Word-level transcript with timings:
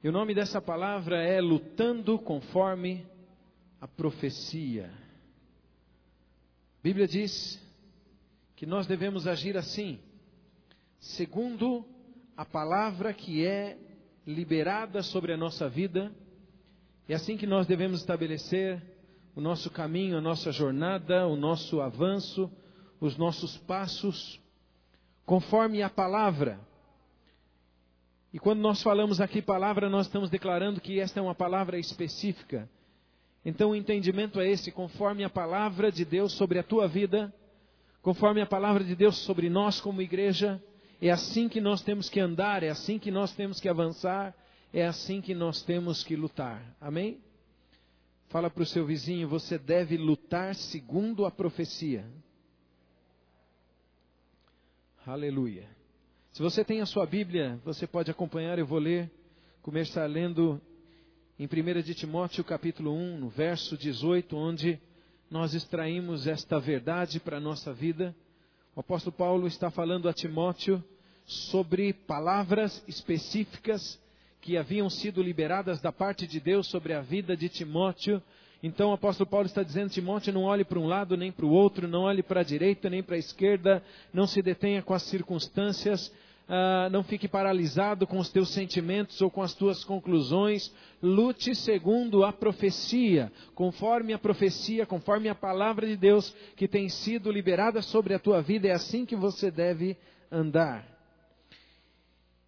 E 0.00 0.08
o 0.08 0.12
nome 0.12 0.32
dessa 0.32 0.62
palavra 0.62 1.20
é 1.20 1.40
lutando 1.40 2.20
conforme 2.20 3.04
a 3.80 3.88
profecia. 3.88 4.92
A 6.78 6.82
Bíblia 6.84 7.08
diz 7.08 7.60
que 8.54 8.64
nós 8.64 8.86
devemos 8.86 9.26
agir 9.26 9.56
assim, 9.56 9.98
segundo 11.00 11.84
a 12.36 12.44
palavra 12.44 13.12
que 13.12 13.44
é 13.44 13.76
liberada 14.24 15.02
sobre 15.02 15.32
a 15.32 15.36
nossa 15.36 15.68
vida. 15.68 16.12
É 17.08 17.14
assim 17.14 17.36
que 17.36 17.46
nós 17.46 17.66
devemos 17.66 17.98
estabelecer 17.98 18.80
o 19.34 19.40
nosso 19.40 19.68
caminho, 19.68 20.16
a 20.16 20.20
nossa 20.20 20.52
jornada, 20.52 21.26
o 21.26 21.34
nosso 21.34 21.80
avanço, 21.80 22.48
os 23.00 23.16
nossos 23.16 23.58
passos, 23.58 24.40
conforme 25.26 25.82
a 25.82 25.90
palavra. 25.90 26.67
E 28.32 28.38
quando 28.38 28.60
nós 28.60 28.82
falamos 28.82 29.20
aqui 29.20 29.40
palavra, 29.40 29.88
nós 29.88 30.06
estamos 30.06 30.28
declarando 30.28 30.80
que 30.80 31.00
esta 31.00 31.18
é 31.18 31.22
uma 31.22 31.34
palavra 31.34 31.78
específica. 31.78 32.68
Então 33.44 33.70
o 33.70 33.76
entendimento 33.76 34.38
é 34.40 34.50
esse, 34.50 34.70
conforme 34.70 35.24
a 35.24 35.30
palavra 35.30 35.90
de 35.90 36.04
Deus 36.04 36.32
sobre 36.32 36.58
a 36.58 36.62
tua 36.62 36.86
vida, 36.86 37.32
conforme 38.02 38.40
a 38.42 38.46
palavra 38.46 38.84
de 38.84 38.94
Deus 38.94 39.16
sobre 39.18 39.48
nós 39.48 39.80
como 39.80 40.02
igreja, 40.02 40.62
é 41.00 41.10
assim 41.10 41.48
que 41.48 41.60
nós 41.60 41.80
temos 41.80 42.10
que 42.10 42.20
andar, 42.20 42.62
é 42.62 42.68
assim 42.68 42.98
que 42.98 43.10
nós 43.10 43.32
temos 43.34 43.60
que 43.60 43.68
avançar, 43.68 44.34
é 44.72 44.86
assim 44.86 45.20
que 45.20 45.34
nós 45.34 45.62
temos 45.62 46.04
que 46.04 46.14
lutar. 46.14 46.62
Amém? 46.80 47.20
Fala 48.28 48.50
para 48.50 48.62
o 48.62 48.66
seu 48.66 48.84
vizinho, 48.84 49.26
você 49.26 49.56
deve 49.56 49.96
lutar 49.96 50.54
segundo 50.54 51.24
a 51.24 51.30
profecia. 51.30 52.04
Aleluia. 55.06 55.77
Se 56.38 56.42
você 56.42 56.64
tem 56.64 56.80
a 56.80 56.86
sua 56.86 57.04
Bíblia, 57.04 57.58
você 57.64 57.84
pode 57.84 58.12
acompanhar, 58.12 58.60
eu 58.60 58.64
vou 58.64 58.78
ler, 58.78 59.10
começar 59.60 60.06
lendo 60.06 60.60
em 61.36 61.46
1 61.46 61.82
de 61.82 61.94
Timóteo 61.96 62.44
capítulo 62.44 62.94
1, 62.94 63.18
no 63.18 63.28
verso 63.28 63.76
18, 63.76 64.36
onde 64.36 64.78
nós 65.28 65.52
extraímos 65.52 66.28
esta 66.28 66.60
verdade 66.60 67.18
para 67.18 67.38
a 67.38 67.40
nossa 67.40 67.72
vida. 67.72 68.14
O 68.76 68.78
apóstolo 68.78 69.16
Paulo 69.16 69.48
está 69.48 69.68
falando 69.68 70.08
a 70.08 70.12
Timóteo 70.12 70.80
sobre 71.26 71.92
palavras 71.92 72.84
específicas 72.86 74.00
que 74.40 74.56
haviam 74.56 74.88
sido 74.88 75.20
liberadas 75.20 75.80
da 75.80 75.90
parte 75.90 76.24
de 76.24 76.38
Deus 76.38 76.68
sobre 76.68 76.92
a 76.92 77.00
vida 77.00 77.36
de 77.36 77.48
Timóteo. 77.48 78.22
Então 78.62 78.90
o 78.90 78.94
apóstolo 78.94 79.28
Paulo 79.28 79.46
está 79.46 79.64
dizendo: 79.64 79.90
Timóteo, 79.90 80.32
não 80.32 80.44
olhe 80.44 80.64
para 80.64 80.78
um 80.78 80.86
lado 80.86 81.16
nem 81.16 81.32
para 81.32 81.46
o 81.46 81.50
outro, 81.50 81.88
não 81.88 82.02
olhe 82.02 82.22
para 82.22 82.42
a 82.42 82.44
direita 82.44 82.88
nem 82.88 83.02
para 83.02 83.16
a 83.16 83.18
esquerda, 83.18 83.82
não 84.12 84.24
se 84.24 84.40
detenha 84.40 84.82
com 84.82 84.94
as 84.94 85.02
circunstâncias, 85.02 86.12
ah, 86.48 86.88
não 86.90 87.04
fique 87.04 87.28
paralisado 87.28 88.06
com 88.06 88.18
os 88.18 88.30
teus 88.30 88.48
sentimentos 88.48 89.20
ou 89.20 89.30
com 89.30 89.42
as 89.42 89.52
tuas 89.52 89.84
conclusões. 89.84 90.72
Lute 91.02 91.54
segundo 91.54 92.24
a 92.24 92.32
profecia, 92.32 93.30
conforme 93.54 94.14
a 94.14 94.18
profecia, 94.18 94.86
conforme 94.86 95.28
a 95.28 95.34
palavra 95.34 95.86
de 95.86 95.96
Deus 95.96 96.34
que 96.56 96.66
tem 96.66 96.88
sido 96.88 97.30
liberada 97.30 97.82
sobre 97.82 98.14
a 98.14 98.18
tua 98.18 98.40
vida. 98.40 98.66
É 98.66 98.72
assim 98.72 99.04
que 99.04 99.14
você 99.14 99.50
deve 99.50 99.94
andar. 100.32 100.86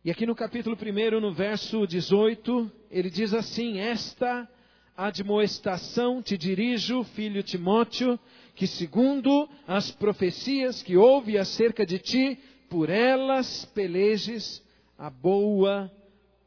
E 0.03 0.11
aqui 0.11 0.25
no 0.25 0.35
capítulo 0.35 0.79
1, 0.81 1.21
no 1.21 1.35
verso 1.35 1.87
18, 1.87 2.73
ele 2.91 3.11
diz 3.11 3.35
assim: 3.35 3.81
Esta 3.81 4.49
admoestação 4.97 6.23
te 6.23 6.39
dirijo, 6.39 7.05
filho 7.05 7.43
Timóteo, 7.43 8.19
que 8.55 8.67
segundo 8.67 9.49
as 9.67 9.91
profecias 9.91 10.83
que 10.83 10.97
houve 10.97 11.37
acerca 11.37 11.85
de 11.85 11.99
ti, 11.99 12.39
por 12.71 12.89
elas 12.89 13.65
pelejes 13.75 14.63
a 14.97 15.11
boa 15.11 15.91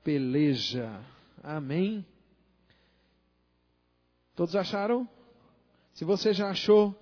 peleja. 0.04 0.90
Amém? 1.44 2.06
Todos 4.34 4.56
acharam? 4.56 5.08
Se 5.94 6.06
você 6.06 6.34
já 6.34 6.50
achou, 6.50 6.96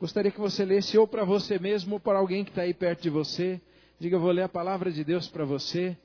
gostaria 0.00 0.32
que 0.32 0.40
você 0.40 0.64
lesse 0.64 0.98
ou 0.98 1.06
para 1.06 1.24
você 1.24 1.58
mesmo 1.58 1.94
ou 1.94 2.00
para 2.00 2.18
alguém 2.18 2.44
que 2.44 2.50
está 2.50 2.62
aí 2.62 2.74
perto 2.74 3.02
de 3.02 3.10
você. 3.10 3.60
Diga, 3.98 4.16
eu 4.16 4.20
vou 4.20 4.32
ler 4.32 4.42
a 4.42 4.48
palavra 4.48 4.90
de 4.90 5.04
Deus 5.04 5.28
para 5.28 5.44
você. 5.44 5.96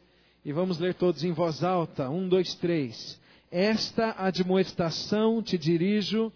E 0.45 0.53
vamos 0.53 0.77
ler 0.77 0.93
todos 0.93 1.23
em 1.23 1.31
voz 1.31 1.63
alta. 1.63 2.09
Um, 2.09 2.29
dois, 2.29 2.53
três. 2.53 3.19
Esta 3.51 4.15
admoestação 4.17 5.41
te 5.41 5.57
dirijo, 5.57 6.31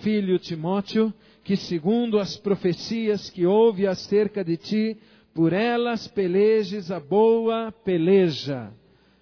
filho 0.00 0.38
Timóteo, 0.38 1.12
que 1.44 1.56
segundo 1.56 2.18
as 2.18 2.36
profecias 2.36 3.30
que 3.30 3.46
houve 3.46 3.86
acerca 3.86 4.44
de 4.44 4.56
ti, 4.56 4.96
por 5.34 5.52
elas 5.52 6.08
pelejes 6.08 6.90
a 6.90 6.98
boa 6.98 7.72
peleja. 7.84 8.72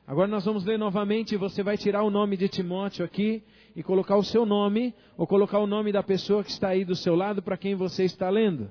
Agora 0.06 0.28
nós 0.28 0.44
vamos 0.44 0.64
ler 0.64 0.78
novamente, 0.78 1.36
você 1.36 1.62
vai 1.62 1.76
tirar 1.76 2.02
o 2.02 2.10
nome 2.10 2.36
de 2.36 2.48
Timóteo 2.48 3.04
aqui 3.04 3.42
e 3.74 3.82
colocar 3.82 4.16
o 4.16 4.22
seu 4.22 4.46
nome, 4.46 4.94
ou 5.18 5.26
colocar 5.26 5.58
o 5.58 5.66
nome 5.66 5.92
da 5.92 6.02
pessoa 6.02 6.44
que 6.44 6.50
está 6.50 6.68
aí 6.68 6.84
do 6.84 6.94
seu 6.94 7.14
lado 7.14 7.42
para 7.42 7.56
quem 7.56 7.74
você 7.74 8.04
está 8.04 8.30
lendo. 8.30 8.70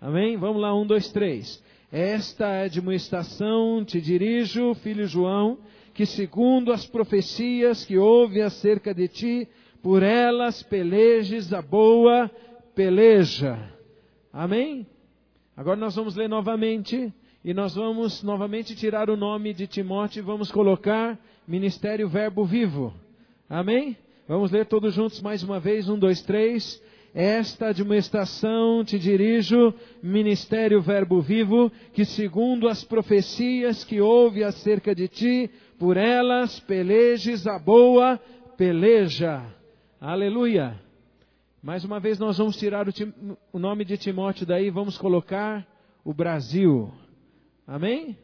Amém? 0.00 0.36
Vamos 0.36 0.60
lá, 0.60 0.74
um, 0.74 0.86
dois, 0.86 1.10
três. 1.10 1.62
Esta 1.90 2.64
admoestação 2.64 3.84
te 3.84 4.00
dirijo, 4.00 4.74
filho 4.74 5.06
João, 5.06 5.58
que 5.94 6.04
segundo 6.04 6.72
as 6.72 6.86
profecias 6.86 7.84
que 7.84 7.96
houve 7.96 8.42
acerca 8.42 8.92
de 8.92 9.08
ti, 9.08 9.48
por 9.82 10.02
elas 10.02 10.62
pelejes 10.62 11.52
a 11.52 11.62
boa 11.62 12.30
peleja. 12.74 13.58
Amém? 14.32 14.86
Agora 15.56 15.76
nós 15.76 15.94
vamos 15.94 16.16
ler 16.16 16.28
novamente 16.28 17.12
e 17.44 17.54
nós 17.54 17.76
vamos 17.76 18.24
novamente 18.24 18.74
tirar 18.74 19.08
o 19.08 19.16
nome 19.16 19.54
de 19.54 19.68
Timóteo 19.68 20.20
e 20.20 20.22
vamos 20.22 20.50
colocar 20.50 21.16
Ministério 21.46 22.08
Verbo 22.08 22.44
Vivo. 22.44 22.92
Amém? 23.48 23.96
Vamos 24.26 24.50
ler 24.50 24.66
todos 24.66 24.94
juntos 24.94 25.20
mais 25.20 25.44
uma 25.44 25.60
vez. 25.60 25.88
Um, 25.88 25.96
dois, 25.96 26.22
três. 26.22 26.82
Esta 27.14 27.68
admoestação 27.68 28.84
te 28.84 28.98
dirijo, 28.98 29.72
Ministério 30.02 30.82
Verbo 30.82 31.20
Vivo, 31.20 31.70
que 31.92 32.04
segundo 32.04 32.66
as 32.66 32.82
profecias 32.82 33.84
que 33.84 34.00
houve 34.00 34.42
acerca 34.42 34.92
de 34.92 35.06
ti, 35.06 35.50
por 35.78 35.96
elas 35.96 36.58
pelejes 36.58 37.46
a 37.46 37.60
boa 37.60 38.18
peleja. 38.56 39.44
Aleluia. 40.00 40.83
Mais 41.64 41.82
uma 41.82 41.98
vez 41.98 42.18
nós 42.18 42.36
vamos 42.36 42.58
tirar 42.58 42.86
o, 42.86 42.92
o 43.50 43.58
nome 43.58 43.86
de 43.86 43.96
Timóteo 43.96 44.44
daí, 44.44 44.68
vamos 44.68 44.98
colocar 44.98 45.66
o 46.04 46.12
Brasil. 46.12 46.92
Amém? 47.66 48.18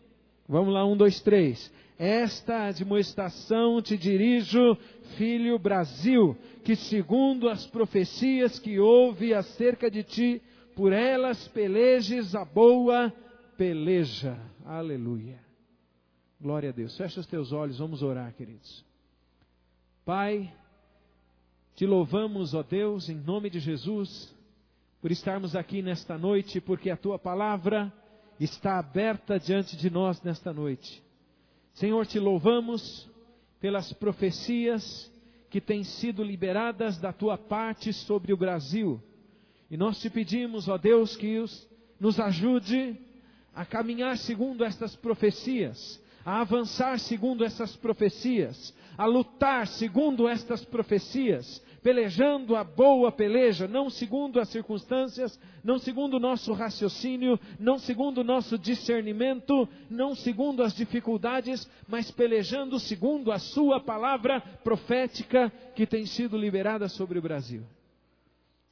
Vamos 0.47 0.75
lá, 0.75 0.85
um, 0.85 0.95
dois, 0.95 1.23
três. 1.23 1.73
Esta 1.99 2.67
admoestação 2.67 3.81
te 3.81 3.97
dirijo, 3.97 4.77
filho 5.17 5.59
Brasil, 5.59 6.37
que 6.63 6.77
segundo 6.77 7.49
as 7.49 7.67
profecias 7.67 8.59
que 8.59 8.79
houve 8.79 9.33
acerca 9.33 9.91
de 9.91 10.03
ti, 10.03 10.43
por 10.77 10.93
elas 10.93 11.49
pelejes 11.49 12.35
a 12.35 12.45
boa 12.45 13.11
peleja. 13.57 14.39
Aleluia. 14.67 15.39
Glória 16.39 16.69
a 16.69 16.73
Deus. 16.73 16.95
Fecha 16.95 17.21
os 17.21 17.27
teus 17.27 17.53
olhos, 17.53 17.79
vamos 17.79 18.03
orar, 18.03 18.35
queridos. 18.35 18.85
Pai, 20.05 20.53
te 21.81 21.87
louvamos, 21.87 22.53
ó 22.53 22.63
Deus, 22.63 23.09
em 23.09 23.15
nome 23.15 23.49
de 23.49 23.59
Jesus, 23.59 24.31
por 25.01 25.11
estarmos 25.11 25.57
aqui 25.57 25.81
nesta 25.81 26.19
noite, 26.19 26.61
porque 26.61 26.91
a 26.91 26.97
tua 26.97 27.19
palavra 27.19 27.91
está 28.39 28.79
aberta 28.79 29.41
diante 29.41 29.79
de 29.79 29.89
nós 29.89 30.21
nesta 30.21 30.53
noite. 30.53 31.03
Senhor, 31.73 32.07
te 32.07 32.21
louvamos 32.21 33.09
pelas 33.59 33.95
profecias 33.95 35.11
que 35.49 35.59
têm 35.59 35.83
sido 35.83 36.23
liberadas 36.23 36.99
da 36.99 37.15
tua 37.15 37.39
parte 37.39 37.95
sobre 37.95 38.31
o 38.35 38.37
Brasil. 38.37 39.03
E 39.71 39.77
nós 39.79 39.99
te 40.03 40.11
pedimos, 40.11 40.69
ó 40.69 40.77
Deus, 40.77 41.17
que 41.17 41.39
os, 41.39 41.67
nos 41.99 42.21
ajude 42.21 42.95
a 43.55 43.65
caminhar 43.65 44.19
segundo 44.19 44.67
estas 44.67 44.95
profecias, 44.97 45.99
a 46.27 46.43
avançar 46.43 46.99
segundo 46.99 47.43
essas 47.43 47.75
profecias, 47.75 48.75
a 48.99 49.07
lutar 49.07 49.67
segundo 49.67 50.29
estas 50.29 50.63
profecias, 50.63 51.63
pelejando 51.83 52.55
a 52.57 52.63
boa 52.63 53.11
peleja, 53.11 53.67
não 53.67 53.89
segundo 53.89 54.39
as 54.39 54.49
circunstâncias, 54.49 55.39
não 55.65 55.79
segundo 55.79 56.15
o 56.15 56.21
nosso 56.21 56.53
raciocínio, 56.53 57.39
não 57.59 57.79
segundo 57.79 58.19
o 58.19 58.25
nosso 58.25 58.59
discernimento, 58.59 59.69
não 59.89 60.15
segundo 60.15 60.63
as 60.63 60.75
dificuldades, 60.75 61.69
mas 61.89 62.11
pelejando 62.11 62.79
segundo 62.79 63.33
a 63.33 63.39
Sua 63.39 63.81
palavra 63.81 64.41
profética 64.63 65.51
que 65.75 65.87
tem 65.87 66.07
sido 66.07 66.37
liberada 66.37 66.89
sobre 66.89 67.19
o 67.19 67.23
Brasil. 67.23 67.63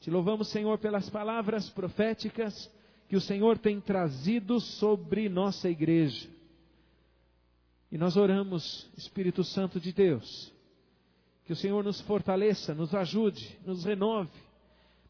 Te 0.00 0.10
louvamos, 0.10 0.48
Senhor, 0.48 0.78
pelas 0.78 1.10
palavras 1.10 1.68
proféticas 1.70 2.70
que 3.08 3.16
o 3.16 3.20
Senhor 3.20 3.58
tem 3.58 3.80
trazido 3.80 4.60
sobre 4.60 5.28
nossa 5.28 5.68
igreja. 5.68 6.28
E 7.90 7.96
nós 7.96 8.16
oramos, 8.16 8.88
Espírito 8.96 9.42
Santo 9.42 9.80
de 9.80 9.92
Deus, 9.92 10.52
que 11.48 11.54
o 11.54 11.56
Senhor 11.56 11.82
nos 11.82 11.98
fortaleça, 12.02 12.74
nos 12.74 12.94
ajude, 12.94 13.58
nos 13.64 13.82
renove, 13.82 14.28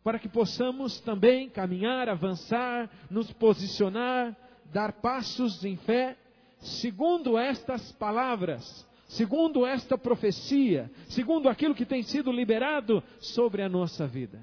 para 0.05 0.21
que 0.21 0.29
possamos 0.29 1.01
também 1.01 1.51
caminhar, 1.51 2.09
avançar, 2.09 2.89
nos 3.11 3.33
posicionar, 3.33 4.37
dar 4.73 4.93
passos 5.01 5.65
em 5.65 5.77
fé, 5.79 6.17
segundo 6.61 7.37
estas 7.37 7.91
palavras, 7.91 8.87
segundo 9.09 9.67
esta 9.67 9.99
profecia, 9.99 10.89
segundo 11.09 11.49
aquilo 11.49 11.75
que 11.75 11.85
tem 11.85 12.05
sido 12.05 12.31
liberado 12.31 13.03
sobre 13.19 13.61
a 13.61 13.69
nossa 13.69 14.07
vida. 14.07 14.41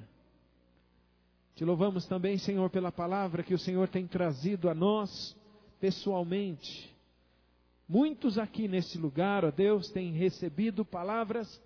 Te 1.55 1.63
louvamos 1.63 2.05
também, 2.07 2.37
Senhor, 2.37 2.69
pela 2.69 2.91
palavra 2.91 3.41
que 3.41 3.53
o 3.53 3.59
Senhor 3.59 3.87
tem 3.87 4.05
trazido 4.05 4.69
a 4.69 4.75
nós 4.75 5.33
pessoalmente. 5.79 6.93
Muitos 7.87 8.37
aqui 8.37 8.67
nesse 8.67 8.97
lugar, 8.97 9.45
ó 9.45 9.51
Deus, 9.51 9.89
têm 9.91 10.11
recebido 10.11 10.83
palavras 10.83 11.63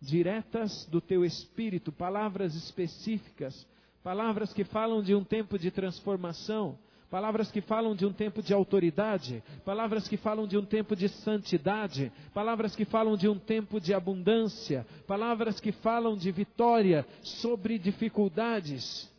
diretas 0.00 0.86
do 0.86 1.00
teu 1.00 1.24
espírito, 1.24 1.92
palavras 1.92 2.54
específicas, 2.54 3.66
palavras 4.02 4.52
que 4.52 4.64
falam 4.64 5.02
de 5.02 5.14
um 5.14 5.22
tempo 5.22 5.58
de 5.58 5.70
transformação, 5.70 6.78
palavras 7.10 7.50
que 7.50 7.60
falam 7.60 7.94
de 7.94 8.06
um 8.06 8.12
tempo 8.12 8.42
de 8.42 8.54
autoridade, 8.54 9.42
palavras 9.64 10.08
que 10.08 10.16
falam 10.16 10.46
de 10.46 10.56
um 10.56 10.64
tempo 10.64 10.96
de 10.96 11.08
santidade, 11.08 12.10
palavras 12.32 12.74
que 12.74 12.84
falam 12.84 13.16
de 13.16 13.28
um 13.28 13.38
tempo 13.38 13.80
de 13.80 13.92
abundância, 13.92 14.86
palavras 15.06 15.60
que 15.60 15.72
falam 15.72 16.16
de 16.16 16.30
vitória 16.30 17.04
sobre 17.22 17.78
dificuldades. 17.78 19.10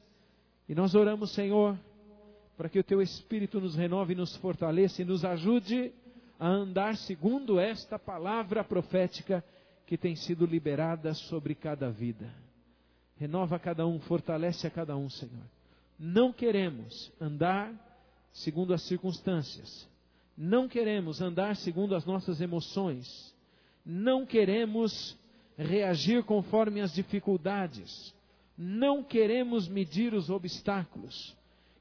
E 0.67 0.73
nós 0.73 0.95
oramos, 0.95 1.31
Senhor, 1.31 1.77
para 2.57 2.69
que 2.69 2.79
o 2.79 2.83
teu 2.83 3.01
Espírito 3.01 3.59
nos 3.59 3.75
renove, 3.75 4.15
nos 4.15 4.35
fortaleça 4.37 5.01
e 5.01 5.05
nos 5.05 5.25
ajude 5.25 5.91
a 6.39 6.47
andar 6.47 6.95
segundo 6.95 7.59
esta 7.59 7.99
palavra 7.99 8.63
profética 8.63 9.43
que 9.91 9.97
tem 9.97 10.15
sido 10.15 10.45
liberada 10.45 11.13
sobre 11.13 11.53
cada 11.53 11.91
vida. 11.91 12.33
Renova 13.17 13.59
cada 13.59 13.85
um, 13.85 13.99
fortalece 13.99 14.65
a 14.65 14.69
cada 14.69 14.95
um, 14.95 15.09
Senhor. 15.09 15.43
Não 15.99 16.31
queremos 16.31 17.11
andar 17.19 17.73
segundo 18.31 18.73
as 18.73 18.83
circunstâncias. 18.83 19.85
Não 20.37 20.69
queremos 20.69 21.21
andar 21.21 21.57
segundo 21.57 21.93
as 21.93 22.05
nossas 22.05 22.39
emoções. 22.39 23.35
Não 23.85 24.25
queremos 24.25 25.19
reagir 25.57 26.23
conforme 26.23 26.79
as 26.79 26.93
dificuldades. 26.93 28.15
Não 28.57 29.03
queremos 29.03 29.67
medir 29.67 30.13
os 30.13 30.29
obstáculos. 30.29 31.35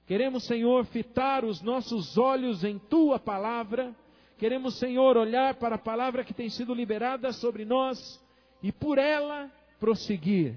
Queremos, 0.04 0.42
Senhor, 0.48 0.84
fitar 0.86 1.44
os 1.44 1.62
nossos 1.62 2.18
olhos 2.18 2.64
em 2.64 2.76
tua 2.76 3.20
palavra. 3.20 3.94
Queremos, 4.40 4.78
Senhor, 4.78 5.18
olhar 5.18 5.56
para 5.56 5.74
a 5.74 5.78
palavra 5.78 6.24
que 6.24 6.32
tem 6.32 6.48
sido 6.48 6.72
liberada 6.72 7.30
sobre 7.30 7.66
nós 7.66 8.18
e 8.62 8.72
por 8.72 8.96
ela 8.96 9.52
prosseguir. 9.78 10.56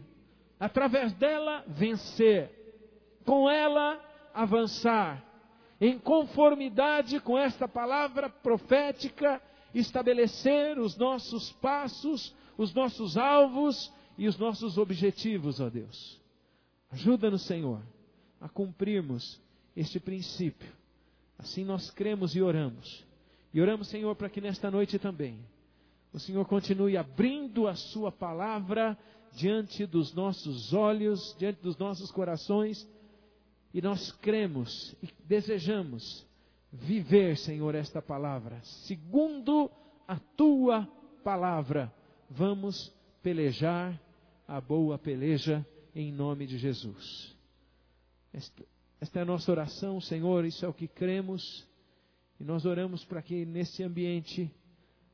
Através 0.57 1.11
dela 1.11 1.65
vencer 1.67 2.49
com 3.25 3.49
ela 3.49 4.01
avançar, 4.33 5.21
em 5.81 5.99
conformidade 5.99 7.19
com 7.19 7.37
esta 7.37 7.67
palavra 7.67 8.29
profética, 8.29 9.41
estabelecer 9.73 10.79
os 10.79 10.95
nossos 10.95 11.51
passos, 11.51 12.33
os 12.57 12.73
nossos 12.73 13.17
alvos 13.17 13.91
e 14.17 14.29
os 14.29 14.37
nossos 14.37 14.77
objetivos, 14.77 15.59
ó 15.59 15.69
Deus. 15.69 16.21
Ajuda-nos, 16.89 17.41
Senhor, 17.41 17.81
a 18.39 18.47
cumprirmos 18.47 19.41
este 19.75 19.99
princípio. 19.99 20.71
Assim 21.37 21.65
nós 21.65 21.91
cremos 21.91 22.33
e 22.33 22.41
oramos. 22.41 23.11
E 23.53 23.61
oramos, 23.61 23.87
Senhor, 23.87 24.15
para 24.15 24.29
que 24.29 24.41
nesta 24.41 24.71
noite 24.71 24.97
também 24.97 25.39
o 26.11 26.19
Senhor 26.19 26.45
continue 26.45 26.95
abrindo 26.97 27.67
a 27.67 27.75
Sua 27.75 28.11
palavra 28.11 28.97
diante 29.31 29.85
dos 29.85 30.13
nossos 30.13 30.73
olhos, 30.73 31.35
diante 31.37 31.61
dos 31.61 31.77
nossos 31.77 32.11
corações 32.11 32.87
e 33.73 33.81
nós 33.81 34.11
cremos 34.11 34.95
e 35.01 35.09
desejamos 35.25 36.25
viver, 36.71 37.35
Senhor, 37.37 37.73
esta 37.73 38.01
palavra. 38.01 38.61
Segundo 38.85 39.69
a 40.07 40.19
tua 40.37 40.87
palavra, 41.23 41.91
vamos 42.29 42.93
pelejar 43.23 43.99
a 44.47 44.61
boa 44.61 44.99
peleja 44.99 45.65
em 45.95 46.11
nome 46.11 46.45
de 46.45 46.57
Jesus. 46.57 47.35
Esta, 48.31 48.63
esta 49.01 49.19
é 49.19 49.21
a 49.23 49.25
nossa 49.25 49.51
oração, 49.51 49.99
Senhor, 49.99 50.45
isso 50.45 50.63
é 50.63 50.67
o 50.67 50.73
que 50.73 50.87
cremos. 50.87 51.67
E 52.43 52.45
nós 52.45 52.65
oramos 52.65 53.05
para 53.05 53.21
que 53.21 53.45
nesse 53.45 53.81
ambiente 53.83 54.51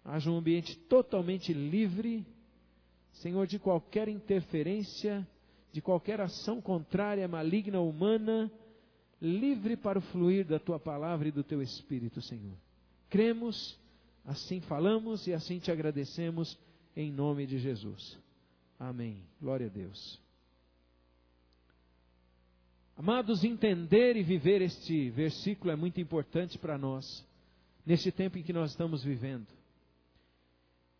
haja 0.03 0.31
um 0.31 0.37
ambiente 0.37 0.75
totalmente 0.75 1.53
livre, 1.53 2.25
Senhor, 3.11 3.45
de 3.45 3.59
qualquer 3.59 4.07
interferência 4.07 5.27
de 5.71 5.79
qualquer 5.79 6.19
ação 6.19 6.59
contrária, 6.59 7.27
maligna, 7.27 7.79
humana, 7.79 8.51
livre 9.21 9.77
para 9.77 9.99
o 9.99 10.01
fluir 10.01 10.43
da 10.43 10.57
tua 10.57 10.79
palavra 10.79 11.27
e 11.27 11.31
do 11.31 11.43
teu 11.43 11.61
espírito, 11.61 12.19
Senhor. 12.19 12.57
Cremos, 13.11 13.79
assim 14.25 14.59
falamos 14.61 15.27
e 15.27 15.33
assim 15.33 15.59
te 15.59 15.71
agradecemos, 15.71 16.57
em 16.95 17.11
nome 17.11 17.45
de 17.45 17.59
Jesus. 17.59 18.17
Amém. 18.79 19.23
Glória 19.39 19.67
a 19.67 19.69
Deus. 19.69 20.19
Amados, 22.99 23.45
entender 23.45 24.17
e 24.17 24.23
viver 24.23 24.61
este 24.61 25.09
versículo 25.11 25.71
é 25.71 25.75
muito 25.77 26.01
importante 26.01 26.57
para 26.57 26.77
nós, 26.77 27.25
neste 27.85 28.11
tempo 28.11 28.37
em 28.37 28.43
que 28.43 28.51
nós 28.51 28.71
estamos 28.71 29.01
vivendo. 29.01 29.47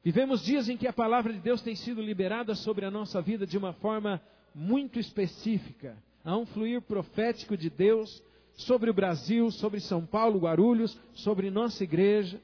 Vivemos 0.01 0.42
dias 0.46 0.69
em 0.69 0.78
que 0.78 0.88
a 0.88 0.94
palavra 0.94 1.34
de 1.34 1.40
Deus 1.40 1.62
tem 1.62 1.75
sido 1.75 2.01
liberada 2.01 2.56
sobre 2.56 2.86
a 2.86 2.90
nossa 2.90 3.22
vida 3.22 3.46
de 3.46 3.57
uma 3.57 3.74
forma 3.74 4.22
muito 4.56 4.98
específica. 4.98 5.98
Há 6.24 6.38
um 6.38 6.46
fluir 6.46 6.81
profético 6.81 7.57
de 7.57 7.69
Deus 7.69 8.24
sobre 8.54 8.90
o 8.90 8.94
Brasil, 8.94 9.52
sobre 9.52 9.81
São 9.81 10.06
Paulo, 10.06 10.40
Guarulhos, 10.40 10.98
sobre 11.13 11.52
nossa 11.52 11.84
igreja. 11.84 12.40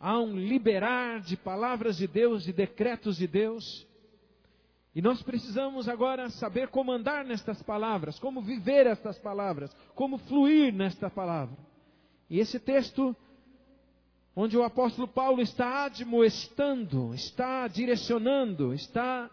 Há 0.00 0.18
um 0.18 0.36
liberar 0.36 1.20
de 1.20 1.36
palavras 1.36 1.96
de 1.96 2.08
Deus, 2.08 2.42
de 2.42 2.52
decretos 2.52 3.18
de 3.18 3.28
Deus. 3.28 3.86
E 4.94 5.00
nós 5.00 5.22
precisamos 5.22 5.88
agora 5.88 6.28
saber 6.30 6.68
como 6.68 6.90
andar 6.90 7.24
nestas 7.24 7.62
palavras, 7.62 8.18
como 8.18 8.40
viver 8.40 8.86
estas 8.86 9.18
palavras, 9.18 9.74
como 9.94 10.18
fluir 10.18 10.72
nesta 10.72 11.08
palavra. 11.08 11.56
E 12.28 12.40
esse 12.40 12.58
texto, 12.58 13.14
onde 14.34 14.56
o 14.56 14.64
apóstolo 14.64 15.06
Paulo 15.06 15.40
está 15.40 15.84
admoestando, 15.84 17.14
está 17.14 17.68
direcionando, 17.68 18.74
está 18.74 19.30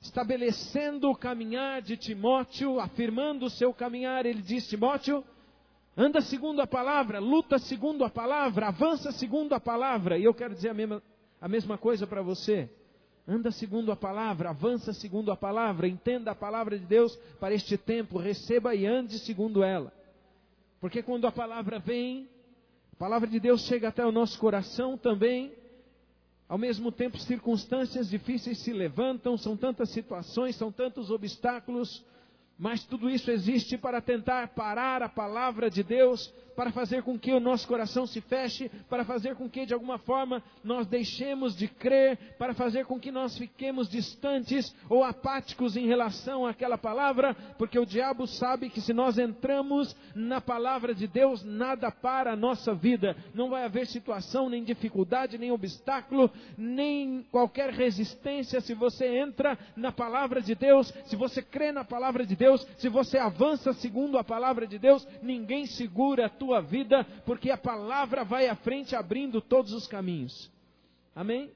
estabelecendo 0.00 1.10
o 1.10 1.16
caminhar 1.16 1.82
de 1.82 1.96
Timóteo, 1.96 2.80
afirmando 2.80 3.46
o 3.46 3.50
seu 3.50 3.74
caminhar, 3.74 4.24
ele 4.24 4.40
diz: 4.40 4.66
Timóteo, 4.68 5.22
anda 5.94 6.22
segundo 6.22 6.62
a 6.62 6.66
palavra, 6.66 7.18
luta 7.18 7.58
segundo 7.58 8.04
a 8.04 8.10
palavra, 8.10 8.68
avança 8.68 9.12
segundo 9.12 9.54
a 9.54 9.60
palavra. 9.60 10.16
E 10.16 10.24
eu 10.24 10.32
quero 10.32 10.54
dizer 10.54 10.70
a 10.70 10.74
mesma, 10.74 11.02
a 11.38 11.46
mesma 11.46 11.76
coisa 11.76 12.06
para 12.06 12.22
você. 12.22 12.70
Anda 13.26 13.52
segundo 13.52 13.92
a 13.92 13.96
palavra, 13.96 14.50
avança 14.50 14.92
segundo 14.92 15.30
a 15.30 15.36
palavra, 15.36 15.86
entenda 15.86 16.32
a 16.32 16.34
palavra 16.34 16.76
de 16.76 16.84
Deus 16.84 17.14
para 17.38 17.54
este 17.54 17.76
tempo, 17.76 18.18
receba 18.18 18.74
e 18.74 18.84
ande 18.84 19.18
segundo 19.20 19.62
ela. 19.62 19.92
Porque 20.80 21.02
quando 21.02 21.26
a 21.26 21.32
palavra 21.32 21.78
vem, 21.78 22.28
a 22.92 22.96
palavra 22.96 23.28
de 23.28 23.38
Deus 23.38 23.62
chega 23.62 23.88
até 23.88 24.04
o 24.04 24.10
nosso 24.10 24.38
coração 24.40 24.98
também, 24.98 25.52
ao 26.48 26.58
mesmo 26.58 26.90
tempo, 26.90 27.16
circunstâncias 27.18 28.10
difíceis 28.10 28.58
se 28.58 28.72
levantam, 28.72 29.38
são 29.38 29.56
tantas 29.56 29.90
situações, 29.90 30.56
são 30.56 30.72
tantos 30.72 31.08
obstáculos, 31.10 32.04
mas 32.58 32.84
tudo 32.84 33.08
isso 33.08 33.30
existe 33.30 33.78
para 33.78 34.00
tentar 34.00 34.48
parar 34.48 35.00
a 35.02 35.08
palavra 35.08 35.70
de 35.70 35.82
Deus 35.82 36.30
para 36.56 36.70
fazer 36.70 37.02
com 37.02 37.18
que 37.18 37.32
o 37.32 37.40
nosso 37.40 37.66
coração 37.66 38.06
se 38.06 38.20
feche, 38.20 38.70
para 38.88 39.04
fazer 39.04 39.34
com 39.34 39.48
que 39.48 39.66
de 39.66 39.74
alguma 39.74 39.98
forma 39.98 40.42
nós 40.62 40.86
deixemos 40.86 41.56
de 41.56 41.68
crer, 41.68 42.18
para 42.38 42.54
fazer 42.54 42.84
com 42.86 42.98
que 42.98 43.10
nós 43.10 43.36
fiquemos 43.36 43.88
distantes 43.88 44.74
ou 44.88 45.04
apáticos 45.04 45.76
em 45.76 45.86
relação 45.86 46.46
àquela 46.46 46.78
palavra, 46.78 47.34
porque 47.58 47.78
o 47.78 47.86
diabo 47.86 48.26
sabe 48.26 48.70
que 48.70 48.80
se 48.80 48.92
nós 48.92 49.18
entramos 49.18 49.96
na 50.14 50.40
palavra 50.40 50.94
de 50.94 51.06
Deus, 51.06 51.42
nada 51.44 51.90
para 51.90 52.32
a 52.32 52.36
nossa 52.36 52.74
vida, 52.74 53.16
não 53.34 53.50
vai 53.50 53.64
haver 53.64 53.86
situação, 53.86 54.48
nem 54.48 54.64
dificuldade, 54.64 55.38
nem 55.38 55.50
obstáculo, 55.50 56.30
nem 56.56 57.24
qualquer 57.30 57.70
resistência 57.70 58.60
se 58.60 58.74
você 58.74 59.18
entra 59.18 59.58
na 59.76 59.92
palavra 59.92 60.40
de 60.40 60.54
Deus, 60.54 60.92
se 61.06 61.16
você 61.16 61.42
crê 61.42 61.72
na 61.72 61.84
palavra 61.84 62.24
de 62.24 62.36
Deus, 62.36 62.66
se 62.76 62.88
você 62.88 63.18
avança 63.18 63.72
segundo 63.72 64.18
a 64.18 64.24
palavra 64.24 64.66
de 64.66 64.78
Deus, 64.78 65.06
ninguém 65.22 65.66
segura 65.66 66.28
tua 66.42 66.60
vida, 66.60 67.06
porque 67.24 67.52
a 67.52 67.56
palavra 67.56 68.24
vai 68.24 68.48
à 68.48 68.56
frente 68.56 68.96
abrindo 68.96 69.40
todos 69.40 69.72
os 69.72 69.86
caminhos. 69.86 70.50
Amém? 71.14 71.52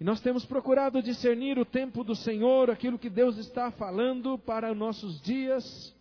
E 0.00 0.04
nós 0.04 0.22
temos 0.22 0.46
procurado 0.46 1.02
discernir 1.02 1.58
o 1.58 1.66
tempo 1.66 2.02
do 2.02 2.16
Senhor, 2.16 2.70
aquilo 2.70 2.98
que 2.98 3.10
Deus 3.10 3.36
está 3.36 3.70
falando 3.70 4.38
para 4.38 4.74
nossos 4.74 5.20
dias. 5.20 5.94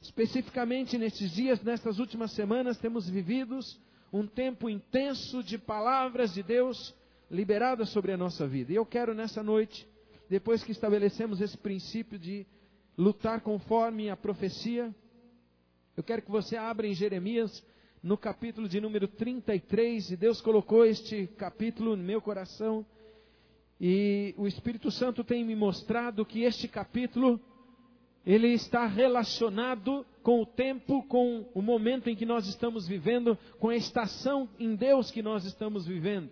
Especificamente 0.00 0.96
nesses 0.96 1.32
dias, 1.32 1.60
nestas 1.60 1.98
últimas 1.98 2.30
semanas, 2.30 2.78
temos 2.78 3.10
vividos 3.10 3.80
um 4.12 4.24
tempo 4.24 4.70
intenso 4.70 5.42
de 5.42 5.58
palavras 5.58 6.32
de 6.32 6.42
Deus 6.44 6.94
liberadas 7.28 7.88
sobre 7.88 8.12
a 8.12 8.16
nossa 8.16 8.46
vida. 8.46 8.72
E 8.72 8.76
eu 8.76 8.86
quero 8.86 9.12
nessa 9.12 9.42
noite, 9.42 9.88
depois 10.30 10.62
que 10.62 10.70
estabelecemos 10.70 11.40
esse 11.40 11.58
princípio 11.58 12.16
de 12.16 12.46
lutar 12.96 13.40
conforme 13.40 14.08
a 14.08 14.16
profecia, 14.16 14.94
eu 15.96 16.02
quero 16.02 16.22
que 16.22 16.30
você 16.30 16.56
abra 16.56 16.86
em 16.86 16.94
Jeremias, 16.94 17.64
no 18.02 18.16
capítulo 18.16 18.68
de 18.68 18.80
número 18.80 19.06
33, 19.06 20.12
e 20.12 20.16
Deus 20.16 20.40
colocou 20.40 20.84
este 20.84 21.26
capítulo 21.36 21.96
no 21.96 22.02
meu 22.02 22.20
coração, 22.20 22.84
e 23.80 24.34
o 24.38 24.46
Espírito 24.46 24.90
Santo 24.90 25.22
tem 25.22 25.44
me 25.44 25.54
mostrado 25.54 26.24
que 26.24 26.42
este 26.42 26.66
capítulo 26.66 27.38
ele 28.24 28.48
está 28.48 28.86
relacionado 28.86 30.06
com 30.22 30.40
o 30.40 30.46
tempo, 30.46 31.02
com 31.08 31.46
o 31.52 31.60
momento 31.60 32.08
em 32.08 32.16
que 32.16 32.24
nós 32.24 32.46
estamos 32.46 32.86
vivendo, 32.86 33.36
com 33.58 33.68
a 33.68 33.76
estação 33.76 34.48
em 34.58 34.74
Deus 34.74 35.10
que 35.10 35.20
nós 35.20 35.44
estamos 35.44 35.86
vivendo. 35.86 36.30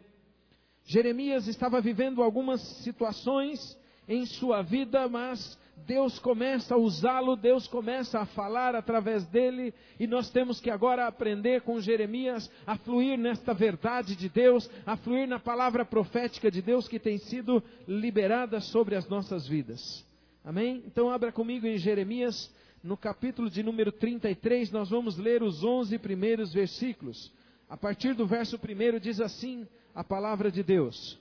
Jeremias 0.85 1.49
estava 1.49 1.81
vivendo 1.81 2.23
algumas 2.23 2.61
situações 2.61 3.79
em 4.09 4.25
sua 4.25 4.62
vida, 4.62 5.09
mas 5.09 5.59
Deus 5.87 6.18
começa 6.18 6.75
a 6.75 6.78
usá-lo, 6.78 7.37
Deus 7.37 7.66
começa 7.66 8.20
a 8.20 8.26
falar 8.26 8.75
através 8.75 9.26
dele, 9.26 9.75
e 9.99 10.06
nós 10.06 10.30
temos 10.30 10.60
que 10.60 10.70
agora 10.70 11.06
aprender 11.06 11.62
com 11.62 11.80
Jeremias 11.80 12.50
a 12.66 12.76
fluir 12.76 13.18
nesta 13.18 13.52
verdade 13.52 14.16
de 14.16 14.28
Deus, 14.28 14.70
a 14.87 14.96
fluir 14.96 15.26
na 15.26 15.38
palavra 15.38 15.84
profética 15.84 16.50
de 16.50 16.62
Deus 16.62 16.88
que 16.88 16.99
tem 16.99 17.18
sido 17.18 17.62
liberada 17.87 18.60
sobre 18.60 18.94
as 18.94 19.08
nossas 19.08 19.46
vidas. 19.46 20.04
Amém? 20.44 20.82
Então 20.87 21.10
abra 21.10 21.30
comigo 21.30 21.66
em 21.66 21.76
Jeremias, 21.76 22.52
no 22.82 22.96
capítulo 22.96 23.50
de 23.50 23.62
número 23.62 23.92
33, 23.92 24.70
nós 24.70 24.88
vamos 24.88 25.18
ler 25.18 25.42
os 25.42 25.62
11 25.62 25.99
primeiros 25.99 26.52
versículos. 26.52 27.32
A 27.68 27.76
partir 27.76 28.14
do 28.14 28.26
verso 28.26 28.56
1 28.56 28.99
diz 28.99 29.20
assim 29.20 29.66
a 29.94 30.02
palavra 30.02 30.50
de 30.50 30.62
Deus. 30.62 31.18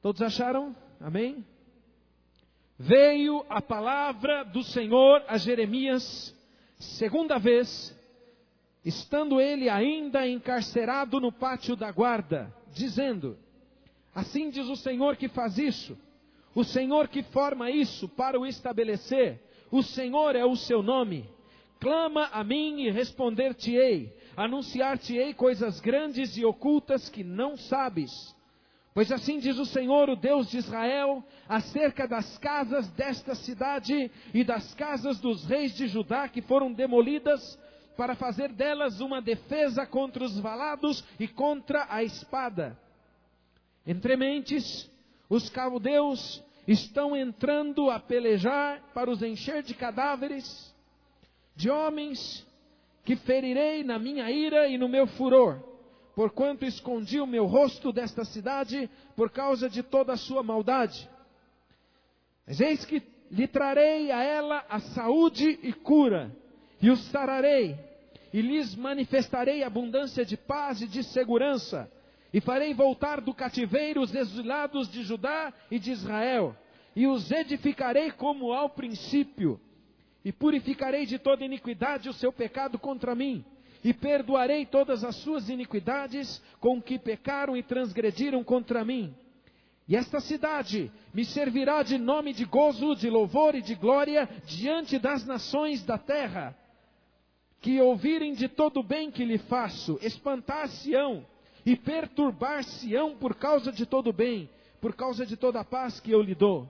Todos 0.00 0.22
acharam? 0.22 0.74
Amém? 1.00 1.44
Veio 2.78 3.44
a 3.48 3.62
palavra 3.62 4.44
do 4.44 4.62
Senhor 4.62 5.24
a 5.28 5.38
Jeremias, 5.38 6.34
segunda 6.78 7.38
vez, 7.38 7.94
estando 8.84 9.40
ele 9.40 9.68
ainda 9.68 10.26
encarcerado 10.26 11.20
no 11.20 11.32
pátio 11.32 11.74
da 11.74 11.90
guarda, 11.90 12.54
dizendo: 12.72 13.38
Assim 14.14 14.50
diz 14.50 14.68
o 14.68 14.76
Senhor 14.76 15.16
que 15.16 15.28
faz 15.28 15.58
isso 15.58 15.96
o 16.56 16.64
Senhor 16.64 17.06
que 17.08 17.22
forma 17.22 17.70
isso 17.70 18.08
para 18.08 18.40
o 18.40 18.46
estabelecer, 18.46 19.38
o 19.70 19.82
Senhor 19.82 20.34
é 20.34 20.42
o 20.42 20.56
seu 20.56 20.82
nome. 20.82 21.28
Clama 21.78 22.30
a 22.32 22.42
mim 22.42 22.80
e 22.80 22.90
responder-te-ei, 22.90 24.10
anunciar-te-ei 24.34 25.34
coisas 25.34 25.78
grandes 25.80 26.34
e 26.38 26.46
ocultas 26.46 27.10
que 27.10 27.22
não 27.22 27.58
sabes. 27.58 28.34
Pois 28.96 29.12
assim 29.12 29.38
diz 29.38 29.58
o 29.58 29.66
Senhor, 29.66 30.08
o 30.08 30.16
Deus 30.16 30.48
de 30.48 30.56
Israel, 30.56 31.22
acerca 31.46 32.08
das 32.08 32.38
casas 32.38 32.88
desta 32.92 33.34
cidade 33.34 34.10
e 34.32 34.42
das 34.42 34.72
casas 34.74 35.20
dos 35.20 35.44
reis 35.44 35.76
de 35.76 35.86
Judá 35.86 36.30
que 36.30 36.40
foram 36.40 36.72
demolidas, 36.72 37.58
para 37.94 38.14
fazer 38.14 38.50
delas 38.52 38.98
uma 39.00 39.20
defesa 39.20 39.84
contra 39.84 40.24
os 40.24 40.40
valados 40.40 41.04
e 41.20 41.28
contra 41.28 41.86
a 41.90 42.02
espada. 42.04 42.74
Entre 43.86 44.16
mentes, 44.16 44.90
os 45.28 45.50
caldeus 45.50 46.42
estão 46.66 47.14
entrando 47.14 47.90
a 47.90 48.00
pelejar 48.00 48.80
para 48.94 49.10
os 49.10 49.22
encher 49.22 49.62
de 49.62 49.74
cadáveres, 49.74 50.74
de 51.54 51.68
homens 51.68 52.46
que 53.04 53.14
ferirei 53.14 53.84
na 53.84 53.98
minha 53.98 54.30
ira 54.30 54.66
e 54.68 54.78
no 54.78 54.88
meu 54.88 55.06
furor, 55.06 55.75
porquanto 56.16 56.64
escondi 56.64 57.20
o 57.20 57.26
meu 57.26 57.44
rosto 57.44 57.92
desta 57.92 58.24
cidade 58.24 58.88
por 59.14 59.30
causa 59.30 59.68
de 59.68 59.82
toda 59.82 60.14
a 60.14 60.16
sua 60.16 60.42
maldade. 60.42 61.06
Mas 62.46 62.58
eis 62.58 62.86
que 62.86 63.02
lhe 63.30 63.46
trarei 63.46 64.10
a 64.10 64.22
ela 64.22 64.64
a 64.66 64.80
saúde 64.80 65.58
e 65.62 65.74
cura, 65.74 66.34
e 66.80 66.88
os 66.88 67.04
sararei, 67.10 67.78
e 68.32 68.40
lhes 68.40 68.74
manifestarei 68.74 69.62
abundância 69.62 70.24
de 70.24 70.38
paz 70.38 70.80
e 70.80 70.88
de 70.88 71.04
segurança, 71.04 71.92
e 72.32 72.40
farei 72.40 72.72
voltar 72.72 73.20
do 73.20 73.34
cativeiro 73.34 74.00
os 74.00 74.14
exilados 74.14 74.90
de 74.90 75.02
Judá 75.02 75.52
e 75.70 75.78
de 75.78 75.90
Israel, 75.90 76.56
e 76.94 77.06
os 77.06 77.30
edificarei 77.30 78.10
como 78.10 78.54
ao 78.54 78.70
princípio, 78.70 79.60
e 80.24 80.32
purificarei 80.32 81.04
de 81.04 81.18
toda 81.18 81.44
iniquidade 81.44 82.08
o 82.08 82.14
seu 82.14 82.32
pecado 82.32 82.78
contra 82.78 83.14
mim, 83.14 83.44
e 83.86 83.94
perdoarei 83.94 84.66
todas 84.66 85.04
as 85.04 85.14
suas 85.14 85.48
iniquidades 85.48 86.42
com 86.58 86.82
que 86.82 86.98
pecaram 86.98 87.56
e 87.56 87.62
transgrediram 87.62 88.42
contra 88.42 88.84
mim. 88.84 89.14
E 89.86 89.94
esta 89.94 90.18
cidade 90.18 90.90
me 91.14 91.24
servirá 91.24 91.84
de 91.84 91.96
nome 91.96 92.32
de 92.32 92.44
gozo, 92.44 92.96
de 92.96 93.08
louvor 93.08 93.54
e 93.54 93.62
de 93.62 93.76
glória 93.76 94.28
diante 94.44 94.98
das 94.98 95.24
nações 95.24 95.84
da 95.84 95.96
terra, 95.96 96.52
que 97.60 97.80
ouvirem 97.80 98.34
de 98.34 98.48
todo 98.48 98.80
o 98.80 98.82
bem 98.82 99.08
que 99.08 99.24
lhe 99.24 99.38
faço, 99.38 100.00
espantar-se-ão 100.02 101.24
e 101.64 101.76
perturbar-se-ão 101.76 103.16
por 103.16 103.36
causa 103.36 103.70
de 103.70 103.86
todo 103.86 104.10
o 104.10 104.12
bem, 104.12 104.50
por 104.80 104.96
causa 104.96 105.24
de 105.24 105.36
toda 105.36 105.60
a 105.60 105.64
paz 105.64 106.00
que 106.00 106.10
eu 106.10 106.20
lhe 106.20 106.34
dou. 106.34 106.68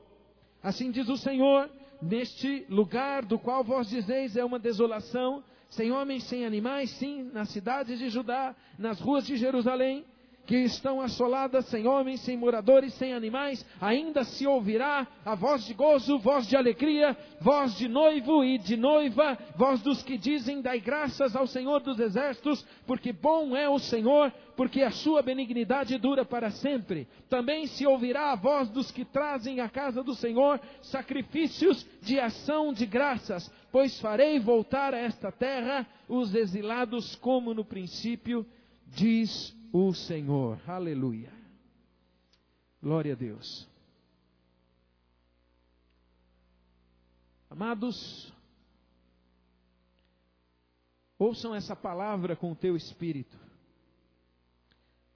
Assim 0.62 0.90
diz 0.90 1.08
o 1.08 1.16
Senhor, 1.16 1.70
neste 2.02 2.66
lugar 2.68 3.24
do 3.24 3.38
qual 3.38 3.64
vós 3.64 3.88
dizeis 3.88 4.36
é 4.36 4.44
uma 4.44 4.58
desolação, 4.58 5.42
sem 5.68 5.90
homens, 5.90 6.24
sem 6.24 6.44
animais, 6.44 6.90
sim, 6.90 7.30
nas 7.32 7.48
cidades 7.50 7.98
de 7.98 8.08
Judá, 8.08 8.54
nas 8.78 9.00
ruas 9.00 9.26
de 9.26 9.36
Jerusalém, 9.36 10.04
que 10.46 10.56
estão 10.58 11.00
assoladas, 11.00 11.66
sem 11.66 11.86
homens, 11.86 12.20
sem 12.20 12.36
moradores, 12.36 12.94
sem 12.94 13.12
animais, 13.12 13.66
ainda 13.80 14.22
se 14.22 14.46
ouvirá 14.46 15.06
a 15.24 15.34
voz 15.34 15.64
de 15.64 15.74
gozo, 15.74 16.18
voz 16.18 16.46
de 16.46 16.56
alegria, 16.56 17.16
voz 17.40 17.76
de 17.76 17.88
noivo 17.88 18.44
e 18.44 18.56
de 18.56 18.76
noiva, 18.76 19.36
voz 19.56 19.80
dos 19.82 20.02
que 20.02 20.16
dizem: 20.16 20.62
Dai 20.62 20.78
graças 20.78 21.34
ao 21.34 21.48
Senhor 21.48 21.80
dos 21.80 21.98
exércitos, 21.98 22.64
porque 22.86 23.12
bom 23.12 23.56
é 23.56 23.68
o 23.68 23.80
Senhor, 23.80 24.32
porque 24.56 24.82
a 24.82 24.92
sua 24.92 25.20
benignidade 25.20 25.98
dura 25.98 26.24
para 26.24 26.50
sempre. 26.50 27.08
Também 27.28 27.66
se 27.66 27.84
ouvirá 27.84 28.30
a 28.30 28.36
voz 28.36 28.70
dos 28.70 28.92
que 28.92 29.04
trazem 29.04 29.60
à 29.60 29.68
casa 29.68 30.02
do 30.02 30.14
Senhor 30.14 30.60
sacrifícios 30.80 31.84
de 32.00 32.20
ação 32.20 32.72
de 32.72 32.86
graças, 32.86 33.52
pois 33.76 34.00
farei 34.00 34.40
voltar 34.40 34.94
a 34.94 34.96
esta 34.96 35.30
terra 35.30 35.86
os 36.08 36.34
exilados 36.34 37.14
como 37.16 37.52
no 37.52 37.62
princípio, 37.62 38.46
diz 38.86 39.54
o 39.70 39.92
Senhor. 39.92 40.58
Aleluia. 40.66 41.30
Glória 42.82 43.12
a 43.12 43.14
Deus. 43.14 43.68
Amados, 47.50 48.32
ouçam 51.18 51.54
essa 51.54 51.76
palavra 51.76 52.34
com 52.34 52.52
o 52.52 52.56
teu 52.56 52.76
espírito. 52.76 53.38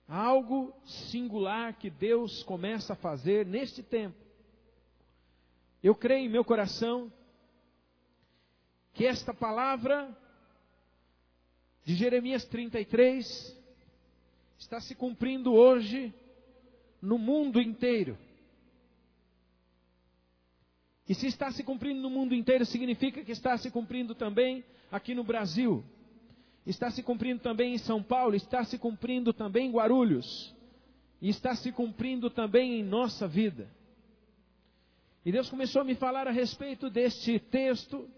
Algo 0.07 0.75
singular 0.85 1.79
que 1.79 1.89
Deus 1.89 2.43
começa 2.43 2.93
a 2.93 2.97
fazer 2.97 3.47
neste 3.47 3.83
tempo. 3.83 4.19
Eu 5.83 5.95
creio 5.95 6.27
em 6.27 6.29
meu 6.29 6.45
coração 6.45 7.11
que 8.93 9.07
esta 9.07 9.33
palavra 9.33 10.09
de 11.85 11.95
Jeremias 11.95 12.45
33 12.45 13.57
está 14.59 14.81
se 14.81 14.95
cumprindo 14.95 15.53
hoje 15.53 16.13
no 17.01 17.19
mundo 17.19 17.61
inteiro. 17.61 18.17
E 21.09 21.15
se 21.15 21.27
está 21.27 21.51
se 21.51 21.65
cumprindo 21.65 22.01
no 22.01 22.11
mundo 22.11 22.35
inteiro, 22.35 22.65
significa 22.65 23.25
que 23.25 23.33
está 23.33 23.59
se 23.59 23.71
cumprindo 23.71 24.15
também 24.15 24.65
aqui 24.93 25.15
no 25.15 25.25
Brasil. 25.25 25.85
Está 26.65 26.91
se 26.91 27.03
cumprindo 27.03 27.41
também 27.41 27.75
em 27.75 27.79
São 27.79 28.03
Paulo, 28.03 28.37
está 28.37 28.63
se 28.65 28.79
cumprindo 28.79 29.33
também 29.33 29.67
em 29.67 29.73
Guarulhos. 29.73 30.55
E 31.21 31.29
está 31.29 31.55
se 31.57 31.73
cumprindo 31.73 32.31
também 32.31 32.79
em 32.79 32.85
nossa 32.85 33.27
vida. 33.27 33.69
E 35.25 35.33
Deus 35.33 35.51
começou 35.51 35.83
a 35.83 35.85
me 35.85 35.95
falar 35.95 36.29
a 36.29 36.31
respeito 36.31 36.89
deste 36.89 37.39
texto. 37.39 38.09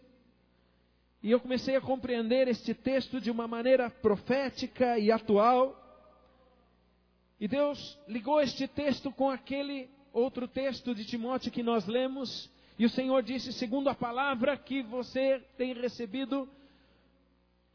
E 1.23 1.31
eu 1.31 1.39
comecei 1.39 1.77
a 1.77 1.81
compreender 1.81 2.49
este 2.49 2.75
texto 2.75 3.21
de 3.21 3.31
uma 3.31 3.47
maneira 3.47 3.89
profética 3.89 4.99
e 4.99 5.13
atual. 5.13 5.79
E 7.39 7.47
Deus 7.47 7.99
ligou 8.09 8.41
este 8.41 8.67
texto 8.67 9.13
com 9.13 9.31
aquele 9.31 9.89
outro 10.13 10.49
texto 10.49 10.95
de 10.95 11.05
Timóteo 11.05 11.53
que 11.53 11.63
nós 11.63 11.87
lemos, 11.87 12.51
e 12.79 12.85
o 12.85 12.91
Senhor 12.91 13.23
disse: 13.23 13.53
segundo 13.53 13.89
a 13.89 13.95
palavra 13.95 14.57
que 14.57 14.83
você 14.83 15.41
tem 15.57 15.73
recebido, 15.75 16.49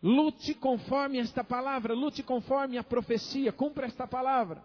lute 0.04 0.54
conforme 0.54 1.18
esta 1.18 1.44
palavra, 1.44 1.94
lute 1.94 2.22
conforme 2.22 2.78
a 2.78 2.84
profecia, 2.84 3.54
cumpra 3.54 3.86
esta 3.86 4.06
palavra. 4.06 4.62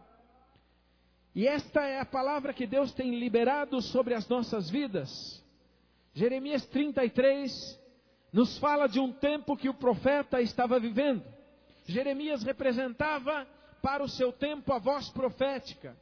E 1.34 1.46
esta 1.46 1.82
é 1.82 2.00
a 2.00 2.04
palavra 2.04 2.52
que 2.52 2.66
Deus 2.66 2.92
tem 2.92 3.18
liberado 3.18 3.80
sobre 3.80 4.12
as 4.12 4.28
nossas 4.28 4.68
vidas. 4.68 5.42
Jeremias 6.12 6.66
33 6.66 7.81
nos 8.32 8.56
fala 8.58 8.88
de 8.88 8.98
um 8.98 9.12
tempo 9.12 9.56
que 9.56 9.68
o 9.68 9.74
profeta 9.74 10.40
estava 10.40 10.80
vivendo. 10.80 11.22
Jeremias 11.86 12.42
representava 12.42 13.46
para 13.82 14.02
o 14.02 14.08
seu 14.08 14.32
tempo 14.32 14.72
a 14.72 14.78
voz 14.78 15.10
profética. 15.10 15.96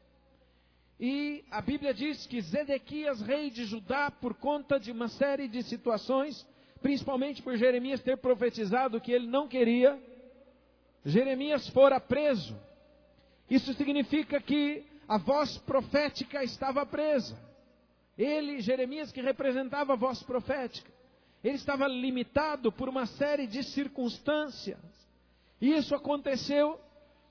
E 0.98 1.42
a 1.50 1.60
Bíblia 1.62 1.94
diz 1.94 2.26
que 2.26 2.40
Zedequias, 2.42 3.22
rei 3.22 3.50
de 3.50 3.64
Judá, 3.64 4.10
por 4.10 4.34
conta 4.34 4.78
de 4.78 4.92
uma 4.92 5.08
série 5.08 5.48
de 5.48 5.62
situações, 5.62 6.46
principalmente 6.82 7.42
por 7.42 7.56
Jeremias 7.56 8.02
ter 8.02 8.18
profetizado 8.18 9.00
que 9.00 9.10
ele 9.10 9.26
não 9.26 9.48
queria, 9.48 9.98
Jeremias 11.04 11.68
fora 11.70 11.98
preso. 11.98 12.54
Isso 13.48 13.72
significa 13.74 14.40
que 14.40 14.84
a 15.08 15.18
voz 15.18 15.56
profética 15.58 16.44
estava 16.44 16.84
presa. 16.84 17.36
Ele, 18.16 18.60
Jeremias, 18.60 19.10
que 19.10 19.22
representava 19.22 19.94
a 19.94 19.96
voz 19.96 20.22
profética, 20.22 20.92
ele 21.42 21.56
estava 21.56 21.86
limitado 21.88 22.70
por 22.70 22.88
uma 22.88 23.06
série 23.06 23.46
de 23.46 23.62
circunstâncias. 23.62 24.78
E 25.60 25.72
isso 25.72 25.94
aconteceu 25.94 26.78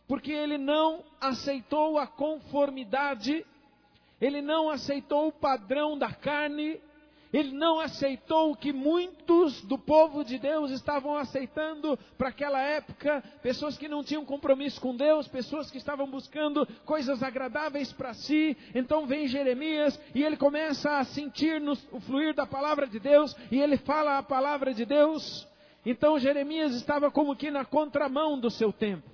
porque 0.08 0.32
ele 0.32 0.58
não 0.58 1.04
aceitou 1.22 2.00
a 2.00 2.08
conformidade, 2.08 3.46
ele 4.20 4.42
não 4.42 4.70
aceitou 4.70 5.28
o 5.28 5.32
padrão 5.32 5.96
da 5.96 6.12
carne, 6.12 6.82
ele 7.32 7.52
não 7.52 7.80
aceitou 7.80 8.52
o 8.52 8.56
que 8.56 8.74
muitos 8.74 9.62
do 9.62 9.78
povo 9.78 10.24
de 10.24 10.40
Deus 10.40 10.72
estavam 10.72 11.16
aceitando 11.16 11.98
para 12.18 12.30
aquela 12.30 12.60
época, 12.60 13.24
pessoas 13.44 13.78
que 13.78 13.88
não 13.88 14.04
tinham 14.04 14.26
compromisso 14.26 14.82
com 14.82 14.96
Deus, 14.96 15.28
pessoas 15.28 15.70
que 15.70 15.78
estavam 15.78 16.10
buscando 16.10 16.68
coisas 16.86 17.22
agradáveis 17.22 17.94
para 17.94 18.16
si. 18.16 18.58
Então 18.74 19.06
vem 19.06 19.28
Jeremias 19.28 20.00
e 20.16 20.24
ele 20.24 20.38
começa 20.38 20.98
a 20.98 21.04
sentir 21.04 21.62
no, 21.62 21.74
o 21.92 22.00
fluir 22.00 22.34
da 22.34 22.48
palavra 22.48 22.88
de 22.88 23.00
Deus 23.00 23.36
e 23.52 23.62
ele 23.62 23.78
fala 23.78 24.18
a 24.18 24.24
palavra 24.24 24.74
de 24.74 24.84
Deus. 24.84 25.48
Então 25.86 26.18
Jeremias 26.18 26.74
estava 26.74 27.12
como 27.12 27.36
que 27.36 27.52
na 27.52 27.64
contramão 27.64 28.40
do 28.40 28.50
seu 28.50 28.74
tempo. 28.74 29.08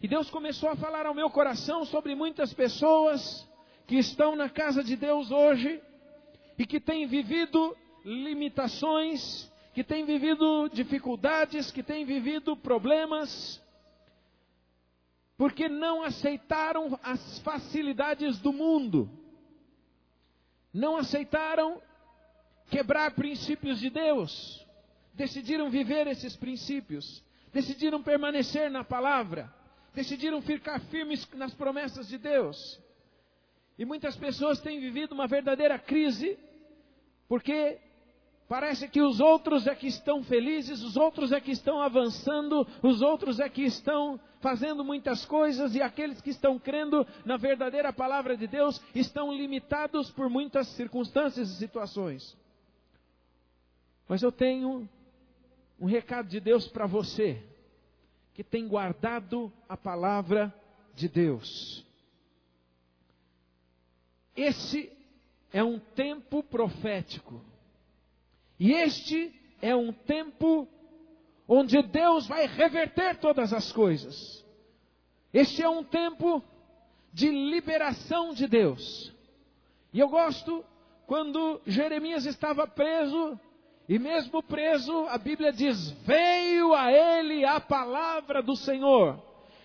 E 0.00 0.08
Deus 0.08 0.28
começou 0.28 0.68
a 0.68 0.76
falar 0.76 1.06
ao 1.06 1.14
meu 1.14 1.30
coração 1.30 1.84
sobre 1.84 2.16
muitas 2.16 2.52
pessoas 2.52 3.48
que 3.86 3.96
estão 3.96 4.34
na 4.34 4.50
casa 4.50 4.82
de 4.82 4.96
Deus 4.96 5.30
hoje 5.30 5.80
e 6.58 6.66
que 6.66 6.80
têm 6.80 7.06
vivido 7.06 7.76
limitações, 8.04 9.50
que 9.72 9.82
têm 9.82 10.04
vivido 10.04 10.68
dificuldades, 10.68 11.70
que 11.70 11.82
têm 11.82 12.04
vivido 12.04 12.56
problemas, 12.56 13.60
porque 15.36 15.68
não 15.68 16.02
aceitaram 16.02 16.98
as 17.02 17.38
facilidades 17.40 18.38
do 18.38 18.52
mundo, 18.52 19.10
não 20.72 20.96
aceitaram 20.96 21.82
quebrar 22.70 23.14
princípios 23.14 23.80
de 23.80 23.90
Deus, 23.90 24.64
decidiram 25.12 25.70
viver 25.70 26.06
esses 26.06 26.36
princípios, 26.36 27.22
decidiram 27.52 28.02
permanecer 28.02 28.70
na 28.70 28.84
palavra, 28.84 29.52
decidiram 29.92 30.40
ficar 30.42 30.80
firmes 30.82 31.28
nas 31.34 31.54
promessas 31.54 32.08
de 32.08 32.18
Deus. 32.18 32.80
E 33.78 33.84
muitas 33.84 34.16
pessoas 34.16 34.60
têm 34.60 34.80
vivido 34.80 35.12
uma 35.12 35.26
verdadeira 35.26 35.78
crise, 35.78 36.38
porque 37.28 37.78
parece 38.48 38.88
que 38.88 39.02
os 39.02 39.18
outros 39.18 39.66
é 39.66 39.74
que 39.74 39.88
estão 39.88 40.22
felizes, 40.22 40.82
os 40.82 40.96
outros 40.96 41.32
é 41.32 41.40
que 41.40 41.50
estão 41.50 41.80
avançando, 41.80 42.66
os 42.82 43.02
outros 43.02 43.40
é 43.40 43.48
que 43.48 43.62
estão 43.62 44.20
fazendo 44.40 44.84
muitas 44.84 45.24
coisas, 45.24 45.74
e 45.74 45.82
aqueles 45.82 46.20
que 46.20 46.30
estão 46.30 46.58
crendo 46.58 47.06
na 47.24 47.36
verdadeira 47.36 47.92
palavra 47.92 48.36
de 48.36 48.46
Deus 48.46 48.80
estão 48.94 49.32
limitados 49.32 50.10
por 50.10 50.28
muitas 50.28 50.68
circunstâncias 50.68 51.50
e 51.50 51.56
situações. 51.56 52.36
Mas 54.06 54.22
eu 54.22 54.30
tenho 54.30 54.88
um 55.80 55.86
recado 55.86 56.28
de 56.28 56.38
Deus 56.38 56.68
para 56.68 56.86
você, 56.86 57.42
que 58.34 58.44
tem 58.44 58.68
guardado 58.68 59.52
a 59.68 59.76
palavra 59.76 60.54
de 60.94 61.08
Deus. 61.08 61.83
Esse 64.36 64.90
é 65.52 65.62
um 65.62 65.78
tempo 65.78 66.42
profético. 66.42 67.40
E 68.58 68.72
este 68.72 69.32
é 69.60 69.74
um 69.74 69.92
tempo 69.92 70.68
onde 71.46 71.80
Deus 71.82 72.26
vai 72.26 72.46
reverter 72.46 73.16
todas 73.18 73.52
as 73.52 73.70
coisas. 73.72 74.44
Este 75.32 75.62
é 75.62 75.68
um 75.68 75.84
tempo 75.84 76.42
de 77.12 77.28
liberação 77.28 78.34
de 78.34 78.46
Deus. 78.46 79.12
E 79.92 80.00
eu 80.00 80.08
gosto 80.08 80.64
quando 81.06 81.60
Jeremias 81.66 82.26
estava 82.26 82.66
preso, 82.66 83.38
e 83.88 83.98
mesmo 83.98 84.42
preso, 84.42 85.06
a 85.08 85.18
Bíblia 85.18 85.52
diz: 85.52 85.90
veio 86.04 86.74
a 86.74 86.90
ele 86.90 87.44
a 87.44 87.60
palavra 87.60 88.42
do 88.42 88.56
Senhor. 88.56 89.22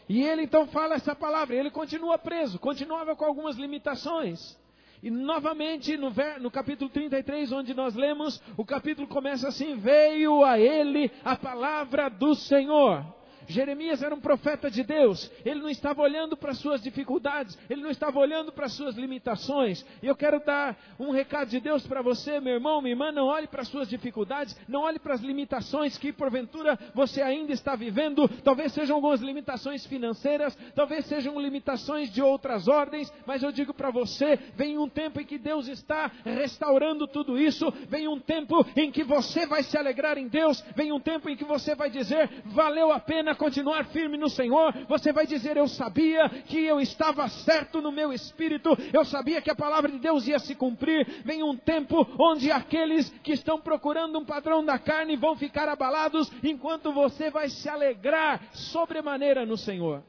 E 0.10 0.24
ele 0.24 0.41
então 0.41 0.65
fala 0.65 0.95
essa 0.95 1.15
palavra, 1.15 1.56
ele 1.56 1.69
continua 1.69 2.17
preso, 2.17 2.58
continuava 2.58 3.15
com 3.15 3.24
algumas 3.24 3.56
limitações. 3.58 4.58
E 5.04 5.12
novamente 5.12 5.95
no, 5.95 6.12
no, 6.39 6.50
capítulo 6.50 6.89
33, 6.89 7.52
onde 7.52 7.76
nós 7.76 7.95
lemos, 7.95 8.41
o 8.58 8.65
capítulo 8.65 9.08
começa 9.08 9.48
assim: 9.48 9.76
Veio 9.76 10.43
a 10.43 10.60
ele 10.60 11.12
a 11.24 11.36
palavra 11.36 12.10
do 12.10 12.34
Senhor. 12.34 13.06
Jeremias 13.49 14.03
era 14.03 14.13
um 14.13 14.21
profeta 14.21 14.69
de 14.69 14.83
Deus, 14.83 15.29
ele 15.43 15.59
não 15.59 15.69
estava 15.69 16.03
olhando 16.03 16.38
para 16.38 16.51
as 16.51 16.59
suas 16.59 16.81
dificuldades, 16.81 17.57
ele 17.67 17.81
não 17.81 17.89
estava 17.89 18.19
olhando 18.19 18.51
para 18.51 18.67
as 18.67 18.73
suas 18.73 18.95
limitações. 18.95 19.83
E 20.03 20.07
eu 20.07 20.15
quero 20.15 20.39
dar 20.39 20.77
um 20.99 21.09
recado 21.09 21.49
de 21.49 21.59
Deus 21.59 21.85
para 21.88 22.03
você, 22.03 22.39
meu 22.39 22.53
irmão, 22.53 22.79
minha 22.79 22.93
irmã, 22.93 23.12
não 23.12 23.25
olhe 23.25 23.47
para 23.47 23.63
as 23.63 23.67
suas 23.67 23.89
dificuldades, 23.89 24.55
não 24.67 24.81
olhe 24.81 24.99
para 24.99 25.15
as 25.15 25.21
limitações 25.21 25.97
que 25.97 26.13
porventura 26.13 26.77
você 26.93 27.23
ainda 27.23 27.51
está 27.51 27.75
vivendo. 27.75 28.27
Talvez 28.43 28.71
sejam 28.71 28.97
algumas 28.97 29.19
limitações 29.19 29.83
financeiras, 29.85 30.55
talvez 30.75 31.05
sejam 31.05 31.39
limitações 31.39 32.13
de 32.13 32.21
outras 32.21 32.67
ordens, 32.67 33.12
mas 33.25 33.41
eu 33.41 33.51
digo 33.51 33.73
para 33.73 33.89
você, 33.89 34.38
vem 34.55 34.77
um 34.77 34.88
tempo 34.88 35.19
em 35.19 35.25
que 35.25 35.39
Deus 35.39 35.67
está 35.67 36.12
restaurando 36.23 37.07
tudo 37.07 37.35
isso, 37.35 37.71
vem 37.88 38.07
um 38.07 38.19
tempo 38.19 38.63
em 38.75 38.91
que 38.91 39.03
você 39.03 39.47
vai 39.47 39.63
se 39.63 39.75
alegrar 39.75 40.19
em 40.19 40.27
Deus, 40.27 40.63
vem 40.75 40.91
um 40.91 40.99
tempo 40.99 41.29
em 41.29 41.35
que 41.35 41.45
você 41.45 41.73
vai 41.73 41.89
dizer, 41.89 42.29
valeu 42.45 42.91
a 42.91 42.99
pena 42.99 43.38
continuar 43.39 43.86
firme 43.86 44.17
no 44.17 44.30
Senhor, 44.30 44.73
você 44.88 45.12
vai 45.12 45.25
dizer: 45.25 45.58
Eu 45.58 45.67
sabia 45.67 46.30
que 46.30 46.60
eu 46.60 46.80
estava 46.80 47.28
certo 47.30 47.82
no 47.82 47.91
meu 47.91 48.13
espírito, 48.13 48.69
eu 48.93 49.06
sabia 49.06 49.41
que 49.41 49.49
a 49.49 49.56
palavra 49.56 49.89
de 49.89 49.97
Deus 49.97 50.28
ia 50.28 50.38
se 50.38 50.54
cumprir. 50.54 51.23
Vem 51.23 51.41
um 51.41 51.56
tempo 51.56 52.06
onde 52.19 52.52
aqueles 52.52 53.10
que 53.23 53.32
estão 53.32 53.60
procurando 53.60 54.19
um 54.19 54.25
padrão 54.25 54.63
da 54.63 54.78
carne 54.78 55.15
vão 55.15 55.36
ficar 55.36 55.69
abalados, 55.69 56.30
enquanto 56.43 56.91
você 56.91 57.32
vai 57.32 57.49
se 57.49 57.69
alegrar 57.69 58.54
sobremaneira 58.54 59.45
no 59.45 59.58
Senhor. 59.58 60.04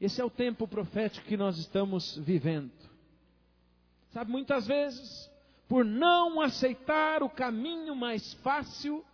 Esse 0.00 0.20
é 0.20 0.24
o 0.24 0.30
tempo 0.30 0.66
profético 0.66 1.28
que 1.28 1.36
nós 1.36 1.56
estamos 1.58 2.18
vivendo. 2.18 2.72
Sabe, 4.10 4.32
muitas 4.32 4.66
vezes, 4.66 5.30
por 5.68 5.84
não 5.84 6.40
aceitar 6.40 7.22
o 7.22 7.30
caminho 7.30 7.94
mais 7.94 8.34
fácil, 8.34 9.04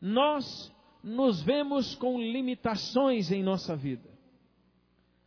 nós 0.00 0.72
nos 1.02 1.42
vemos 1.42 1.94
com 1.94 2.20
limitações 2.20 3.30
em 3.30 3.42
nossa 3.42 3.74
vida. 3.74 4.08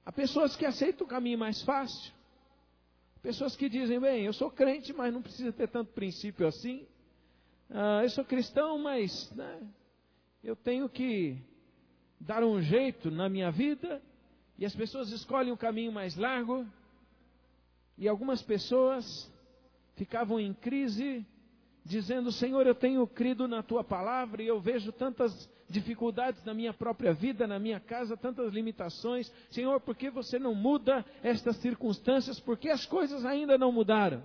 Há 0.05 0.11
pessoas 0.11 0.55
que 0.55 0.65
aceitam 0.65 1.05
o 1.05 1.09
caminho 1.09 1.37
mais 1.37 1.61
fácil. 1.63 2.13
Pessoas 3.21 3.55
que 3.55 3.69
dizem, 3.69 3.99
bem, 3.99 4.25
eu 4.25 4.33
sou 4.33 4.51
crente, 4.51 4.91
mas 4.91 5.13
não 5.13 5.21
precisa 5.21 5.51
ter 5.51 5.69
tanto 5.69 5.93
princípio 5.93 6.45
assim. 6.45 6.85
Ah, 7.69 8.01
eu 8.03 8.09
sou 8.09 8.25
cristão, 8.25 8.77
mas 8.77 9.31
né, 9.31 9.61
eu 10.43 10.55
tenho 10.55 10.89
que 10.89 11.37
dar 12.19 12.43
um 12.43 12.61
jeito 12.61 13.09
na 13.09 13.29
minha 13.29 13.49
vida. 13.49 14.01
E 14.57 14.65
as 14.65 14.75
pessoas 14.75 15.09
escolhem 15.11 15.51
o 15.51 15.55
um 15.55 15.57
caminho 15.57 15.91
mais 15.91 16.15
largo. 16.15 16.67
E 17.97 18.07
algumas 18.07 18.41
pessoas 18.41 19.31
ficavam 19.95 20.39
em 20.39 20.53
crise, 20.53 21.25
dizendo: 21.83 22.31
Senhor, 22.31 22.65
eu 22.65 22.75
tenho 22.75 23.05
crido 23.07 23.47
na 23.47 23.61
tua 23.61 23.83
palavra 23.83 24.41
e 24.41 24.47
eu 24.47 24.59
vejo 24.59 24.91
tantas 24.91 25.49
dificuldades 25.69 26.43
na 26.43 26.53
minha 26.53 26.73
própria 26.73 27.13
vida, 27.13 27.47
na 27.47 27.59
minha 27.59 27.79
casa, 27.79 28.15
tantas 28.15 28.53
limitações. 28.53 29.31
Senhor, 29.49 29.79
por 29.81 29.95
que 29.95 30.09
você 30.09 30.37
não 30.37 30.53
muda 30.53 31.05
estas 31.23 31.57
circunstâncias? 31.57 32.39
Por 32.39 32.57
que 32.57 32.69
as 32.69 32.85
coisas 32.85 33.25
ainda 33.25 33.57
não 33.57 33.71
mudaram? 33.71 34.23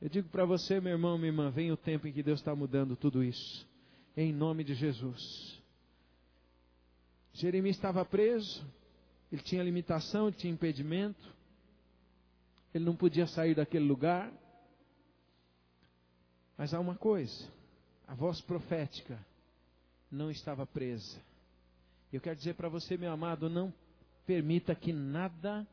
Eu 0.00 0.08
digo 0.08 0.28
para 0.28 0.44
você, 0.44 0.80
meu 0.80 0.92
irmão, 0.92 1.16
minha 1.16 1.30
irmã, 1.30 1.50
vem 1.50 1.70
o 1.70 1.76
tempo 1.76 2.06
em 2.06 2.12
que 2.12 2.22
Deus 2.22 2.40
está 2.40 2.54
mudando 2.54 2.96
tudo 2.96 3.22
isso. 3.22 3.66
Em 4.16 4.32
nome 4.32 4.64
de 4.64 4.74
Jesus. 4.74 5.62
Jeremias 7.32 7.76
estava 7.76 8.04
preso, 8.04 8.64
ele 9.32 9.42
tinha 9.42 9.62
limitação, 9.62 10.28
ele 10.28 10.36
tinha 10.36 10.52
impedimento, 10.52 11.34
ele 12.72 12.84
não 12.84 12.94
podia 12.94 13.26
sair 13.26 13.54
daquele 13.54 13.84
lugar. 13.84 14.32
Mas 16.56 16.72
há 16.72 16.80
uma 16.80 16.94
coisa, 16.94 17.50
a 18.06 18.14
voz 18.14 18.40
profética 18.40 19.18
não 20.10 20.30
estava 20.30 20.66
presa. 20.66 21.20
Eu 22.12 22.20
quero 22.20 22.36
dizer 22.36 22.54
para 22.54 22.68
você, 22.68 22.96
meu 22.96 23.10
amado, 23.10 23.50
não 23.50 23.72
permita 24.24 24.74
que 24.74 24.92
nada 24.92 25.66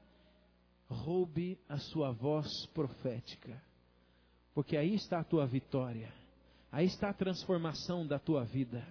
roube 0.90 1.58
a 1.70 1.78
sua 1.78 2.12
voz 2.12 2.66
profética, 2.74 3.62
porque 4.54 4.76
aí 4.76 4.96
está 4.96 5.20
a 5.20 5.24
tua 5.24 5.46
vitória, 5.46 6.12
aí 6.72 6.86
está 6.86 7.10
a 7.10 7.14
transformação 7.14 8.06
da 8.06 8.20
tua 8.20 8.44
vida, 8.44 8.86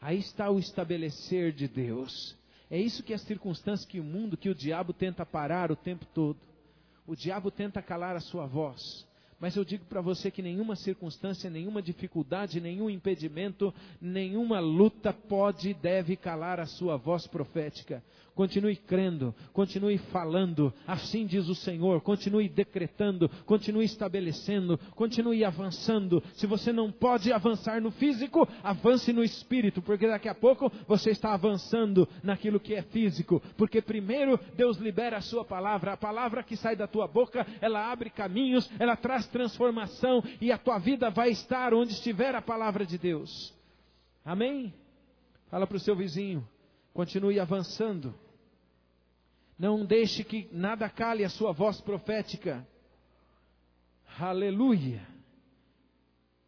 aí 0.00 0.18
está 0.18 0.50
o 0.50 0.58
estabelecer 0.58 1.52
de 1.52 1.66
Deus. 1.66 2.36
É 2.70 2.78
isso 2.78 3.02
que 3.02 3.14
as 3.14 3.22
circunstâncias 3.22 3.88
que 3.88 3.98
o 3.98 4.04
mundo, 4.04 4.36
que 4.36 4.50
o 4.50 4.54
diabo 4.54 4.92
tenta 4.92 5.24
parar 5.24 5.72
o 5.72 5.76
tempo 5.76 6.04
todo. 6.12 6.38
O 7.06 7.16
diabo 7.16 7.50
tenta 7.50 7.80
calar 7.80 8.14
a 8.14 8.20
sua 8.20 8.46
voz, 8.46 9.07
Mas 9.40 9.54
eu 9.54 9.64
digo 9.64 9.84
para 9.84 10.00
você 10.00 10.30
que 10.32 10.42
nenhuma 10.42 10.74
circunstância, 10.74 11.48
nenhuma 11.48 11.80
dificuldade, 11.80 12.60
nenhum 12.60 12.90
impedimento, 12.90 13.72
nenhuma 14.00 14.58
luta 14.58 15.12
pode 15.12 15.70
e 15.70 15.74
deve 15.74 16.16
calar 16.16 16.58
a 16.58 16.66
sua 16.66 16.96
voz 16.96 17.26
profética. 17.26 18.02
Continue 18.38 18.76
crendo, 18.76 19.34
continue 19.52 19.98
falando, 19.98 20.72
assim 20.86 21.26
diz 21.26 21.48
o 21.48 21.56
Senhor, 21.56 22.00
continue 22.00 22.48
decretando, 22.48 23.28
continue 23.44 23.84
estabelecendo, 23.84 24.78
continue 24.94 25.44
avançando. 25.44 26.22
Se 26.34 26.46
você 26.46 26.72
não 26.72 26.92
pode 26.92 27.32
avançar 27.32 27.80
no 27.80 27.90
físico, 27.90 28.48
avance 28.62 29.12
no 29.12 29.24
espírito, 29.24 29.82
porque 29.82 30.06
daqui 30.06 30.28
a 30.28 30.36
pouco 30.36 30.70
você 30.86 31.10
está 31.10 31.34
avançando 31.34 32.08
naquilo 32.22 32.60
que 32.60 32.76
é 32.76 32.82
físico. 32.82 33.42
Porque 33.56 33.82
primeiro 33.82 34.38
Deus 34.54 34.76
libera 34.76 35.16
a 35.16 35.20
sua 35.20 35.44
palavra, 35.44 35.94
a 35.94 35.96
palavra 35.96 36.44
que 36.44 36.56
sai 36.56 36.76
da 36.76 36.86
tua 36.86 37.08
boca, 37.08 37.44
ela 37.60 37.90
abre 37.90 38.08
caminhos, 38.08 38.70
ela 38.78 38.94
traz 38.94 39.26
transformação 39.26 40.22
e 40.40 40.52
a 40.52 40.58
tua 40.58 40.78
vida 40.78 41.10
vai 41.10 41.30
estar 41.30 41.74
onde 41.74 41.90
estiver 41.90 42.36
a 42.36 42.40
palavra 42.40 42.86
de 42.86 42.98
Deus. 42.98 43.52
Amém? 44.24 44.72
Fala 45.50 45.66
para 45.66 45.76
o 45.76 45.80
seu 45.80 45.96
vizinho, 45.96 46.48
continue 46.94 47.40
avançando. 47.40 48.14
Não 49.58 49.84
deixe 49.84 50.22
que 50.22 50.48
nada 50.52 50.88
cale 50.88 51.24
a 51.24 51.28
sua 51.28 51.52
voz 51.52 51.80
profética. 51.80 52.66
Aleluia. 54.18 55.06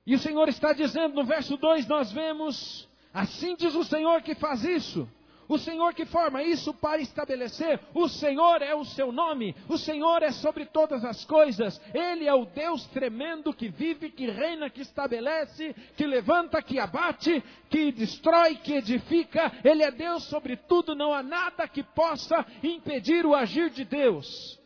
E 0.06 0.14
o 0.14 0.18
Senhor 0.18 0.48
está 0.48 0.72
dizendo 0.72 1.14
no 1.14 1.24
verso 1.24 1.56
2: 1.56 1.86
nós 1.86 2.12
vemos, 2.12 2.88
assim 3.12 3.56
diz 3.56 3.74
o 3.74 3.84
Senhor 3.84 4.22
que 4.22 4.34
faz 4.34 4.64
isso. 4.64 5.08
O 5.50 5.58
Senhor 5.58 5.92
que 5.92 6.06
forma 6.06 6.44
isso 6.44 6.72
para 6.72 7.02
estabelecer, 7.02 7.80
o 7.92 8.08
Senhor 8.08 8.62
é 8.62 8.72
o 8.72 8.84
seu 8.84 9.10
nome, 9.10 9.52
o 9.68 9.76
Senhor 9.76 10.22
é 10.22 10.30
sobre 10.30 10.64
todas 10.64 11.04
as 11.04 11.24
coisas, 11.24 11.80
Ele 11.92 12.28
é 12.28 12.32
o 12.32 12.44
Deus 12.44 12.86
tremendo 12.86 13.52
que 13.52 13.68
vive, 13.68 14.12
que 14.12 14.30
reina, 14.30 14.70
que 14.70 14.82
estabelece, 14.82 15.74
que 15.96 16.06
levanta, 16.06 16.62
que 16.62 16.78
abate, 16.78 17.42
que 17.68 17.90
destrói, 17.90 18.58
que 18.58 18.74
edifica, 18.74 19.50
Ele 19.64 19.82
é 19.82 19.90
Deus 19.90 20.22
sobre 20.28 20.54
tudo, 20.56 20.94
não 20.94 21.12
há 21.12 21.20
nada 21.20 21.66
que 21.66 21.82
possa 21.82 22.46
impedir 22.62 23.26
o 23.26 23.34
agir 23.34 23.70
de 23.70 23.84
Deus. 23.84 24.59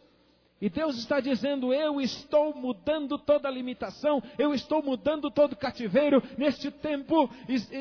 E 0.61 0.71
Deus 0.71 0.97
está 0.97 1.19
dizendo: 1.19 1.75
Eu 1.75 2.01
estou 2.01 2.55
mudando 2.55 3.19
toda 3.19 3.51
limitação, 3.51 4.23
eu 4.39 4.55
estou 4.55 4.83
mudando 4.83 5.29
todo 5.31 5.57
cativeiro. 5.57 6.23
Neste 6.39 6.71
tempo, 6.71 7.29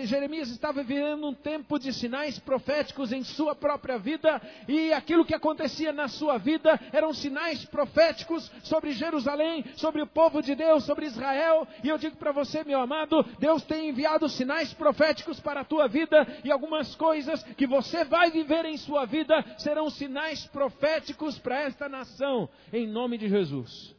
Jeremias 0.04 0.50
estava 0.50 0.82
vivendo 0.82 1.28
um 1.28 1.34
tempo 1.36 1.78
de 1.78 1.94
sinais 1.94 2.40
proféticos 2.40 3.14
em 3.14 3.24
sua 3.24 3.54
própria 3.54 4.00
vida, 4.00 4.42
e 4.68 4.92
aquilo 4.92 5.24
que 5.24 5.36
acontecia 5.36 5.94
na 5.94 6.08
sua 6.08 6.40
vida 6.40 6.80
eram 6.92 7.14
sinais 7.14 7.64
proféticos 7.64 8.52
sobre 8.64 8.92
Jerusalém, 8.92 9.64
sobre 9.76 10.02
o 10.02 10.08
povo 10.08 10.42
de 10.42 10.56
Deus, 10.56 10.84
sobre 10.84 11.06
Israel. 11.06 11.68
E 11.84 11.90
eu 11.90 11.98
digo 12.00 12.18
para 12.18 12.32
você, 12.32 12.64
meu 12.64 12.82
amado, 12.82 13.24
Deus 13.38 13.64
tem 13.64 13.90
enviado 13.90 14.28
sinais 14.28 14.74
proféticos 14.74 15.40
para 15.40 15.62
a 15.62 15.66
tua 15.66 15.88
vida, 15.88 16.28
e 16.44 16.52
algumas 16.52 16.96
coisas 16.96 17.44
que 17.56 17.68
você 17.68 18.04
vai 18.04 18.32
viver 18.32 18.66
em 18.66 18.78
sua 18.78 19.06
vida 19.06 19.46
serão 19.60 19.92
sinais 19.92 20.46
proféticos 20.48 21.38
para 21.38 21.62
esta 21.62 21.88
nação 21.88 22.50
em 22.72 22.88
nome 22.88 23.18
de 23.18 23.28
Jesus. 23.28 23.96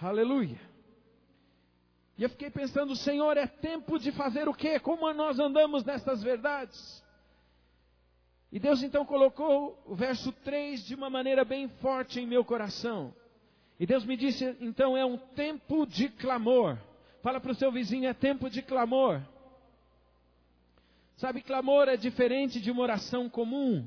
Aleluia. 0.00 0.60
E 2.16 2.22
eu 2.22 2.28
fiquei 2.28 2.50
pensando, 2.50 2.94
Senhor, 2.94 3.36
é 3.36 3.46
tempo 3.46 3.98
de 3.98 4.12
fazer 4.12 4.48
o 4.48 4.54
quê? 4.54 4.78
Como 4.78 5.10
nós 5.12 5.38
andamos 5.38 5.84
nessas 5.84 6.22
verdades? 6.22 7.02
E 8.52 8.58
Deus 8.58 8.82
então 8.82 9.04
colocou 9.04 9.82
o 9.86 9.94
verso 9.94 10.32
3 10.32 10.84
de 10.84 10.94
uma 10.94 11.08
maneira 11.08 11.44
bem 11.44 11.68
forte 11.80 12.20
em 12.20 12.26
meu 12.26 12.44
coração. 12.44 13.14
E 13.78 13.86
Deus 13.86 14.04
me 14.04 14.16
disse, 14.16 14.56
então 14.60 14.96
é 14.96 15.04
um 15.04 15.16
tempo 15.16 15.86
de 15.86 16.08
clamor. 16.10 16.76
Fala 17.22 17.40
para 17.40 17.52
o 17.52 17.54
seu 17.54 17.70
vizinho, 17.72 18.08
é 18.08 18.12
tempo 18.12 18.50
de 18.50 18.60
clamor. 18.60 19.20
Sabe, 21.16 21.42
clamor 21.42 21.88
é 21.88 21.96
diferente 21.96 22.60
de 22.60 22.70
uma 22.70 22.82
oração 22.82 23.28
comum. 23.28 23.86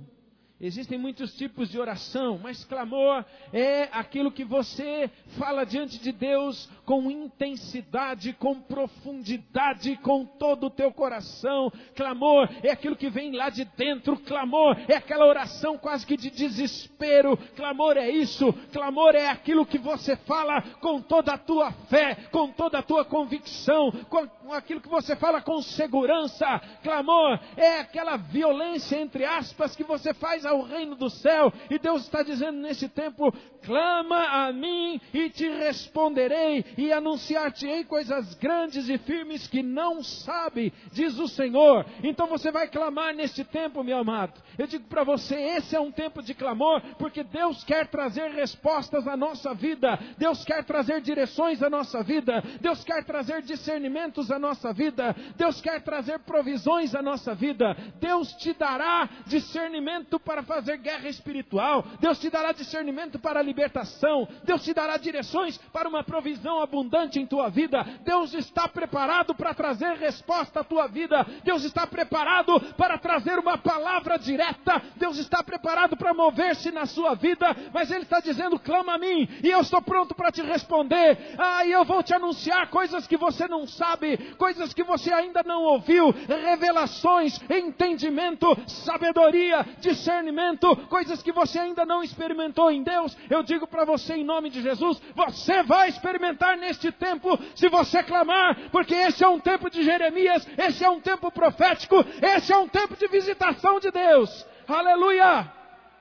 Existem 0.62 0.98
muitos 0.98 1.36
tipos 1.36 1.70
de 1.70 1.80
oração, 1.80 2.40
mas 2.42 2.64
clamor 2.64 3.26
é 3.52 3.90
aquilo 3.92 4.32
que 4.32 4.46
você 4.46 5.10
fala 5.38 5.66
diante 5.66 6.00
de 6.00 6.12
Deus 6.12 6.70
com 6.86 7.10
intensidade, 7.10 8.34
com 8.34 8.62
profundidade, 8.62 9.98
com 9.98 10.26
todo 10.26 10.68
o 10.68 10.70
teu 10.70 10.92
coração. 10.92 11.72
Clamor 11.96 12.48
é 12.64 12.72
aquilo 12.72 12.96
que 12.96 13.10
vem 13.10 13.36
lá 13.36 13.50
de 13.50 13.66
dentro. 13.66 14.18
Clamor 14.18 14.78
é 14.88 14.96
aquela 14.96 15.26
oração 15.26 15.78
quase 15.78 16.06
que 16.06 16.16
de 16.16 16.30
desespero. 16.30 17.36
Clamor 17.56 17.98
é 17.98 18.10
isso. 18.10 18.54
Clamor 18.72 19.16
é 19.16 19.28
aquilo 19.28 19.66
que 19.66 19.78
você 19.78 20.16
fala 20.16 20.62
com 20.80 21.02
toda 21.02 21.34
a 21.34 21.38
tua 21.38 21.72
fé, 21.90 22.16
com 22.32 22.50
toda 22.50 22.80
a 22.80 22.84
tua 22.84 23.04
convicção, 23.04 23.92
com 24.10 24.28
aquilo 24.52 24.82
que 24.82 24.90
você 24.90 25.16
fala 25.16 25.42
com 25.42 25.62
segurança. 25.62 26.60
Clamor 26.82 27.40
é 27.56 27.80
aquela 27.80 28.18
violência, 28.18 28.98
entre 28.98 29.24
aspas, 29.24 29.76
que 29.76 29.84
você 29.84 30.14
faz 30.14 30.46
ao 30.46 30.62
reino 30.62 30.96
do 30.96 31.10
céu. 31.10 31.54
E 31.70 31.78
Deus 31.78 32.02
está 32.04 32.24
dizendo 32.24 32.60
nesse 32.60 32.90
tempo: 32.90 33.34
clama 33.66 34.46
a 34.46 34.54
mim 34.54 35.00
e 35.14 35.30
te 35.30 35.50
responderei, 35.50 36.66
e 36.78 36.92
anunciar-te-ei 36.92 37.84
coisas 37.84 38.34
grandes 38.36 38.90
e 38.90 38.98
firmes 38.98 39.48
que 39.48 39.64
não 39.64 40.04
sabe, 40.04 40.74
diz 40.92 41.18
o 41.18 41.28
Senhor. 41.28 41.86
Então 42.04 42.28
você 42.28 42.52
vai 42.52 42.68
clamar 42.68 43.14
nesse 43.14 43.44
tempo, 43.44 43.84
meu 43.84 43.98
amado. 43.98 44.42
Eu 44.58 44.68
digo 44.68 44.86
para 44.88 45.04
você: 45.04 45.36
esse 45.36 45.76
é 45.76 45.80
um 45.80 45.92
tempo 45.92 46.22
de 46.22 46.34
clamor, 46.34 46.82
porque 46.98 47.24
Deus 47.24 47.64
quer 47.64 47.88
trazer 47.88 48.32
respostas 48.32 49.08
à 49.08 49.16
nossa 49.16 49.54
vida, 49.54 50.00
Deus 50.18 50.44
quer 50.44 50.64
trazer 50.64 51.02
direções 51.02 51.62
à 51.64 51.70
nossa 51.70 52.04
vida, 52.04 52.44
Deus 52.62 52.84
quer 52.84 53.04
trazer 53.04 53.42
discernimentos 53.42 54.32
à 54.32 54.38
nossa 54.38 54.74
vida, 54.74 55.16
Deus 55.36 55.62
quer 55.62 55.82
trazer 55.82 56.20
provisões 56.20 56.94
à 56.96 57.02
nossa 57.02 57.34
vida, 57.34 57.76
Deus 58.00 58.34
te 58.34 58.54
dará 58.54 59.10
discernimento 59.26 60.20
para 60.20 60.44
fazer 60.44 60.78
guerra 60.78 61.10
espiritual, 61.10 61.86
Deus 62.00 62.20
te 62.20 62.30
dará 62.30 62.52
discernimento 62.52 63.20
para 63.20 63.42
libertação, 63.54 64.28
Deus 64.44 64.64
te 64.64 64.74
dará 64.74 64.98
direções 64.98 65.58
para 65.72 65.88
uma 65.88 66.04
provisão 66.04 66.62
abundante 66.62 67.20
em 67.20 67.26
tua 67.26 67.50
vida, 67.50 67.86
Deus 68.04 68.34
está 68.34 68.68
preparado 68.68 69.36
para 69.36 69.54
trazer 69.54 69.96
resposta 69.98 70.62
à 70.62 70.64
tua 70.64 70.88
vida, 70.88 71.26
Deus 71.44 71.64
está 71.64 71.86
preparado 71.86 72.60
para 72.76 72.98
trazer 72.98 73.38
uma 73.38 73.58
palavra 73.58 74.18
direta, 74.18 74.82
Deus 74.96 75.18
está 75.20 75.44
preparado 75.44 75.96
para 75.96 76.14
mover-se 76.14 76.72
na 76.72 76.88
sua 76.88 77.14
vida, 77.14 77.56
mas 77.72 77.92
Ele 77.92 78.02
está 78.02 78.20
dizendo: 78.20 78.58
clama 78.60 78.96
a 78.96 78.98
mim, 78.98 79.30
e 79.44 79.50
eu 79.50 79.62
estou 79.62 79.82
pronto 79.82 80.16
para 80.16 80.32
te 80.32 80.42
responder, 80.42 81.36
ah, 81.38 81.64
e 81.66 81.72
eu 81.72 81.86
vou 81.86 82.02
te 82.02 82.14
anunciar 82.14 82.70
coisas 82.70 83.06
que 83.06 83.18
você 83.18 83.48
não 83.48 83.68
sabe, 83.68 84.18
coisas 84.36 84.74
que 84.74 84.84
você 84.84 85.14
ainda 85.14 85.44
não 85.44 85.62
ouviu, 85.62 86.10
revelações, 86.28 87.40
entendimento, 87.50 88.48
sabedoria, 88.68 89.64
discernimento 89.80 90.76
coisas 90.90 91.22
que 91.22 91.32
você 91.32 91.60
ainda 91.60 91.86
não 91.86 92.04
experimentou 92.04 92.72
em 92.72 92.82
Deus, 92.82 93.16
eu 93.30 93.43
digo 93.44 93.68
para 93.68 93.86
você 93.86 94.16
em 94.16 94.24
nome 94.24 94.50
de 94.50 94.62
Jesus, 94.62 95.02
você 95.16 95.62
vai 95.64 95.90
experimentar 95.90 96.58
neste 96.58 96.92
tempo, 96.92 97.38
se 97.56 97.70
você 97.70 98.02
clamar, 98.04 98.70
porque 98.72 98.96
esse 98.96 99.24
é 99.24 99.28
um 99.28 99.40
tempo 99.40 99.70
de 99.70 99.84
Jeremias, 99.84 100.48
esse 100.58 100.84
é 100.84 100.90
um 100.90 101.00
tempo 101.00 101.32
profético, 101.32 101.96
esse 102.22 102.52
é 102.52 102.58
um 102.58 102.68
tempo 102.68 102.96
de 102.96 103.08
visitação 103.08 103.80
de 103.80 103.92
Deus. 103.92 104.46
Aleluia! 104.68 105.52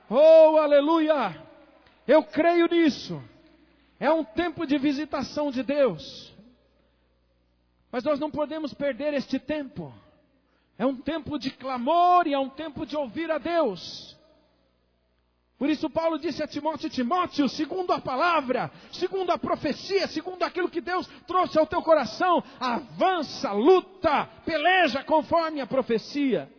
Oh, 0.09 0.57
aleluia! 0.57 1.41
Eu 2.07 2.23
creio 2.23 2.67
nisso. 2.67 3.21
É 3.99 4.11
um 4.11 4.23
tempo 4.23 4.65
de 4.65 4.77
visitação 4.77 5.51
de 5.51 5.63
Deus. 5.63 6.33
Mas 7.91 8.03
nós 8.03 8.19
não 8.19 8.31
podemos 8.31 8.73
perder 8.73 9.13
este 9.13 9.39
tempo. 9.39 9.93
É 10.77 10.85
um 10.85 10.95
tempo 10.95 11.37
de 11.37 11.51
clamor 11.51 12.27
e 12.27 12.33
é 12.33 12.39
um 12.39 12.49
tempo 12.49 12.85
de 12.85 12.97
ouvir 12.97 13.31
a 13.31 13.37
Deus. 13.37 14.17
Por 15.63 15.69
isso 15.69 15.89
Paulo 15.89 16.19
disse 16.19 16.43
a 16.43 16.45
Timóteo, 16.45 16.89
Timóteo, 16.89 17.47
segundo 17.47 17.93
a 17.93 18.01
palavra, 18.01 18.69
segundo 18.91 19.29
a 19.29 19.37
profecia, 19.37 20.09
segundo 20.09 20.43
aquilo 20.43 20.69
que 20.69 20.81
Deus 20.81 21.07
trouxe 21.25 21.57
ao 21.57 21.65
teu 21.65 21.81
coração, 21.81 22.43
avança, 22.59 23.53
luta, 23.53 24.27
peleja 24.43 25.05
conforme 25.05 25.61
a 25.61 25.65
profecia. 25.65 26.51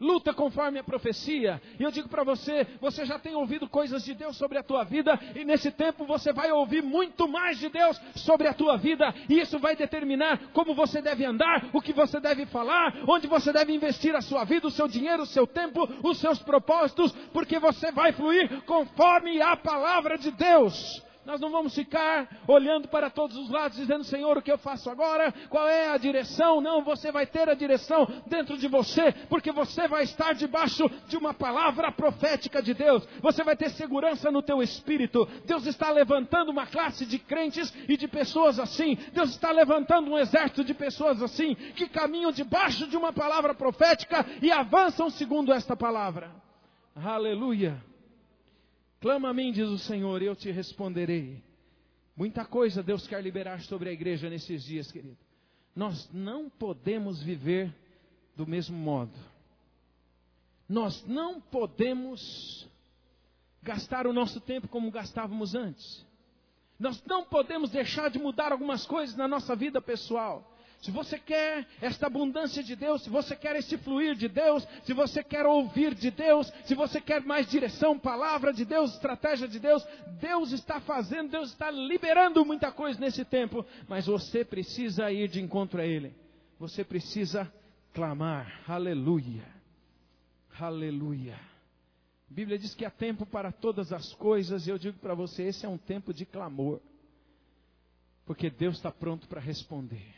Luta 0.00 0.32
conforme 0.32 0.78
a 0.78 0.84
profecia. 0.84 1.60
E 1.78 1.82
eu 1.82 1.90
digo 1.90 2.08
para 2.08 2.22
você, 2.22 2.66
você 2.80 3.04
já 3.04 3.18
tem 3.18 3.34
ouvido 3.34 3.68
coisas 3.68 4.04
de 4.04 4.14
Deus 4.14 4.36
sobre 4.36 4.56
a 4.58 4.62
tua 4.62 4.84
vida, 4.84 5.18
e 5.34 5.44
nesse 5.44 5.72
tempo 5.72 6.04
você 6.04 6.32
vai 6.32 6.52
ouvir 6.52 6.82
muito 6.82 7.26
mais 7.26 7.58
de 7.58 7.68
Deus 7.68 8.00
sobre 8.14 8.46
a 8.46 8.54
tua 8.54 8.76
vida, 8.76 9.12
e 9.28 9.40
isso 9.40 9.58
vai 9.58 9.74
determinar 9.74 10.38
como 10.52 10.74
você 10.74 11.02
deve 11.02 11.24
andar, 11.24 11.68
o 11.72 11.80
que 11.80 11.92
você 11.92 12.20
deve 12.20 12.46
falar, 12.46 12.94
onde 13.08 13.26
você 13.26 13.52
deve 13.52 13.74
investir 13.74 14.14
a 14.14 14.20
sua 14.20 14.44
vida, 14.44 14.68
o 14.68 14.70
seu 14.70 14.86
dinheiro, 14.86 15.24
o 15.24 15.26
seu 15.26 15.46
tempo, 15.46 15.88
os 16.02 16.18
seus 16.18 16.38
propósitos, 16.38 17.12
porque 17.32 17.58
você 17.58 17.90
vai 17.90 18.12
fluir 18.12 18.62
conforme 18.62 19.42
a 19.42 19.56
palavra 19.56 20.16
de 20.16 20.30
Deus. 20.30 21.07
Nós 21.28 21.42
não 21.42 21.50
vamos 21.50 21.74
ficar 21.74 22.26
olhando 22.46 22.88
para 22.88 23.10
todos 23.10 23.36
os 23.36 23.50
lados 23.50 23.76
dizendo, 23.76 24.02
Senhor, 24.02 24.38
o 24.38 24.40
que 24.40 24.50
eu 24.50 24.56
faço 24.56 24.88
agora? 24.88 25.30
Qual 25.50 25.68
é 25.68 25.90
a 25.90 25.98
direção? 25.98 26.58
Não, 26.58 26.82
você 26.82 27.12
vai 27.12 27.26
ter 27.26 27.50
a 27.50 27.54
direção 27.54 28.08
dentro 28.26 28.56
de 28.56 28.66
você, 28.66 29.12
porque 29.28 29.52
você 29.52 29.86
vai 29.86 30.04
estar 30.04 30.32
debaixo 30.32 30.90
de 31.06 31.18
uma 31.18 31.34
palavra 31.34 31.92
profética 31.92 32.62
de 32.62 32.72
Deus. 32.72 33.06
Você 33.20 33.44
vai 33.44 33.54
ter 33.54 33.68
segurança 33.68 34.30
no 34.30 34.40
teu 34.40 34.62
espírito. 34.62 35.28
Deus 35.44 35.66
está 35.66 35.90
levantando 35.90 36.50
uma 36.50 36.66
classe 36.66 37.04
de 37.04 37.18
crentes 37.18 37.74
e 37.86 37.98
de 37.98 38.08
pessoas 38.08 38.58
assim. 38.58 38.96
Deus 39.12 39.28
está 39.28 39.50
levantando 39.50 40.10
um 40.10 40.16
exército 40.16 40.64
de 40.64 40.72
pessoas 40.72 41.20
assim 41.20 41.54
que 41.54 41.90
caminham 41.90 42.32
debaixo 42.32 42.86
de 42.86 42.96
uma 42.96 43.12
palavra 43.12 43.54
profética 43.54 44.24
e 44.40 44.50
avançam 44.50 45.10
segundo 45.10 45.52
esta 45.52 45.76
palavra. 45.76 46.30
Aleluia. 46.96 47.86
Clama 49.00 49.28
a 49.28 49.34
mim, 49.34 49.52
diz 49.52 49.68
o 49.68 49.78
Senhor, 49.78 50.22
e 50.22 50.26
eu 50.26 50.34
te 50.34 50.50
responderei. 50.50 51.42
Muita 52.16 52.44
coisa 52.44 52.82
Deus 52.82 53.06
quer 53.06 53.22
liberar 53.22 53.60
sobre 53.62 53.88
a 53.88 53.92
igreja 53.92 54.28
nesses 54.28 54.64
dias, 54.64 54.90
querido. 54.90 55.16
Nós 55.74 56.10
não 56.12 56.50
podemos 56.50 57.22
viver 57.22 57.72
do 58.34 58.44
mesmo 58.46 58.76
modo. 58.76 59.16
Nós 60.68 61.04
não 61.06 61.40
podemos 61.40 62.68
gastar 63.62 64.06
o 64.06 64.12
nosso 64.12 64.40
tempo 64.40 64.66
como 64.66 64.90
gastávamos 64.90 65.54
antes. 65.54 66.04
Nós 66.78 67.02
não 67.06 67.24
podemos 67.24 67.70
deixar 67.70 68.10
de 68.10 68.18
mudar 68.18 68.50
algumas 68.50 68.84
coisas 68.84 69.16
na 69.16 69.28
nossa 69.28 69.54
vida 69.54 69.80
pessoal. 69.80 70.57
Se 70.80 70.92
você 70.92 71.18
quer 71.18 71.66
esta 71.80 72.06
abundância 72.06 72.62
de 72.62 72.76
Deus, 72.76 73.02
se 73.02 73.10
você 73.10 73.34
quer 73.34 73.56
esse 73.56 73.76
fluir 73.78 74.14
de 74.14 74.28
Deus, 74.28 74.66
se 74.84 74.92
você 74.92 75.24
quer 75.24 75.44
ouvir 75.44 75.92
de 75.92 76.10
Deus, 76.10 76.52
se 76.64 76.74
você 76.74 77.00
quer 77.00 77.20
mais 77.22 77.48
direção, 77.48 77.98
palavra 77.98 78.52
de 78.52 78.64
Deus, 78.64 78.92
estratégia 78.92 79.48
de 79.48 79.58
Deus, 79.58 79.84
Deus 80.20 80.52
está 80.52 80.80
fazendo, 80.80 81.30
Deus 81.30 81.50
está 81.50 81.68
liberando 81.70 82.44
muita 82.44 82.70
coisa 82.70 83.00
nesse 83.00 83.24
tempo, 83.24 83.66
mas 83.88 84.06
você 84.06 84.44
precisa 84.44 85.10
ir 85.10 85.28
de 85.28 85.40
encontro 85.40 85.80
a 85.80 85.84
Ele. 85.84 86.14
Você 86.60 86.84
precisa 86.84 87.52
clamar. 87.92 88.62
Aleluia. 88.68 89.46
Aleluia. 90.60 91.34
A 92.30 92.34
Bíblia 92.34 92.56
diz 92.58 92.74
que 92.74 92.84
há 92.84 92.90
tempo 92.90 93.26
para 93.26 93.50
todas 93.50 93.92
as 93.92 94.14
coisas, 94.14 94.66
e 94.66 94.70
eu 94.70 94.78
digo 94.78 94.98
para 94.98 95.14
você: 95.14 95.44
esse 95.44 95.66
é 95.66 95.68
um 95.68 95.78
tempo 95.78 96.14
de 96.14 96.24
clamor, 96.24 96.80
porque 98.24 98.48
Deus 98.48 98.76
está 98.76 98.92
pronto 98.92 99.26
para 99.26 99.40
responder. 99.40 100.17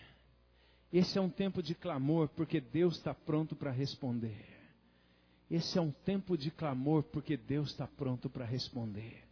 Esse 0.93 1.19
é 1.19 1.21
um 1.21 1.31
tempo 1.31 1.63
de 1.63 1.75
clamor, 1.75 2.29
porque 2.29 2.61
Deus 2.61 2.97
está 2.97 3.15
pronto 3.15 3.55
para 3.55 3.71
responder. 3.71 4.45
Esse 5.49 5.79
é 5.79 5.81
um 5.81 5.91
tempo 5.91 6.37
de 6.37 6.51
clamor, 6.51 7.03
porque 7.05 7.37
Deus 7.37 7.71
está 7.71 7.87
pronto 7.87 8.29
para 8.29 8.45
responder. 8.45 9.23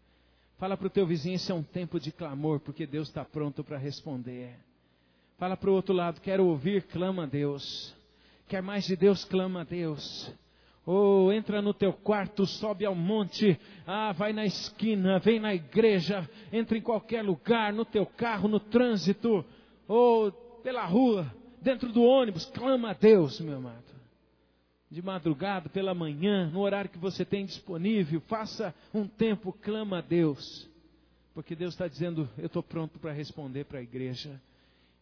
Fala 0.58 0.76
para 0.76 0.86
o 0.86 0.90
teu 0.90 1.06
vizinho, 1.06 1.36
esse 1.36 1.50
é 1.50 1.54
um 1.54 1.62
tempo 1.62 2.00
de 2.00 2.10
clamor, 2.10 2.60
porque 2.60 2.86
Deus 2.86 3.08
está 3.08 3.24
pronto 3.24 3.62
para 3.62 3.78
responder. 3.78 4.56
Fala 5.36 5.56
para 5.56 5.70
o 5.70 5.74
outro 5.74 5.94
lado, 5.94 6.20
quero 6.20 6.44
ouvir, 6.46 6.82
clama 6.84 7.24
a 7.24 7.26
Deus. 7.26 7.94
Quer 8.48 8.60
mais 8.60 8.84
de 8.84 8.96
Deus, 8.96 9.24
clama 9.24 9.60
a 9.60 9.64
Deus. 9.64 10.32
Ou 10.84 11.26
oh, 11.26 11.32
entra 11.32 11.60
no 11.60 11.74
teu 11.74 11.92
quarto, 11.92 12.46
sobe 12.46 12.84
ao 12.84 12.94
monte, 12.94 13.60
ah, 13.86 14.10
vai 14.12 14.32
na 14.32 14.46
esquina, 14.46 15.18
vem 15.18 15.38
na 15.38 15.54
igreja, 15.54 16.28
entra 16.52 16.78
em 16.78 16.80
qualquer 16.80 17.22
lugar, 17.22 17.72
no 17.72 17.84
teu 17.84 18.06
carro, 18.06 18.48
no 18.48 18.58
trânsito, 18.58 19.44
ou 19.86 20.28
oh, 20.28 20.32
pela 20.62 20.84
rua, 20.86 21.30
dentro 21.62 21.92
do 21.92 22.02
ônibus, 22.02 22.44
clama 22.46 22.90
a 22.90 22.92
Deus, 22.92 23.40
meu 23.40 23.56
amado. 23.56 23.98
De 24.90 25.02
madrugada, 25.02 25.68
pela 25.68 25.94
manhã, 25.94 26.48
no 26.50 26.60
horário 26.60 26.90
que 26.90 26.98
você 26.98 27.24
tem 27.24 27.44
disponível, 27.44 28.20
faça 28.22 28.74
um 28.94 29.06
tempo, 29.06 29.52
clama 29.52 29.98
a 29.98 30.00
Deus. 30.00 30.68
Porque 31.34 31.54
Deus 31.54 31.74
está 31.74 31.86
dizendo: 31.86 32.28
Eu 32.38 32.46
estou 32.46 32.62
pronto 32.62 32.98
para 32.98 33.12
responder 33.12 33.64
para 33.64 33.78
a 33.78 33.82
igreja. 33.82 34.40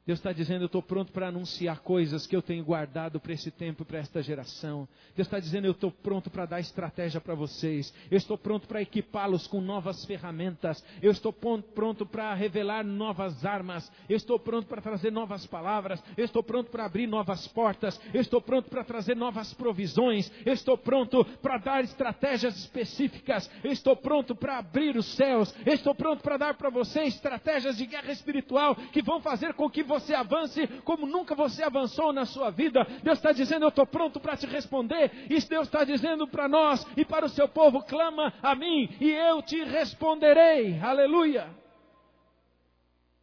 Deus 0.06 0.20
está 0.20 0.32
dizendo: 0.32 0.62
Eu 0.62 0.66
estou 0.66 0.82
pronto 0.82 1.10
para 1.10 1.26
anunciar 1.26 1.80
coisas 1.80 2.28
que 2.28 2.36
eu 2.36 2.40
tenho 2.40 2.64
guardado 2.64 3.18
para 3.18 3.32
esse 3.32 3.50
tempo, 3.50 3.84
para 3.84 3.98
esta 3.98 4.22
geração. 4.22 4.86
Deus 5.16 5.26
está 5.26 5.40
dizendo: 5.40 5.66
Eu 5.66 5.72
estou 5.72 5.90
pronto 5.90 6.30
para 6.30 6.46
dar 6.46 6.60
estratégia 6.60 7.20
para 7.20 7.34
vocês. 7.34 7.92
Eu 8.08 8.16
estou 8.16 8.38
pronto 8.38 8.68
para 8.68 8.80
equipá-los 8.80 9.48
com 9.48 9.60
novas 9.60 10.04
ferramentas. 10.04 10.84
Eu 11.02 11.10
estou 11.10 11.32
pronto 11.32 12.06
para 12.06 12.32
revelar 12.34 12.84
novas 12.84 13.44
armas. 13.44 13.90
Eu 14.08 14.16
estou 14.16 14.38
pronto 14.38 14.68
para 14.68 14.80
trazer 14.80 15.10
novas 15.10 15.44
palavras. 15.44 16.00
Eu 16.16 16.24
estou 16.24 16.42
pronto 16.42 16.70
para 16.70 16.84
abrir 16.84 17.08
novas 17.08 17.48
portas. 17.48 18.00
Eu 18.14 18.20
estou 18.20 18.40
pronto 18.40 18.70
para 18.70 18.84
trazer 18.84 19.16
novas 19.16 19.52
provisões. 19.54 20.30
Eu 20.44 20.52
estou 20.52 20.78
pronto 20.78 21.24
para 21.42 21.58
dar 21.58 21.82
estratégias 21.82 22.56
específicas. 22.58 23.50
Eu 23.64 23.72
estou 23.72 23.96
pronto 23.96 24.36
para 24.36 24.58
abrir 24.58 24.96
os 24.96 25.06
céus. 25.16 25.52
Eu 25.66 25.74
estou 25.74 25.96
pronto 25.96 26.22
para 26.22 26.36
dar 26.36 26.54
para 26.54 26.70
vocês 26.70 27.14
estratégias 27.14 27.76
de 27.76 27.86
guerra 27.86 28.12
espiritual 28.12 28.76
que 28.92 29.02
vão 29.02 29.20
fazer 29.20 29.52
com 29.54 29.68
que 29.68 29.82
você 29.98 30.14
avance 30.14 30.66
como 30.84 31.06
nunca 31.06 31.34
você 31.34 31.62
avançou 31.62 32.12
na 32.12 32.24
sua 32.24 32.50
vida. 32.50 32.84
Deus 33.02 33.18
está 33.18 33.32
dizendo: 33.32 33.64
Eu 33.64 33.70
estou 33.70 33.86
pronto 33.86 34.20
para 34.20 34.36
te 34.36 34.46
responder. 34.46 35.10
Isso 35.30 35.48
Deus 35.48 35.66
está 35.66 35.84
dizendo 35.84 36.28
para 36.28 36.48
nós 36.48 36.86
e 36.96 37.04
para 37.04 37.26
o 37.26 37.30
seu 37.30 37.48
povo: 37.48 37.82
clama 37.82 38.32
a 38.42 38.54
mim 38.54 38.88
e 39.00 39.10
eu 39.10 39.42
te 39.42 39.62
responderei. 39.64 40.78
Aleluia. 40.80 41.48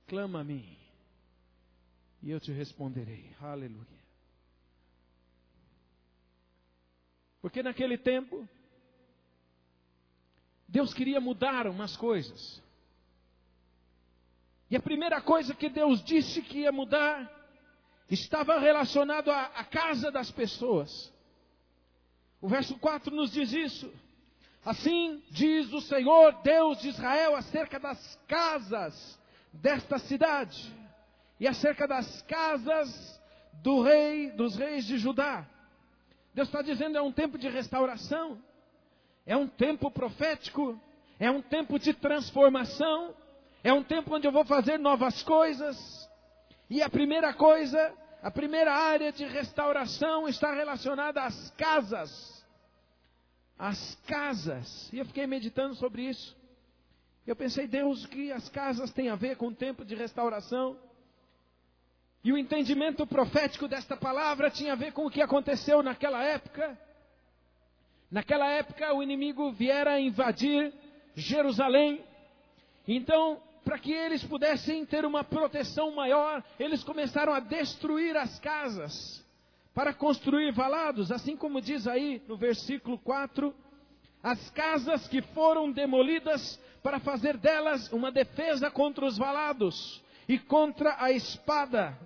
Clama 0.08 0.42
a 0.42 0.44
mim 0.44 0.78
e 2.22 2.32
eu 2.32 2.40
te 2.40 2.52
responderei. 2.52 3.32
Aleluia. 3.42 4.04
Porque 7.42 7.62
naquele 7.62 7.98
tempo, 7.98 8.48
Deus 10.66 10.94
queria 10.94 11.20
mudar 11.20 11.68
umas 11.68 11.98
coisas. 11.98 12.63
E 14.74 14.76
a 14.76 14.82
primeira 14.82 15.22
coisa 15.22 15.54
que 15.54 15.70
Deus 15.70 16.04
disse 16.04 16.42
que 16.42 16.62
ia 16.62 16.72
mudar 16.72 17.32
estava 18.10 18.58
relacionado 18.58 19.30
à, 19.30 19.44
à 19.54 19.64
casa 19.64 20.12
das 20.12 20.32
pessoas. 20.32 21.14
O 22.42 22.48
verso 22.48 22.76
4 22.80 23.16
nos 23.16 23.32
diz 23.32 23.54
isso. 23.54 23.94
Assim 24.66 25.24
diz 25.30 25.72
o 25.72 25.80
Senhor 25.80 26.42
Deus 26.42 26.82
de 26.82 26.90
Israel 26.90 27.36
acerca 27.36 27.80
das 27.80 28.20
casas 28.28 29.20
desta 29.54 30.00
cidade 30.00 30.74
e 31.40 31.48
acerca 31.48 31.88
das 31.88 32.24
casas 32.24 33.22
do 33.62 33.84
rei, 33.84 34.32
dos 34.32 34.56
reis 34.56 34.88
de 34.88 34.98
Judá. 34.98 35.46
Deus 36.34 36.48
está 36.48 36.64
dizendo 36.64 36.98
é 36.98 37.02
um 37.04 37.12
tempo 37.12 37.38
de 37.38 37.48
restauração, 37.48 38.42
é 39.24 39.38
um 39.38 39.48
tempo 39.48 39.92
profético, 39.92 40.82
é 41.20 41.30
um 41.30 41.44
tempo 41.44 41.78
de 41.78 41.94
transformação, 41.94 43.14
é 43.64 43.72
um 43.72 43.84
tempo 43.84 44.14
onde 44.14 44.28
eu 44.28 44.32
vou 44.32 44.44
fazer 44.44 44.78
novas 44.78 45.24
coisas. 45.24 46.10
E 46.70 46.82
a 46.82 46.90
primeira 46.90 47.34
coisa, 47.34 47.94
a 48.22 48.30
primeira 48.30 48.74
área 48.74 49.12
de 49.12 49.26
restauração 49.26 50.28
está 50.28 50.54
relacionada 50.54 51.24
às 51.24 51.50
casas. 51.52 52.46
As 53.58 53.96
casas. 54.06 54.92
E 54.92 55.00
eu 55.00 55.06
fiquei 55.06 55.26
meditando 55.26 55.76
sobre 55.76 56.04
isso. 56.04 56.36
Eu 57.26 57.38
pensei, 57.38 57.66
Deus, 57.68 58.06
que 58.06 58.34
as 58.34 58.50
casas 58.50 58.92
têm 58.92 59.08
a 59.08 59.16
ver 59.16 59.38
com 59.38 59.48
o 59.48 59.56
tempo 59.56 59.86
de 59.86 59.96
restauração. 59.96 60.78
E 62.22 62.34
o 62.34 62.38
entendimento 62.38 63.08
profético 63.08 63.68
desta 63.68 63.96
palavra 63.96 64.50
tinha 64.50 64.74
a 64.74 64.78
ver 64.78 64.92
com 64.92 65.06
o 65.06 65.10
que 65.10 65.22
aconteceu 65.22 65.82
naquela 65.82 66.22
época. 66.22 66.78
Naquela 68.12 68.50
época, 68.50 68.94
o 68.94 69.02
inimigo 69.02 69.52
viera 69.54 70.00
invadir 70.00 70.74
Jerusalém. 71.16 72.04
Então, 72.88 73.42
para 73.74 73.80
que 73.80 73.92
eles 73.92 74.24
pudessem 74.24 74.86
ter 74.86 75.04
uma 75.04 75.24
proteção 75.24 75.90
maior, 75.96 76.44
eles 76.60 76.84
começaram 76.84 77.34
a 77.34 77.40
destruir 77.40 78.16
as 78.16 78.38
casas 78.38 79.26
para 79.74 79.92
construir 79.92 80.52
valados, 80.52 81.12
assim 81.12 81.36
como 81.36 81.60
diz 81.60 81.88
aí 81.88 82.22
no 82.28 82.38
versículo 82.38 83.00
4, 83.00 83.52
as 84.22 84.48
casas 84.52 85.08
que 85.08 85.24
foram 85.24 85.72
demolidas 85.72 86.60
para 86.84 87.00
fazer 87.00 87.36
delas 87.36 87.92
uma 87.92 88.12
defesa 88.12 88.70
contra 88.70 89.06
os 89.08 89.18
valados 89.18 90.04
e 90.30 90.38
contra 90.38 90.96
a 91.00 91.12
espada. 91.12 91.98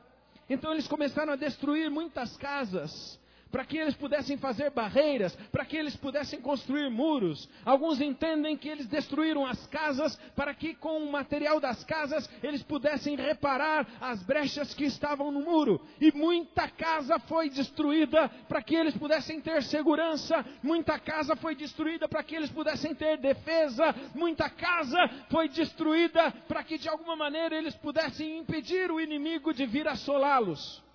Então 0.50 0.72
eles 0.72 0.88
começaram 0.88 1.34
a 1.34 1.36
destruir 1.36 1.92
muitas 1.92 2.38
casas 2.38 3.20
para 3.52 3.66
que 3.66 3.78
eles 3.78 3.96
pudessem 3.96 4.38
fazer 4.38 4.72
barreiras, 4.72 5.36
para 5.52 5.66
que 5.66 5.78
eles 5.78 5.96
pudessem 5.96 6.40
construir 6.42 6.90
muros. 6.90 7.50
Alguns 7.66 8.02
entendem 8.02 8.58
que 8.58 8.70
eles 8.70 8.88
destruíram 8.88 9.46
as 9.46 9.66
casas 9.68 10.16
para 10.36 10.54
que 10.54 10.74
com 10.76 10.98
o 10.98 11.12
material 11.12 11.60
das 11.60 11.84
casas 11.84 12.30
eles 12.42 12.64
pudessem 12.64 13.16
reparar 13.16 13.88
as 14.02 14.22
brechas 14.24 14.74
que 14.74 14.86
estavam 14.86 15.32
no 15.32 15.42
muro. 15.42 15.82
E 16.00 16.12
muita 16.12 16.68
casa 16.68 17.20
foi 17.20 17.50
destruída 17.50 18.30
para 18.48 18.62
que 18.62 18.76
eles 18.76 18.96
pudessem 18.96 19.42
ter 19.42 19.64
segurança, 19.64 20.46
muita 20.62 21.00
casa 21.00 21.36
foi 21.36 21.56
destruída 21.56 22.08
para 22.08 22.24
que 22.24 22.36
eles 22.36 22.50
pudessem 22.50 22.94
ter 22.94 23.18
defesa, 23.18 23.96
muita 24.14 24.50
casa 24.50 24.98
foi 25.30 25.50
destruída 25.50 26.32
para 26.48 26.64
que 26.64 26.78
de 26.78 26.90
alguma 26.90 27.16
maneira 27.16 27.56
eles 27.56 27.76
pudessem 27.76 28.40
impedir 28.40 28.92
o 28.92 29.00
inimigo 29.00 29.54
de 29.54 29.66
vir 29.66 29.88
assolá-los. 29.88 30.87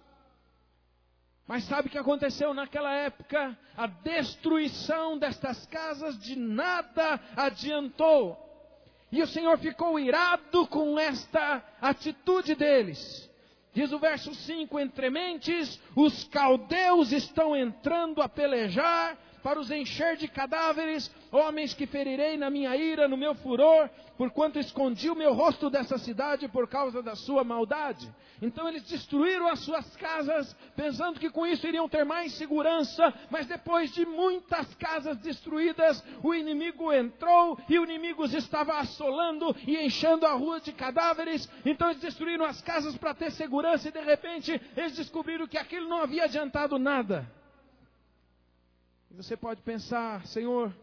Mas 1.46 1.64
sabe 1.64 1.88
o 1.88 1.90
que 1.90 1.98
aconteceu 1.98 2.54
naquela 2.54 2.92
época? 2.94 3.58
A 3.76 3.86
destruição 3.86 5.18
destas 5.18 5.66
casas 5.66 6.18
de 6.18 6.36
nada 6.36 7.20
adiantou. 7.36 8.38
E 9.10 9.22
o 9.22 9.26
Senhor 9.26 9.58
ficou 9.58 9.98
irado 9.98 10.66
com 10.68 10.98
esta 10.98 11.62
atitude 11.80 12.54
deles. 12.54 13.30
Diz 13.74 13.92
o 13.92 13.98
verso 13.98 14.34
5: 14.34 14.78
Entre 14.78 15.10
mentes, 15.10 15.80
os 15.96 16.24
caldeus 16.24 17.12
estão 17.12 17.56
entrando 17.56 18.22
a 18.22 18.28
pelejar 18.28 19.18
para 19.42 19.58
os 19.58 19.70
encher 19.70 20.16
de 20.16 20.28
cadáveres, 20.28 21.10
homens 21.30 21.74
que 21.74 21.86
ferirei 21.86 22.36
na 22.36 22.48
minha 22.48 22.76
ira, 22.76 23.08
no 23.08 23.16
meu 23.16 23.34
furor, 23.34 23.88
porquanto 24.16 24.58
escondi 24.58 25.10
o 25.10 25.16
meu 25.16 25.32
rosto 25.32 25.68
dessa 25.68 25.98
cidade 25.98 26.48
por 26.48 26.68
causa 26.68 27.02
da 27.02 27.16
sua 27.16 27.42
maldade. 27.42 28.08
Então 28.40 28.68
eles 28.68 28.82
destruíram 28.82 29.48
as 29.48 29.60
suas 29.60 29.96
casas, 29.96 30.56
pensando 30.74 31.20
que 31.20 31.30
com 31.30 31.46
isso 31.46 31.66
iriam 31.66 31.88
ter 31.88 32.04
mais 32.04 32.32
segurança, 32.32 33.12
mas 33.30 33.46
depois 33.46 33.92
de 33.92 34.04
muitas 34.04 34.74
casas 34.74 35.16
destruídas, 35.18 36.02
o 36.22 36.34
inimigo 36.34 36.92
entrou 36.92 37.58
e 37.68 37.78
o 37.78 37.84
inimigo 37.84 38.22
os 38.22 38.34
estava 38.34 38.78
assolando 38.78 39.54
e 39.66 39.76
enchendo 39.78 40.26
a 40.26 40.32
rua 40.32 40.60
de 40.60 40.72
cadáveres. 40.72 41.48
Então 41.64 41.88
eles 41.90 42.02
destruíram 42.02 42.44
as 42.44 42.60
casas 42.60 42.96
para 42.96 43.14
ter 43.14 43.30
segurança 43.30 43.88
e 43.88 43.92
de 43.92 44.00
repente 44.00 44.60
eles 44.76 44.96
descobriram 44.96 45.46
que 45.46 45.58
aquilo 45.58 45.88
não 45.88 46.02
havia 46.02 46.24
adiantado 46.24 46.78
nada. 46.78 47.41
E 49.12 49.14
você 49.14 49.36
pode 49.36 49.60
pensar, 49.60 50.26
Senhor, 50.26 50.74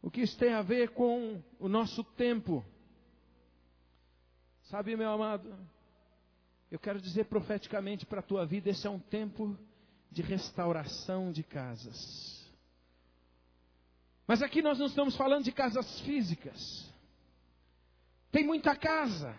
o 0.00 0.08
que 0.08 0.20
isso 0.20 0.38
tem 0.38 0.52
a 0.52 0.62
ver 0.62 0.90
com 0.90 1.42
o 1.58 1.68
nosso 1.68 2.04
tempo? 2.04 2.64
Sabe, 4.70 4.94
meu 4.96 5.10
amado, 5.10 5.52
eu 6.70 6.78
quero 6.78 7.00
dizer 7.00 7.24
profeticamente 7.24 8.06
para 8.06 8.20
a 8.20 8.22
tua 8.22 8.46
vida: 8.46 8.70
esse 8.70 8.86
é 8.86 8.90
um 8.90 9.00
tempo 9.00 9.58
de 10.12 10.22
restauração 10.22 11.32
de 11.32 11.42
casas. 11.42 12.48
Mas 14.24 14.40
aqui 14.40 14.62
nós 14.62 14.78
não 14.78 14.86
estamos 14.86 15.16
falando 15.16 15.42
de 15.42 15.50
casas 15.50 16.00
físicas. 16.02 16.88
Tem 18.30 18.46
muita 18.46 18.76
casa 18.76 19.36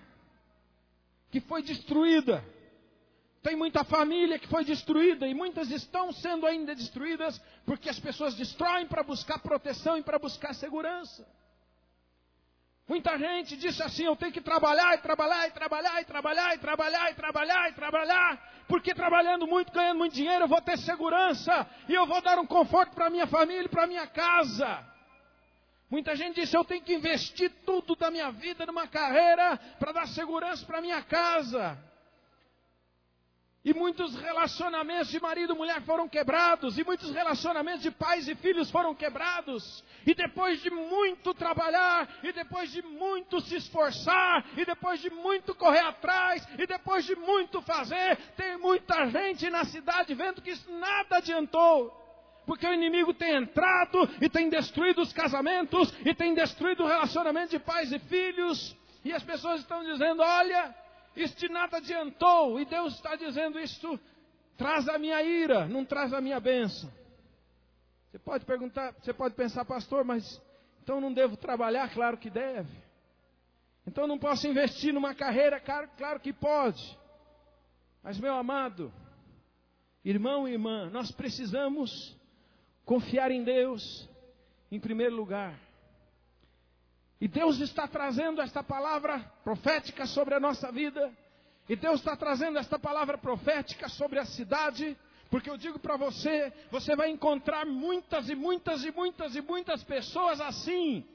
que 1.31 1.39
foi 1.39 1.63
destruída 1.63 2.43
tem 3.41 3.55
muita 3.55 3.83
família 3.83 4.37
que 4.37 4.47
foi 4.47 4.65
destruída 4.65 5.27
e 5.27 5.33
muitas 5.33 5.71
estão 5.71 6.11
sendo 6.11 6.45
ainda 6.45 6.75
destruídas 6.75 7.39
porque 7.65 7.89
as 7.89 7.99
pessoas 7.99 8.35
destroem 8.35 8.85
para 8.85 9.01
buscar 9.01 9.39
proteção 9.39 9.97
e 9.97 10.03
para 10.03 10.19
buscar 10.19 10.53
segurança. 10.53 11.25
Muita 12.87 13.17
gente 13.17 13.55
disse 13.55 13.81
assim: 13.83 14.05
eu 14.05 14.15
tenho 14.15 14.31
que 14.31 14.41
trabalhar 14.41 14.95
e 14.95 14.97
trabalhar 14.97 15.47
e 15.47 15.51
trabalhar 15.51 16.01
e 16.01 16.05
trabalhar 16.05 16.55
e 16.55 16.57
trabalhar 16.57 17.11
e 17.11 17.13
trabalhar 17.13 17.69
e 17.69 17.73
trabalhar, 17.73 18.63
porque 18.67 18.95
trabalhando 18.95 19.47
muito, 19.47 19.71
ganhando 19.71 19.99
muito 19.99 20.13
dinheiro, 20.13 20.45
eu 20.45 20.47
vou 20.47 20.59
ter 20.59 20.77
segurança 20.79 21.69
e 21.87 21.93
eu 21.93 22.07
vou 22.07 22.19
dar 22.21 22.39
um 22.39 22.47
conforto 22.47 22.93
para 22.95 23.09
minha 23.09 23.27
família 23.27 23.65
e 23.65 23.69
para 23.69 23.85
minha 23.87 24.07
casa. 24.07 24.83
Muita 25.89 26.15
gente 26.15 26.41
disse: 26.41 26.57
eu 26.57 26.65
tenho 26.65 26.81
que 26.81 26.93
investir 26.93 27.51
tudo 27.63 27.95
da 27.95 28.11
minha 28.11 28.31
vida 28.31 28.65
numa 28.65 28.87
carreira 28.87 29.57
para 29.79 29.91
dar 29.91 30.07
segurança 30.07 30.65
para 30.65 30.81
minha 30.81 31.01
casa. 31.03 31.77
E 33.63 33.73
muitos 33.73 34.15
relacionamentos 34.15 35.09
de 35.09 35.19
marido 35.19 35.53
e 35.53 35.57
mulher 35.57 35.81
foram 35.81 36.07
quebrados, 36.07 36.77
e 36.77 36.83
muitos 36.83 37.11
relacionamentos 37.11 37.81
de 37.81 37.91
pais 37.91 38.25
e 38.29 38.35
filhos 38.35 38.71
foram 38.71 38.95
quebrados. 38.95 39.83
E 40.07 40.15
depois 40.15 40.61
de 40.61 40.69
muito 40.69 41.33
trabalhar, 41.33 42.07
e 42.23 42.31
depois 42.31 42.71
de 42.71 42.81
muito 42.81 43.41
se 43.41 43.57
esforçar, 43.57 44.45
e 44.55 44.63
depois 44.63 45.01
de 45.01 45.09
muito 45.09 45.53
correr 45.53 45.81
atrás, 45.81 46.47
e 46.57 46.65
depois 46.65 47.03
de 47.03 47.17
muito 47.17 47.61
fazer, 47.61 48.15
tem 48.37 48.57
muita 48.57 49.09
gente 49.09 49.49
na 49.49 49.65
cidade 49.65 50.13
vendo 50.13 50.41
que 50.41 50.51
isso 50.51 50.71
nada 50.71 51.17
adiantou. 51.17 51.97
Porque 52.45 52.65
o 52.65 52.73
inimigo 52.73 53.13
tem 53.13 53.35
entrado 53.35 54.09
e 54.21 54.29
tem 54.29 54.49
destruído 54.49 55.01
os 55.01 55.11
casamentos, 55.11 55.93
e 56.05 56.13
tem 56.15 56.33
destruído 56.33 56.83
o 56.83 56.87
relacionamento 56.87 57.51
de 57.51 57.59
pais 57.59 57.91
e 57.91 57.99
filhos. 57.99 58.73
E 59.03 59.11
as 59.11 59.21
pessoas 59.21 59.59
estão 59.59 59.83
dizendo: 59.83 60.21
olha, 60.21 60.73
isso 61.23 61.35
de 61.37 61.49
nada 61.49 61.77
adiantou. 61.77 62.59
E 62.59 62.65
Deus 62.65 62.95
está 62.95 63.15
dizendo: 63.15 63.59
Isso 63.59 63.99
traz 64.57 64.87
a 64.89 64.97
minha 64.97 65.21
ira, 65.23 65.67
não 65.67 65.85
traz 65.85 66.13
a 66.13 66.21
minha 66.21 66.39
bênção. 66.39 66.91
Você 68.09 68.19
pode 68.19 68.45
perguntar, 68.45 68.93
você 68.93 69.13
pode 69.13 69.35
pensar, 69.35 69.63
pastor, 69.65 70.03
mas 70.03 70.41
então 70.81 70.99
não 70.99 71.13
devo 71.13 71.37
trabalhar? 71.37 71.93
Claro 71.93 72.17
que 72.17 72.29
deve. 72.29 72.71
Então 73.85 74.07
não 74.07 74.17
posso 74.17 74.47
investir 74.47 74.93
numa 74.93 75.13
carreira? 75.13 75.59
Claro, 75.59 75.89
claro 75.97 76.19
que 76.19 76.33
pode. 76.33 76.97
Mas, 78.03 78.19
meu 78.19 78.33
amado, 78.33 78.91
irmão 80.03 80.47
e 80.47 80.53
irmã, 80.53 80.89
nós 80.89 81.11
precisamos 81.11 82.17
confiar 82.85 83.31
em 83.31 83.43
Deus 83.43 84.09
em 84.71 84.79
primeiro 84.79 85.15
lugar. 85.15 85.59
E 87.21 87.27
Deus 87.27 87.59
está 87.59 87.87
trazendo 87.87 88.41
esta 88.41 88.63
palavra 88.63 89.19
profética 89.43 90.05
sobre 90.05 90.35
a 90.35 90.39
nossa 90.39 90.71
vida. 90.71 91.11
E 91.67 91.75
Deus 91.75 91.99
está 91.99 92.15
trazendo 92.15 92.57
esta 92.57 92.79
palavra 92.79 93.17
profética 93.17 93.89
sobre 93.89 94.19
a 94.19 94.25
cidade. 94.25 94.97
Porque 95.29 95.49
eu 95.49 95.57
digo 95.57 95.77
para 95.77 95.97
você, 95.97 96.51
você 96.71 96.95
vai 96.95 97.09
encontrar 97.09 97.65
muitas 97.65 98.29
e 98.29 98.35
muitas 98.35 98.83
e 98.83 98.91
muitas 98.91 99.35
e 99.35 99.41
muitas 99.41 99.83
pessoas 99.83 100.39
assim. 100.41 101.05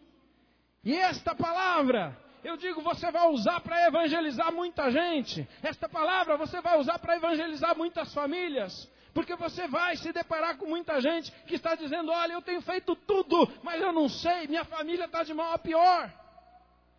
E 0.85 0.95
esta 0.95 1.35
palavra, 1.35 2.17
eu 2.45 2.57
digo, 2.57 2.83
você 2.83 3.11
vai 3.11 3.29
usar 3.31 3.61
para 3.61 3.89
evangelizar 3.89 4.53
muita 4.53 4.91
gente. 4.91 5.49
Esta 5.63 5.89
palavra 5.89 6.37
você 6.37 6.61
vai 6.61 6.79
usar 6.79 6.99
para 6.99 7.17
evangelizar 7.17 7.77
muitas 7.77 8.13
famílias. 8.13 8.89
Porque 9.15 9.37
você 9.37 9.69
vai 9.69 9.97
se 9.97 10.13
deparar 10.13 10.59
com 10.59 10.67
muita 10.67 11.01
gente 11.01 11.31
que 11.47 11.55
está 11.55 11.77
dizendo: 11.77 12.11
olha, 12.11 12.33
eu 12.33 12.43
tenho 12.43 12.61
feito 12.61 12.97
tudo, 12.97 13.49
mas 13.63 13.81
eu 13.81 13.93
não 13.93 14.09
sei, 14.09 14.49
minha 14.49 14.65
família 14.65 15.05
está 15.05 15.23
de 15.23 15.33
mal 15.33 15.53
a 15.53 15.59
pior. 15.59 16.13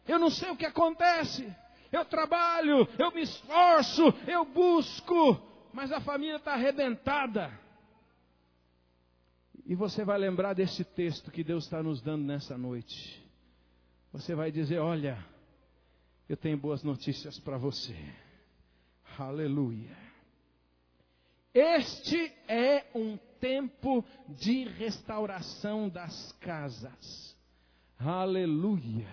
Eu 0.08 0.18
não 0.18 0.30
sei 0.30 0.50
o 0.50 0.56
que 0.56 0.66
acontece. 0.66 1.54
Eu 1.92 2.06
trabalho, 2.06 2.88
eu 2.98 3.12
me 3.12 3.22
esforço, 3.22 4.04
eu 4.28 4.46
busco, 4.46 5.42
mas 5.74 5.92
a 5.92 6.00
família 6.00 6.38
está 6.38 6.54
arrebentada. 6.54 7.52
E 9.66 9.76
você 9.76 10.06
vai 10.06 10.18
lembrar 10.18 10.54
desse 10.54 10.84
texto 10.84 11.32
que 11.32 11.44
Deus 11.44 11.66
está 11.66 11.84
nos 11.84 12.02
dando 12.02 12.24
nessa 12.24 12.58
noite. 12.58 13.22
Você 14.14 14.34
vai 14.34 14.52
dizer: 14.52 14.80
Olha, 14.80 15.18
eu 16.30 16.38
tenho 16.38 16.58
boas 16.58 16.82
notícias 16.82 17.40
para 17.40 17.58
você. 17.58 17.96
Aleluia. 19.18 20.05
Este 21.56 22.34
é 22.50 22.84
um 22.94 23.18
tempo 23.40 24.04
de 24.28 24.66
restauração 24.66 25.88
das 25.88 26.34
casas. 26.34 27.34
Aleluia. 27.98 29.08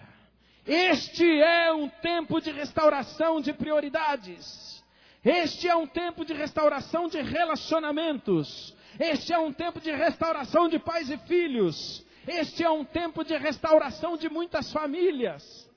Este 0.66 1.24
é 1.40 1.72
um 1.72 1.88
tempo 1.88 2.40
de 2.40 2.50
restauração 2.50 3.40
de 3.40 3.52
prioridades. 3.52 4.82
Este 5.24 5.68
é 5.68 5.76
um 5.76 5.86
tempo 5.86 6.24
de 6.24 6.32
restauração 6.32 7.06
de 7.06 7.22
relacionamentos. 7.22 8.76
Este 8.98 9.32
é 9.32 9.38
um 9.38 9.52
tempo 9.52 9.80
de 9.80 9.92
restauração 9.92 10.68
de 10.68 10.80
pais 10.80 11.10
e 11.10 11.18
filhos. 11.18 12.04
Este 12.26 12.64
é 12.64 12.70
um 12.70 12.84
tempo 12.84 13.22
de 13.22 13.36
restauração 13.36 14.16
de 14.16 14.28
muitas 14.28 14.72
famílias. 14.72 15.70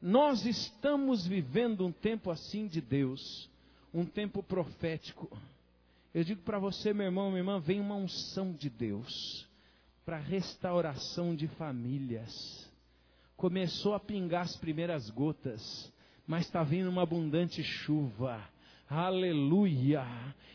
Nós 0.00 0.44
estamos 0.46 1.24
vivendo 1.24 1.86
um 1.86 1.92
tempo 1.92 2.28
assim 2.28 2.66
de 2.66 2.80
Deus, 2.80 3.48
um 3.94 4.04
tempo 4.04 4.42
profético. 4.42 5.30
Eu 6.14 6.24
digo 6.24 6.42
para 6.42 6.58
você, 6.58 6.92
meu 6.92 7.06
irmão, 7.06 7.28
minha 7.30 7.40
irmã, 7.40 7.58
vem 7.58 7.80
uma 7.80 7.94
unção 7.94 8.52
de 8.52 8.68
Deus 8.68 9.48
para 10.04 10.18
restauração 10.18 11.34
de 11.34 11.48
famílias. 11.48 12.70
Começou 13.36 13.94
a 13.94 14.00
pingar 14.00 14.42
as 14.42 14.56
primeiras 14.56 15.08
gotas, 15.10 15.92
mas 16.26 16.44
está 16.44 16.62
vindo 16.62 16.90
uma 16.90 17.02
abundante 17.02 17.62
chuva. 17.62 18.46
Aleluia! 18.92 20.04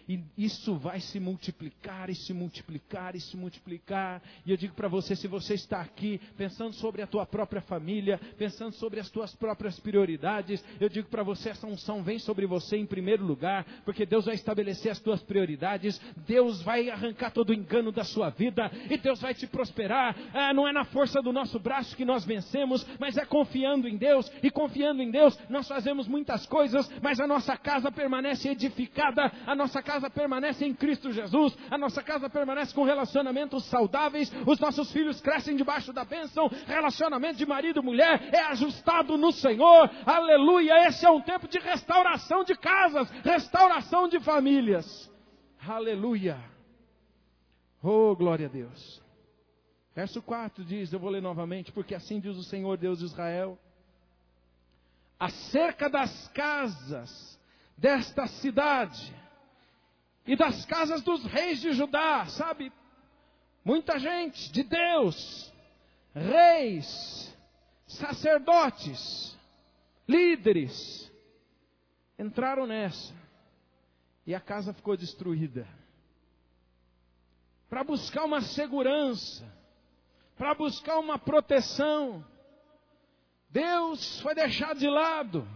E 0.08 0.24
isso 0.38 0.76
vai 0.78 1.02
se 1.02 1.20
multiplicar 1.20 2.10
e 2.10 2.16
se 2.16 2.34
multiplicar 2.34 3.14
e 3.14 3.20
se 3.20 3.36
multiplicar. 3.36 4.22
E 4.46 4.52
eu 4.52 4.56
digo 4.56 4.74
para 4.74 4.88
você, 4.88 5.18
se 5.18 5.28
você 5.28 5.56
está 5.56 5.82
aqui 5.82 6.22
pensando 6.38 6.74
sobre 6.74 7.02
a 7.02 7.08
tua 7.08 7.26
própria 7.26 7.62
família, 7.62 8.18
pensando 8.38 8.74
sobre 8.74 9.02
as 9.02 9.10
tuas 9.10 9.36
próprias 9.36 9.78
prioridades, 9.82 10.64
eu 10.80 10.88
digo 10.88 11.10
para 11.10 11.24
você, 11.24 11.50
essa 11.50 11.68
unção 11.68 12.02
vem 12.04 12.20
sobre 12.20 12.46
você 12.46 12.78
em 12.78 12.86
primeiro 12.86 13.26
lugar, 13.26 13.66
porque 13.84 14.06
Deus 14.06 14.26
vai 14.26 14.36
estabelecer 14.36 14.92
as 14.92 15.00
tuas 15.00 15.22
prioridades, 15.22 16.00
Deus 16.26 16.62
vai 16.62 16.90
arrancar 16.90 17.32
todo 17.32 17.50
o 17.50 17.54
engano 17.54 17.92
da 17.92 18.06
sua 18.06 18.30
vida 18.30 18.72
e 18.90 18.98
Deus 18.98 19.20
vai 19.20 19.34
te 19.34 19.46
prosperar. 19.46 20.16
Ah, 20.34 20.54
não 20.54 20.66
é 20.66 20.72
na 20.72 20.86
força 20.86 21.22
do 21.22 21.34
nosso 21.34 21.60
braço 21.60 21.98
que 21.98 22.06
nós 22.06 22.24
vencemos, 22.24 22.86
mas 22.98 23.18
é 23.18 23.26
confiando 23.26 23.90
em 23.90 23.98
Deus. 23.98 24.32
E 24.42 24.50
confiando 24.50 25.02
em 25.02 25.12
Deus, 25.12 25.38
nós 25.50 25.68
fazemos 25.68 26.08
muitas 26.08 26.46
coisas, 26.46 26.90
mas 27.02 27.20
a 27.20 27.28
nossa 27.28 27.58
casa 27.58 27.92
permanece 27.92 28.27
edificada, 28.48 29.32
a 29.46 29.56
nossa 29.56 29.82
casa 29.82 29.98
casa 29.98 30.10
permanece 30.10 30.66
em 30.66 30.74
Cristo 30.74 31.12
Jesus, 31.12 31.58
a 31.70 31.78
nossa 31.78 32.04
casa 32.04 32.30
permanece 32.30 32.74
com 32.74 32.84
relacionamentos 32.84 33.66
saudáveis, 33.66 34.32
os 34.46 34.60
nossos 34.60 34.92
filhos 34.92 35.20
crescem 35.20 35.56
debaixo 35.56 35.92
da 35.92 36.06
bênção, 36.06 36.48
relacionamento 36.66 37.38
de 37.38 37.46
marido 37.46 37.80
e 37.80 37.84
mulher 37.84 38.30
é 38.34 38.42
ajustado 38.44 39.18
no 39.18 39.32
Senhor, 39.32 39.90
aleluia. 40.06 40.88
Esse 40.88 41.06
é 41.06 41.10
um 41.10 41.22
tempo 41.22 41.48
de 41.48 41.60
restauração 41.60 42.44
de 42.44 42.56
casas, 42.56 43.10
restauração 43.24 44.08
de 44.08 44.20
famílias, 44.20 45.12
aleluia. 45.68 46.38
Oh, 47.82 48.16
glória 48.16 48.48
a 48.48 48.50
Deus. 48.50 49.02
Verso 49.96 50.22
4 50.22 50.64
diz, 50.64 50.94
eu 50.94 51.00
vou 51.00 51.10
ler 51.10 51.22
novamente, 51.22 51.72
porque 51.72 51.96
assim 51.96 52.20
diz 52.20 52.38
o 52.38 52.44
Senhor 52.44 52.78
Deus 52.78 53.00
de 53.00 53.06
Israel: 53.06 53.58
acerca 55.20 55.90
das 55.90 56.28
casas 56.30 57.37
desta 57.78 58.26
cidade 58.28 59.16
e 60.26 60.36
das 60.36 60.66
casas 60.66 61.02
dos 61.02 61.24
reis 61.26 61.62
de 61.62 61.72
Judá, 61.74 62.26
sabe? 62.26 62.72
Muita 63.64 64.00
gente 64.00 64.52
de 64.52 64.64
Deus, 64.64 65.54
reis, 66.14 67.38
sacerdotes, 67.86 69.38
líderes, 70.08 71.12
entraram 72.18 72.66
nessa 72.66 73.14
e 74.26 74.34
a 74.34 74.40
casa 74.40 74.74
ficou 74.74 74.98
destruída. 74.98 75.68
Para 77.70 77.84
buscar 77.84 78.26
uma 78.26 78.42
segurança, 78.42 79.46
para 80.38 80.54
buscar 80.56 81.00
uma 81.00 81.20
proteção. 81.20 82.26
Deus 83.50 84.20
foi 84.22 84.34
deixado 84.34 84.80
de 84.80 84.90
lado 84.90 85.48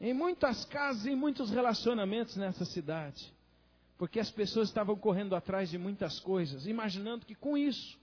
em 0.00 0.12
muitas 0.12 0.64
casas 0.64 1.06
e 1.06 1.14
muitos 1.14 1.50
relacionamentos 1.50 2.36
nessa 2.36 2.64
cidade, 2.64 3.32
porque 3.96 4.20
as 4.20 4.30
pessoas 4.30 4.68
estavam 4.68 4.96
correndo 4.96 5.34
atrás 5.34 5.70
de 5.70 5.78
muitas 5.78 6.20
coisas, 6.20 6.66
imaginando 6.66 7.26
que 7.26 7.34
com 7.34 7.56
isso 7.56 7.98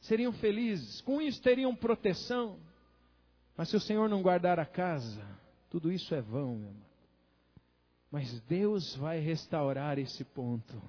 seriam 0.00 0.32
felizes, 0.32 1.00
com 1.00 1.20
isso 1.20 1.40
teriam 1.42 1.74
proteção. 1.74 2.58
Mas 3.56 3.68
se 3.68 3.76
o 3.76 3.80
Senhor 3.80 4.08
não 4.08 4.22
guardar 4.22 4.58
a 4.58 4.66
casa, 4.66 5.24
tudo 5.70 5.92
isso 5.92 6.14
é 6.14 6.20
vão, 6.20 6.56
meu 6.56 6.70
amado. 6.70 6.92
Mas 8.10 8.40
Deus 8.42 8.94
vai 8.96 9.18
restaurar 9.20 9.98
esse 9.98 10.22
ponto. 10.24 10.80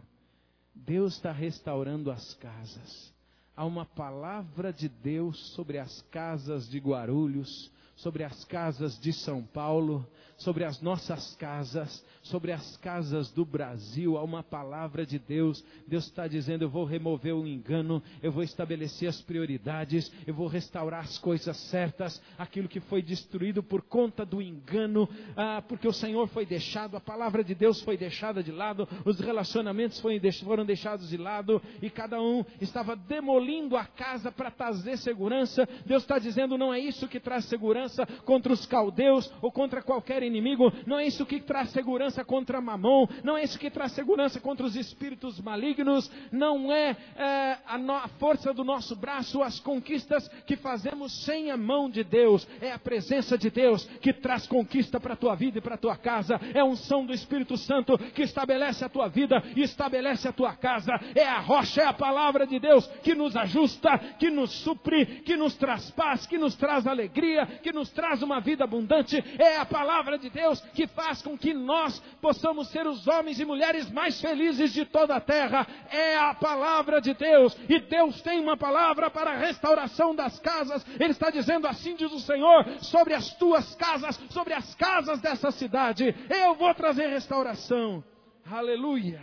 Deus 0.76 1.16
está 1.16 1.32
restaurando 1.32 2.12
as 2.12 2.34
casas 2.36 3.14
há 3.56 3.66
uma 3.66 3.86
palavra 3.86 4.74
de 4.74 4.90
Deus 4.90 5.40
sobre 5.54 5.78
as 5.78 6.02
casas 6.04 6.68
de 6.70 6.80
Guarulhos, 6.80 7.72
sobre 7.96 8.24
as 8.24 8.44
casas 8.46 9.00
de 9.00 9.14
São 9.14 9.44
Paulo, 9.44 10.08
sobre 10.38 10.64
as 10.64 10.82
nossas 10.82 11.36
casas, 11.36 12.06
sobre 12.22 12.52
as 12.52 12.78
casas 12.78 13.32
do 13.32 13.46
Brasil. 13.46 14.18
Há 14.18 14.24
uma 14.24 14.44
palavra 14.44 15.06
de 15.06 15.20
Deus. 15.20 15.64
Deus 15.88 16.06
está 16.06 16.28
dizendo: 16.28 16.64
eu 16.64 16.70
vou 16.70 16.86
remover 16.86 17.36
o 17.36 17.48
engano, 17.48 18.02
eu 18.22 18.32
vou 18.32 18.44
estabelecer 18.44 19.10
as 19.10 19.22
prioridades, 19.22 20.12
eu 20.26 20.34
vou 20.34 20.48
restaurar 20.48 21.02
as 21.02 21.18
coisas 21.18 21.56
certas, 21.58 22.22
aquilo 22.38 22.68
que 22.68 22.80
foi 22.80 23.02
destruído 23.02 23.62
por 23.62 23.82
conta 23.82 24.26
do 24.26 24.42
engano, 24.42 25.08
ah, 25.36 25.62
porque 25.68 25.88
o 25.88 25.94
Senhor 25.94 26.28
foi 26.28 26.46
deixado, 26.46 26.98
a 26.98 27.02
palavra 27.02 27.44
de 27.44 27.54
Deus 27.54 27.82
foi 27.82 27.98
deixada 27.98 28.42
de 28.42 28.52
lado, 28.52 28.88
os 29.06 29.20
relacionamentos 29.20 30.00
foram 30.42 30.66
deixados 30.66 31.10
de 31.10 31.18
lado 31.18 31.62
e 31.82 31.90
cada 31.90 32.22
um 32.22 32.44
estava 32.60 32.96
demolindo 32.96 33.78
a 33.78 33.86
casa 33.86 34.32
para 34.32 34.52
trazer 34.52 34.98
segurança. 34.98 35.68
Deus 35.86 36.04
está 36.04 36.18
dizendo: 36.18 36.58
não 36.58 36.74
é 36.74 36.80
isso 36.80 37.08
que 37.08 37.20
traz 37.20 37.46
segurança 37.46 38.06
contra 38.26 38.52
os 38.52 38.66
caldeus 38.66 39.32
ou 39.42 39.52
contra 39.52 39.82
qualquer 39.82 40.23
inimigo, 40.26 40.72
não 40.86 41.00
é 41.00 41.06
isso 41.06 41.26
que 41.26 41.40
traz 41.40 41.70
segurança 41.70 42.24
contra 42.24 42.62
Mamon, 42.62 43.08
não 43.24 43.38
é 43.38 43.44
isso 43.44 43.60
que 43.60 43.70
traz 43.70 43.92
segurança 43.92 44.40
contra 44.40 44.66
os 44.66 44.76
espíritos 44.76 45.40
malignos, 45.40 46.12
não 46.32 46.72
é, 46.72 46.96
é 47.16 47.58
a, 47.66 47.78
no, 47.78 47.94
a 47.94 48.08
força 48.20 48.54
do 48.54 48.64
nosso 48.64 48.96
braço, 48.96 49.42
as 49.42 49.60
conquistas 49.60 50.28
que 50.46 50.56
fazemos 50.56 51.26
sem 51.26 51.52
a 51.52 51.58
mão 51.58 51.90
de 51.90 52.04
Deus, 52.04 52.48
é 52.62 52.72
a 52.72 52.80
presença 52.80 53.38
de 53.38 53.50
Deus 53.50 53.86
que 54.02 54.14
traz 54.14 54.48
conquista 54.48 55.00
para 55.00 55.14
a 55.14 55.18
tua 55.18 55.36
vida 55.36 55.58
e 55.58 55.62
para 55.62 55.76
a 55.76 55.78
tua 55.78 55.96
casa, 55.96 56.40
é 56.54 56.60
a 56.60 56.66
unção 56.66 57.06
do 57.06 57.14
Espírito 57.14 57.58
Santo 57.58 57.98
que 57.98 58.24
estabelece 58.24 58.84
a 58.84 58.90
tua 58.90 59.08
vida 59.08 59.44
e 59.56 59.62
estabelece 59.62 60.28
a 60.28 60.34
tua 60.34 60.54
casa, 60.56 60.94
é 61.16 61.26
a 61.26 61.40
rocha, 61.40 61.82
é 61.82 61.86
a 61.86 61.94
palavra 61.94 62.46
de 62.46 62.60
Deus 62.60 62.88
que 63.04 63.16
nos 63.16 63.36
ajusta, 63.36 63.98
que 64.20 64.30
nos 64.30 64.52
supre, 64.52 65.06
que 65.24 65.36
nos 65.36 65.56
traz 65.56 65.90
paz, 65.92 66.26
que 66.26 66.38
nos 66.38 66.56
traz 66.56 66.88
alegria, 66.88 67.46
que 67.62 67.72
nos 67.72 67.90
traz 67.92 68.22
uma 68.22 68.40
vida 68.40 68.64
abundante, 68.64 69.24
é 69.38 69.58
a 69.58 69.66
palavra 69.66 70.13
de 70.18 70.30
Deus 70.30 70.62
que 70.74 70.88
faz 70.88 71.22
com 71.22 71.38
que 71.38 71.54
nós 71.54 72.00
possamos 72.22 72.70
ser 72.70 72.88
os 72.88 73.08
homens 73.08 73.40
e 73.40 73.46
mulheres 73.46 73.90
mais 73.92 74.20
felizes 74.20 74.74
de 74.74 74.86
toda 74.86 75.16
a 75.16 75.22
terra. 75.22 75.68
É 75.90 76.18
a 76.18 76.34
palavra 76.34 77.00
de 77.02 77.14
Deus. 77.14 77.56
E 77.70 77.80
Deus 77.80 78.22
tem 78.22 78.40
uma 78.40 78.58
palavra 78.58 79.10
para 79.10 79.32
a 79.32 79.38
restauração 79.38 80.16
das 80.16 80.40
casas. 80.40 80.86
Ele 81.00 81.12
está 81.12 81.30
dizendo 81.30 81.68
assim: 81.68 81.96
diz 81.96 82.12
o 82.12 82.20
Senhor, 82.20 82.66
sobre 82.82 83.14
as 83.14 83.34
tuas 83.36 83.76
casas, 83.76 84.20
sobre 84.30 84.54
as 84.54 84.74
casas 84.76 85.22
dessa 85.22 85.52
cidade. 85.52 86.16
Eu 86.30 86.56
vou 86.56 86.74
trazer 86.74 87.08
restauração. 87.08 88.04
Aleluia. 88.46 89.22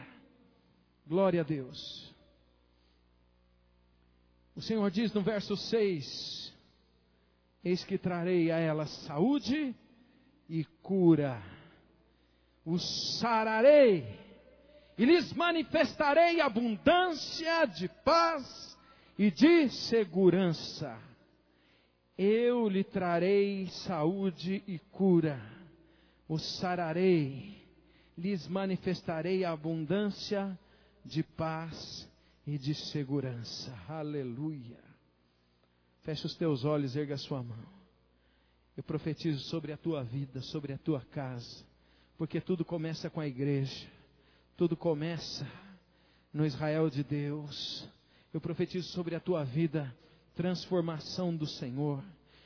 Glória 1.06 1.40
a 1.40 1.44
Deus. 1.44 2.10
O 4.54 4.60
Senhor 4.60 4.90
diz 4.90 5.12
no 5.12 5.22
verso 5.22 5.56
6: 5.56 6.54
Eis 7.64 7.84
que 7.84 7.98
trarei 7.98 8.50
a 8.50 8.58
elas 8.58 8.90
saúde 9.06 9.74
e 10.50 10.64
cura 10.82 11.40
os 12.64 13.18
sararei 13.18 14.18
e 14.98 15.04
lhes 15.04 15.32
manifestarei 15.32 16.40
abundância 16.40 17.64
de 17.64 17.88
paz 18.04 18.78
e 19.18 19.30
de 19.30 19.70
segurança. 19.70 20.98
Eu 22.18 22.68
lhe 22.68 22.84
trarei 22.84 23.66
saúde 23.68 24.62
e 24.66 24.78
cura, 24.78 25.40
os 26.28 26.58
sararei, 26.58 27.66
lhes 28.16 28.46
manifestarei 28.46 29.42
abundância 29.42 30.58
de 31.02 31.22
paz 31.22 32.06
e 32.46 32.58
de 32.58 32.74
segurança. 32.74 33.74
Aleluia. 33.88 34.78
Feche 36.02 36.26
os 36.26 36.36
teus 36.36 36.64
olhos, 36.64 36.94
erga 36.94 37.14
a 37.14 37.18
sua 37.18 37.42
mão. 37.42 37.79
Eu 38.76 38.82
profetizo 38.82 39.40
sobre 39.44 39.72
a 39.72 39.76
tua 39.76 40.02
vida, 40.02 40.40
sobre 40.42 40.72
a 40.72 40.78
tua 40.78 41.00
casa 41.00 41.70
porque 42.20 42.38
tudo 42.38 42.66
começa 42.66 43.08
com 43.08 43.18
a 43.18 43.26
igreja, 43.26 43.88
tudo 44.54 44.76
começa 44.76 45.50
no 46.30 46.44
Israel 46.44 46.90
de 46.90 47.02
Deus. 47.02 47.88
Eu 48.30 48.42
profetizo 48.42 48.88
sobre 48.88 49.14
a 49.14 49.20
tua 49.20 49.42
vida 49.42 49.90
transformação 50.34 51.34
do 51.34 51.46
Senhor. 51.46 52.04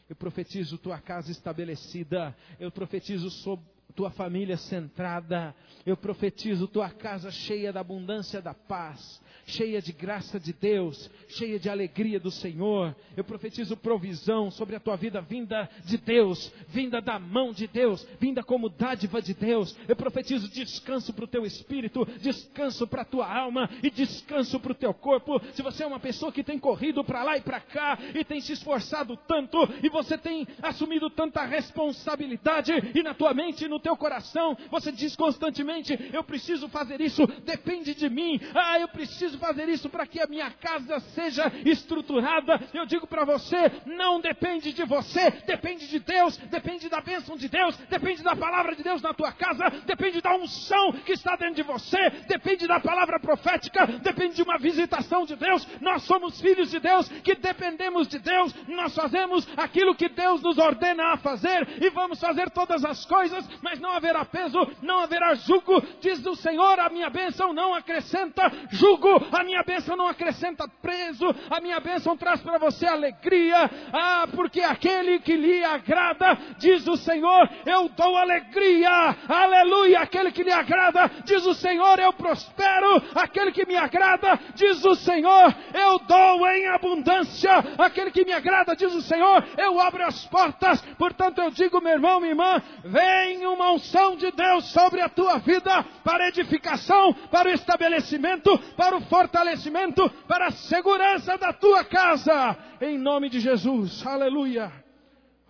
Eu 0.08 0.14
profetizo 0.14 0.78
tua 0.78 1.00
casa 1.00 1.32
estabelecida. 1.32 2.36
Eu 2.60 2.70
profetizo 2.70 3.28
sobre 3.28 3.66
tua 3.96 4.12
família 4.12 4.56
centrada. 4.56 5.52
Eu 5.84 5.96
profetizo 5.96 6.68
tua 6.68 6.88
casa 6.90 7.32
cheia 7.32 7.72
da 7.72 7.80
abundância 7.80 8.40
da 8.40 8.54
paz 8.54 9.20
cheia 9.46 9.80
de 9.80 9.92
graça 9.92 10.38
de 10.40 10.52
Deus, 10.52 11.10
cheia 11.28 11.58
de 11.58 11.68
alegria 11.68 12.18
do 12.18 12.30
Senhor. 12.30 12.94
Eu 13.16 13.24
profetizo 13.24 13.76
provisão 13.76 14.50
sobre 14.50 14.76
a 14.76 14.80
tua 14.80 14.96
vida, 14.96 15.20
vinda 15.20 15.68
de 15.84 15.96
Deus, 15.96 16.52
vinda 16.68 17.00
da 17.00 17.18
mão 17.18 17.52
de 17.52 17.66
Deus, 17.66 18.06
vinda 18.20 18.42
como 18.42 18.68
dádiva 18.68 19.20
de 19.20 19.34
Deus. 19.34 19.76
Eu 19.88 19.96
profetizo 19.96 20.48
descanso 20.48 21.12
para 21.12 21.24
o 21.24 21.28
teu 21.28 21.44
espírito, 21.44 22.04
descanso 22.20 22.86
para 22.86 23.02
a 23.02 23.06
tua 23.06 23.32
alma 23.32 23.68
e 23.82 23.90
descanso 23.90 24.58
para 24.60 24.72
o 24.72 24.76
teu 24.76 24.94
corpo. 24.94 25.40
Se 25.52 25.62
você 25.62 25.84
é 25.84 25.86
uma 25.86 26.00
pessoa 26.00 26.32
que 26.32 26.44
tem 26.44 26.58
corrido 26.58 27.04
para 27.04 27.22
lá 27.22 27.36
e 27.36 27.40
para 27.40 27.60
cá 27.60 27.98
e 28.14 28.24
tem 28.24 28.40
se 28.40 28.52
esforçado 28.52 29.16
tanto 29.28 29.58
e 29.82 29.88
você 29.88 30.16
tem 30.16 30.46
assumido 30.62 31.10
tanta 31.10 31.44
responsabilidade 31.44 32.72
e 32.94 33.02
na 33.02 33.14
tua 33.14 33.34
mente 33.34 33.64
e 33.64 33.68
no 33.68 33.80
teu 33.80 33.96
coração 33.96 34.56
você 34.70 34.90
diz 34.90 35.14
constantemente: 35.16 35.98
Eu 36.12 36.24
preciso 36.24 36.68
fazer 36.68 37.00
isso, 37.00 37.26
depende 37.44 37.94
de 37.94 38.08
mim. 38.08 38.40
Ah, 38.54 38.78
eu 38.78 38.88
preciso 38.88 39.33
preciso 39.34 39.38
fazer 39.38 39.68
isso 39.68 39.88
para 39.88 40.06
que 40.06 40.20
a 40.20 40.26
minha 40.26 40.50
casa 40.50 41.00
seja 41.00 41.50
estruturada. 41.64 42.60
Eu 42.72 42.86
digo 42.86 43.06
para 43.06 43.24
você, 43.24 43.70
não 43.86 44.20
depende 44.20 44.72
de 44.72 44.84
você, 44.84 45.30
depende 45.46 45.86
de 45.88 45.98
Deus, 45.98 46.36
depende 46.36 46.88
da 46.88 47.00
bênção 47.00 47.36
de 47.36 47.48
Deus, 47.48 47.76
depende 47.88 48.22
da 48.22 48.34
palavra 48.36 48.74
de 48.74 48.82
Deus 48.82 49.02
na 49.02 49.12
tua 49.12 49.32
casa, 49.32 49.70
depende 49.86 50.20
da 50.20 50.34
unção 50.36 50.92
que 50.92 51.12
está 51.12 51.36
dentro 51.36 51.56
de 51.56 51.62
você, 51.62 52.10
depende 52.28 52.66
da 52.66 52.80
palavra 52.80 53.18
profética, 53.18 53.86
depende 53.86 54.36
de 54.36 54.42
uma 54.42 54.58
visitação 54.58 55.24
de 55.24 55.36
Deus. 55.36 55.66
Nós 55.80 56.02
somos 56.04 56.40
filhos 56.40 56.70
de 56.70 56.80
Deus 56.80 57.08
que 57.08 57.34
dependemos 57.34 58.08
de 58.08 58.18
Deus, 58.18 58.54
nós 58.68 58.94
fazemos 58.94 59.46
aquilo 59.56 59.94
que 59.94 60.08
Deus 60.08 60.42
nos 60.42 60.58
ordena 60.58 61.12
a 61.12 61.16
fazer 61.16 61.82
e 61.82 61.90
vamos 61.90 62.20
fazer 62.20 62.50
todas 62.50 62.84
as 62.84 63.04
coisas, 63.04 63.48
mas 63.62 63.80
não 63.80 63.90
haverá 63.92 64.24
peso, 64.24 64.58
não 64.82 65.00
haverá 65.00 65.34
jugo, 65.34 65.80
diz 66.00 66.24
o 66.24 66.36
Senhor, 66.36 66.78
a 66.78 66.88
minha 66.88 67.10
bênção 67.10 67.52
não 67.52 67.74
acrescenta 67.74 68.50
jugo, 68.70 69.23
a 69.32 69.44
minha 69.44 69.62
bênção 69.62 69.96
não 69.96 70.08
acrescenta 70.08 70.68
preso, 70.80 71.26
a 71.50 71.60
minha 71.60 71.80
bênção 71.80 72.16
traz 72.16 72.40
para 72.40 72.58
você 72.58 72.86
alegria, 72.86 73.70
ah, 73.92 74.26
porque 74.34 74.60
aquele 74.60 75.18
que 75.20 75.36
lhe 75.36 75.64
agrada, 75.64 76.36
diz 76.58 76.86
o 76.86 76.96
Senhor, 76.96 77.48
eu 77.66 77.88
dou 77.90 78.16
alegria, 78.16 79.16
aleluia, 79.28 80.00
aquele 80.00 80.30
que 80.30 80.42
lhe 80.42 80.52
agrada, 80.52 81.10
diz 81.24 81.44
o 81.46 81.54
Senhor, 81.54 81.98
eu 81.98 82.12
prospero, 82.12 83.02
aquele 83.14 83.52
que 83.52 83.66
me 83.66 83.76
agrada, 83.76 84.38
diz 84.54 84.84
o 84.84 84.94
Senhor, 84.94 85.54
eu 85.72 85.98
dou 86.00 86.46
em 86.48 86.68
abundância, 86.68 87.52
aquele 87.78 88.10
que 88.10 88.24
me 88.24 88.32
agrada, 88.32 88.76
diz 88.76 88.92
o 88.94 89.02
Senhor, 89.02 89.44
eu 89.56 89.80
abro 89.80 90.04
as 90.04 90.24
portas, 90.26 90.80
portanto 90.98 91.40
eu 91.40 91.50
digo, 91.50 91.80
meu 91.80 91.92
irmão, 91.92 92.20
minha 92.20 92.32
irmã, 92.32 92.62
vem 92.84 93.46
uma 93.46 93.72
unção 93.72 94.16
de 94.16 94.30
Deus 94.30 94.70
sobre 94.72 95.00
a 95.00 95.08
tua 95.08 95.38
vida, 95.38 95.84
para 96.02 96.28
edificação, 96.28 97.12
para 97.30 97.48
o 97.48 97.52
estabelecimento, 97.52 98.56
para 98.76 98.96
o 98.96 99.00
fortalecimento 99.14 100.10
para 100.26 100.48
a 100.48 100.50
segurança 100.50 101.38
da 101.38 101.52
tua 101.52 101.84
casa, 101.84 102.32
em 102.80 102.98
nome 102.98 103.30
de 103.30 103.38
Jesus. 103.38 104.04
Aleluia. 104.04 104.72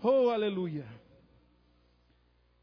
Oh, 0.02 0.28
aleluia. 0.28 0.86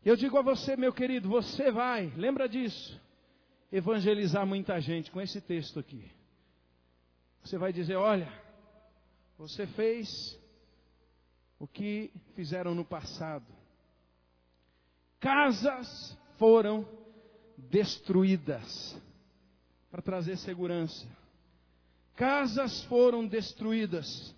Eu 0.06 0.16
digo 0.16 0.38
a 0.38 0.44
você, 0.44 0.76
meu 0.76 0.94
querido, 0.94 1.28
você 1.28 1.72
vai, 1.72 2.14
lembra 2.16 2.48
disso, 2.48 3.02
evangelizar 3.72 4.46
muita 4.46 4.80
gente 4.80 5.10
com 5.10 5.20
esse 5.20 5.42
texto 5.42 5.80
aqui. 5.80 6.12
Você 7.44 7.58
vai 7.58 7.74
dizer: 7.74 7.96
olha, 7.96 8.32
você 9.40 9.66
fez 9.66 10.40
o 11.58 11.66
que 11.66 12.14
fizeram 12.36 12.76
no 12.76 12.86
passado. 12.86 13.48
Casas 15.20 16.16
foram 16.38 16.88
destruídas 17.58 19.02
para 19.92 20.02
trazer 20.02 20.38
segurança. 20.38 21.06
Casas 22.16 22.84
foram 22.86 23.28
destruídas, 23.28 24.34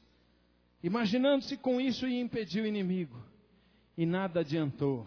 imaginando-se 0.81 1.55
com 1.55 1.79
isso 1.79 2.07
ia 2.07 2.19
impedir 2.19 2.61
o 2.61 2.67
inimigo, 2.67 3.23
e 3.95 4.05
nada 4.05 4.39
adiantou. 4.39 5.05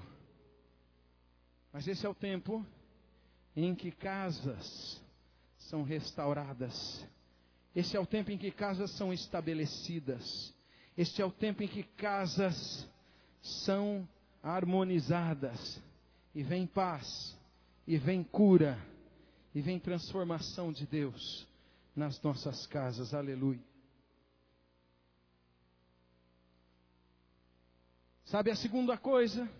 Mas 1.73 1.89
esse 1.89 2.07
é 2.07 2.09
o 2.09 2.15
tempo 2.15 2.65
em 3.55 3.75
que 3.75 3.91
casas 3.91 5.03
são 5.59 5.83
restauradas. 5.83 7.05
Esse 7.75 7.97
é 7.97 8.01
o 8.01 8.07
tempo 8.07 8.31
em 8.31 8.39
que 8.39 8.51
casas 8.51 8.91
são 8.93 9.13
estabelecidas. 9.13 10.55
Este 10.97 11.21
é 11.21 11.25
o 11.25 11.31
tempo 11.31 11.63
em 11.63 11.69
que 11.69 11.83
casas 11.83 12.89
são 13.43 14.09
harmonizadas. 14.43 15.83
E 16.35 16.43
vem 16.43 16.67
paz, 16.67 17.37
e 17.87 17.99
vem 17.99 18.23
cura, 18.23 18.79
e 19.57 19.63
vem 19.63 19.81
transformação 19.81 20.71
de 20.71 20.87
Deus 20.87 21.49
nas 21.97 22.21
nossas 22.21 22.67
casas. 22.67 23.15
Aleluia. 23.15 23.65
Sabe 28.27 28.51
a 28.51 28.55
segunda 28.55 28.99
coisa? 28.99 29.51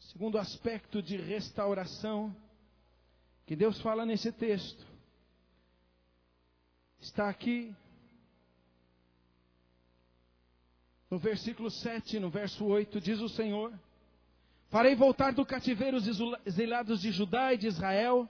Segundo 0.00 0.36
aspecto 0.36 1.00
de 1.00 1.16
restauração 1.16 2.34
que 3.46 3.54
Deus 3.54 3.80
fala 3.82 4.04
nesse 4.04 4.32
texto. 4.32 4.84
Está 6.98 7.28
aqui 7.28 7.72
no 11.08 11.20
versículo 11.20 11.70
7, 11.70 12.18
no 12.18 12.30
verso 12.30 12.64
8, 12.64 13.00
diz 13.00 13.20
o 13.20 13.28
Senhor: 13.28 13.72
Farei 14.70 14.96
voltar 14.96 15.32
do 15.32 15.46
cativeiro 15.46 15.98
os 15.98 16.08
exilados 16.44 17.00
de 17.00 17.12
Judá 17.12 17.54
e 17.54 17.58
de 17.58 17.68
Israel, 17.68 18.28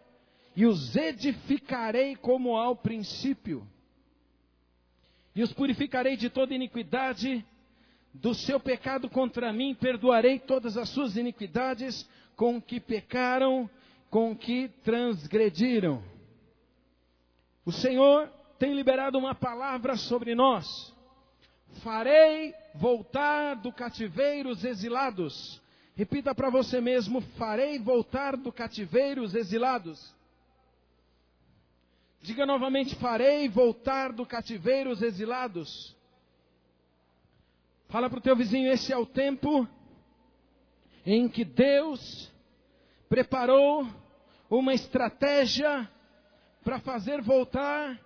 e 0.57 0.65
os 0.65 0.97
edificarei 0.97 2.17
como 2.17 2.57
ao 2.57 2.75
princípio, 2.75 3.69
e 5.35 5.43
os 5.43 5.53
purificarei 5.53 6.17
de 6.17 6.31
toda 6.31 6.55
iniquidade 6.55 7.45
do 8.15 8.35
seu 8.35 8.59
pecado 8.59 9.11
contra 9.11 9.53
mim, 9.53 9.75
perdoarei 9.75 10.39
todas 10.39 10.79
as 10.79 10.89
suas 10.89 11.15
iniquidades 11.15 12.09
com 12.35 12.61
que 12.61 12.81
pecaram, 12.81 13.69
com 14.09 14.35
que 14.35 14.69
transgrediram. 14.83 16.03
O 17.67 17.71
Senhor 17.71 18.29
tem 18.59 18.73
liberado 18.73 19.19
uma 19.19 19.35
palavra 19.35 19.95
sobre 19.97 20.35
nós. 20.35 20.95
Farei 21.83 22.55
voltar 22.75 23.57
do 23.57 23.71
cativeiro 23.71 24.49
os 24.49 24.65
exilados. 24.65 25.61
Repita 25.95 26.35
para 26.35 26.49
você 26.49 26.81
mesmo: 26.81 27.21
farei 27.37 27.79
voltar 27.79 28.39
do 28.39 28.51
cativeiro 28.51 29.23
os 29.23 29.35
exilados. 29.35 30.16
Diga 32.27 32.45
novamente: 32.45 32.97
farei 32.97 33.49
voltar 33.49 34.12
do 34.12 34.27
cativeiro 34.27 34.91
os 34.91 35.01
exilados. 35.01 35.97
Fala 37.89 38.11
para 38.11 38.18
o 38.18 38.22
teu 38.22 38.35
vizinho: 38.35 38.68
esse 38.68 38.93
é 38.93 38.97
o 38.97 39.07
tempo 39.07 39.64
em 41.05 41.29
que 41.29 41.45
Deus 41.45 42.29
preparou 43.09 43.87
uma 44.51 44.74
estratégia 44.74 45.89
para 46.64 46.81
fazer 46.81 47.22
voltar 47.22 47.97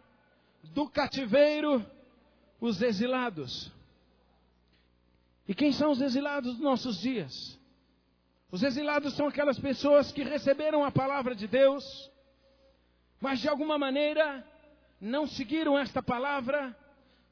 do 0.64 0.86
cativeiro 0.86 1.82
os 2.60 2.82
exilados. 2.82 3.72
E 5.48 5.54
quem 5.54 5.72
são 5.72 5.92
os 5.92 6.00
exilados 6.02 6.52
dos 6.56 6.62
nossos 6.62 7.00
dias? 7.00 7.58
Os 8.52 8.62
exilados 8.62 9.14
são 9.14 9.28
aquelas 9.28 9.58
pessoas 9.58 10.12
que 10.12 10.22
receberam 10.22 10.84
a 10.84 10.90
palavra 10.90 11.34
de 11.34 11.48
Deus, 11.48 12.10
mas 13.20 13.40
de 13.40 13.48
alguma 13.48 13.78
maneira 13.78 14.44
não 15.00 15.26
seguiram 15.26 15.78
esta 15.78 16.02
palavra. 16.02 16.74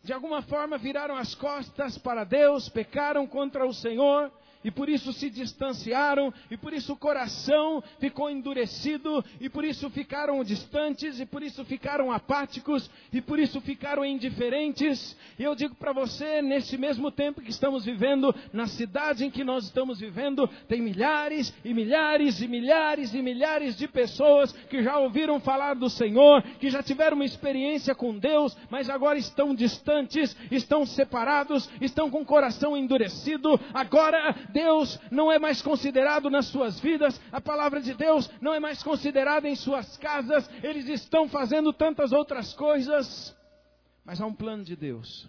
De 0.03 0.13
alguma 0.13 0.43
forma 0.43 0.79
viraram 0.79 1.17
as 1.17 1.35
costas 1.35 1.99
para 1.99 2.25
Deus, 2.25 2.69
pecaram 2.69 3.27
contra 3.27 3.67
o 3.67 3.75
Senhor 3.75 4.31
e 4.65 4.71
por 4.71 4.89
isso 4.89 5.13
se 5.13 5.31
distanciaram, 5.31 6.33
e 6.51 6.57
por 6.57 6.73
isso 6.73 6.93
o 6.93 6.97
coração 6.97 7.83
ficou 7.99 8.31
endurecido, 8.31 9.25
e 9.41 9.49
por 9.49 9.65
isso 9.65 9.89
ficaram 9.91 10.43
distantes, 10.43 11.21
e 11.21 11.27
por 11.27 11.43
isso 11.43 11.65
ficaram 11.65 12.11
apáticos, 12.11 12.91
e 13.13 13.21
por 13.21 13.39
isso 13.39 13.61
ficaram 13.61 14.05
indiferentes. 14.05 15.17
E 15.39 15.45
eu 15.45 15.55
digo 15.55 15.75
para 15.75 15.93
você, 15.93 16.43
nesse 16.43 16.77
mesmo 16.77 17.11
tempo 17.11 17.41
que 17.41 17.51
estamos 17.51 17.85
vivendo, 17.85 18.35
na 18.53 18.67
cidade 18.67 19.25
em 19.25 19.31
que 19.31 19.45
nós 19.45 19.65
estamos 19.65 20.01
vivendo, 20.01 20.49
tem 20.69 20.83
milhares 20.83 21.55
e 21.65 21.73
milhares 21.73 22.41
e 22.41 22.49
milhares 22.49 23.15
e 23.15 23.23
milhares 23.23 23.77
de 23.77 23.87
pessoas 23.87 24.53
que 24.53 24.83
já 24.83 24.99
ouviram 24.99 25.41
falar 25.41 25.75
do 25.75 25.89
Senhor, 25.89 26.43
que 26.59 26.71
já 26.71 26.83
tiveram 26.83 27.17
uma 27.17 27.25
experiência 27.25 27.95
com 27.95 28.19
Deus, 28.19 28.57
mas 28.71 28.91
agora 28.91 29.19
estão 29.19 29.55
distantes, 29.55 30.37
estão 30.51 30.85
separados, 30.85 31.69
estão 31.81 32.11
com 32.11 32.23
o 32.23 32.27
coração 32.27 32.77
endurecido. 32.77 33.59
Agora 33.73 34.35
Deus 34.49 34.99
não 35.11 35.31
é 35.31 35.39
mais 35.39 35.63
considerado 35.63 36.31
nas 36.31 36.47
suas 36.47 36.79
vidas, 36.81 37.21
a 37.31 37.41
palavra 37.41 37.81
de 37.81 37.95
Deus 37.95 38.31
não 38.41 38.55
é 38.55 38.61
mais 38.61 38.83
considerada 38.83 39.49
em 39.49 39.55
suas 39.57 39.97
casas, 39.97 40.49
eles 40.63 40.89
estão 40.89 41.29
fazendo 41.29 41.73
tantas 41.73 42.13
outras 42.13 42.53
coisas, 42.55 43.37
mas 44.05 44.21
há 44.21 44.27
um 44.27 44.35
plano 44.35 44.65
de 44.65 44.77
Deus. 44.77 45.29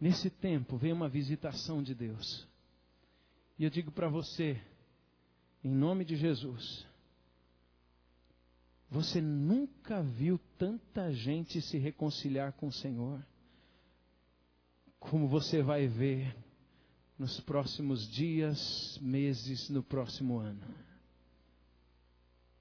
Nesse 0.00 0.30
tempo 0.30 0.76
vem 0.76 0.92
uma 0.92 1.08
visitação 1.08 1.82
de 1.82 1.94
Deus. 1.94 2.46
E 3.58 3.64
eu 3.64 3.70
digo 3.70 3.90
para 3.90 4.08
você, 4.08 4.60
em 5.64 5.70
nome 5.70 6.04
de 6.04 6.14
Jesus, 6.14 6.86
você 8.90 9.20
nunca 9.20 10.02
viu 10.02 10.40
tanta 10.56 11.12
gente 11.12 11.60
se 11.60 11.76
reconciliar 11.76 12.52
com 12.52 12.68
o 12.68 12.72
Senhor, 12.72 13.20
como 15.00 15.28
você 15.28 15.62
vai 15.62 15.86
ver 15.86 16.34
nos 17.18 17.40
próximos 17.40 18.08
dias, 18.08 18.98
meses, 19.02 19.68
no 19.68 19.82
próximo 19.82 20.38
ano. 20.38 20.62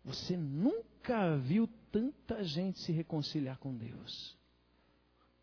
Você 0.03 0.35
nunca 0.35 1.37
viu 1.37 1.69
tanta 1.91 2.43
gente 2.43 2.79
se 2.79 2.91
reconciliar 2.91 3.57
com 3.59 3.75
Deus. 3.75 4.35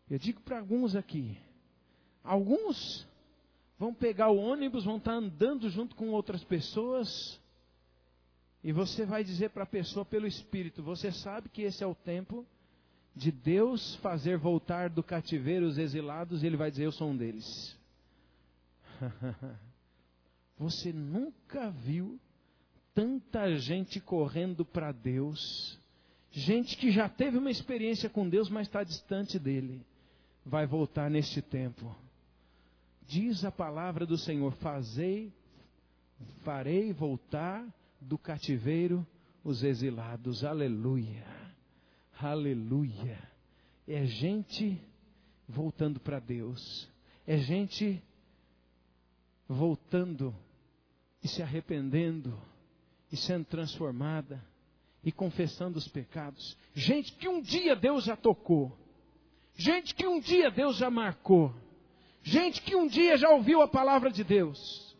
Eu 0.09 0.19
digo 0.19 0.41
para 0.41 0.59
alguns 0.59 0.95
aqui, 0.95 1.37
alguns 2.23 3.07
vão 3.79 3.93
pegar 3.93 4.29
o 4.29 4.37
ônibus, 4.37 4.83
vão 4.83 4.97
estar 4.97 5.13
andando 5.13 5.69
junto 5.69 5.95
com 5.95 6.09
outras 6.09 6.43
pessoas, 6.43 7.39
e 8.63 8.71
você 8.71 9.05
vai 9.05 9.23
dizer 9.23 9.51
para 9.51 9.63
a 9.63 9.67
pessoa 9.67 10.03
pelo 10.03 10.27
Espírito: 10.27 10.83
Você 10.83 11.11
sabe 11.11 11.49
que 11.49 11.61
esse 11.61 11.83
é 11.83 11.87
o 11.87 11.95
tempo 11.95 12.45
de 13.15 13.31
Deus 13.31 13.95
fazer 13.97 14.37
voltar 14.37 14.89
do 14.89 15.03
cativeiro 15.03 15.67
os 15.67 15.77
exilados, 15.77 16.43
e 16.43 16.47
Ele 16.47 16.57
vai 16.57 16.69
dizer: 16.69 16.85
Eu 16.85 16.91
sou 16.91 17.09
um 17.09 17.15
deles. 17.15 17.77
Você 20.57 20.93
nunca 20.93 21.69
viu 21.69 22.19
tanta 22.93 23.53
gente 23.57 23.99
correndo 23.99 24.63
para 24.63 24.93
Deus, 24.93 25.77
gente 26.31 26.77
que 26.77 26.91
já 26.91 27.09
teve 27.09 27.37
uma 27.37 27.51
experiência 27.51 28.09
com 28.09 28.27
Deus, 28.27 28.49
mas 28.49 28.67
está 28.67 28.83
distante 28.83 29.37
dele, 29.37 29.85
vai 30.45 30.65
voltar 30.65 31.09
neste 31.09 31.41
tempo. 31.41 31.93
Diz 33.05 33.43
a 33.43 33.51
palavra 33.51 34.05
do 34.05 34.17
Senhor: 34.17 34.53
Fazei, 34.55 35.33
farei 36.43 36.93
voltar 36.93 37.67
do 37.99 38.17
cativeiro 38.17 39.05
os 39.43 39.63
exilados. 39.63 40.43
Aleluia, 40.43 41.25
aleluia. 42.17 43.19
É 43.87 44.05
gente 44.05 44.81
voltando 45.47 45.99
para 45.99 46.19
Deus, 46.19 46.89
é 47.27 47.37
gente 47.37 48.01
voltando 49.47 50.35
e 51.23 51.27
se 51.27 51.41
arrependendo 51.41 52.39
e 53.11 53.17
sendo 53.17 53.45
transformada 53.45 54.43
e 55.03 55.11
confessando 55.11 55.77
os 55.77 55.87
pecados. 55.87 56.57
Gente 56.73 57.13
que 57.13 57.27
um 57.27 57.41
dia 57.41 57.75
Deus 57.75 58.03
já 58.03 58.15
tocou. 58.15 58.75
Gente 59.55 59.93
que 59.93 60.05
um 60.05 60.19
dia 60.19 60.49
Deus 60.49 60.77
já 60.77 60.89
marcou. 60.89 61.53
Gente 62.23 62.61
que 62.61 62.75
um 62.75 62.87
dia 62.87 63.17
já 63.17 63.29
ouviu 63.29 63.61
a 63.61 63.67
palavra 63.67 64.09
de 64.09 64.23
Deus. 64.23 64.95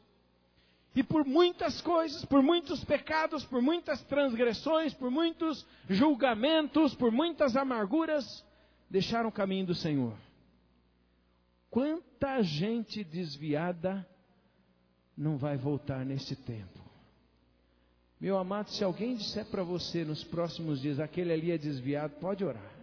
E 0.96 1.04
por 1.04 1.26
muitas 1.26 1.82
coisas, 1.82 2.24
por 2.24 2.42
muitos 2.42 2.84
pecados, 2.86 3.44
por 3.44 3.62
muitas 3.62 4.02
transgressões, 4.04 4.94
por 4.94 5.12
muitos 5.12 5.66
julgamentos, 5.90 6.96
por 6.96 7.12
muitas 7.12 7.58
amarguras, 7.58 8.46
deixaram 8.90 9.28
o 9.28 9.32
caminho 9.32 9.66
do 9.66 9.76
Senhor. 9.76 10.16
Quanta 11.70 12.42
gente 12.42 13.04
desviada 13.04 14.08
não 15.18 15.38
vai 15.38 15.58
voltar 15.58 16.06
nesse 16.06 16.36
tempo. 16.36 16.84
Meu 18.20 18.38
amado, 18.38 18.70
se 18.72 18.84
alguém 18.84 19.16
disser 19.16 19.46
para 19.46 19.64
você 19.64 20.04
nos 20.04 20.24
próximos 20.24 20.82
dias, 20.82 21.00
aquele 21.00 21.32
ali 21.32 21.52
é 21.52 21.58
desviado, 21.58 22.16
pode 22.20 22.44
orar. 22.44 22.74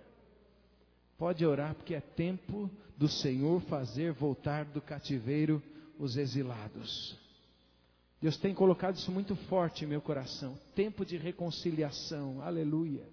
Pode 1.19 1.45
orar, 1.45 1.75
porque 1.75 1.95
é 1.95 2.01
tempo 2.01 2.71
do 2.97 3.09
Senhor 3.09 3.61
fazer 3.63 4.13
voltar 4.13 4.65
do 4.65 4.81
cativeiro 4.81 5.63
os 5.99 6.17
exilados. 6.17 7.17
Deus 8.21 8.37
tem 8.37 8.55
colocado 8.55 8.97
isso 8.97 9.11
muito 9.11 9.35
forte 9.35 9.85
em 9.85 9.89
meu 9.89 10.01
coração. 10.01 10.57
Tempo 10.75 11.05
de 11.05 11.17
reconciliação, 11.17 12.41
aleluia. 12.41 13.05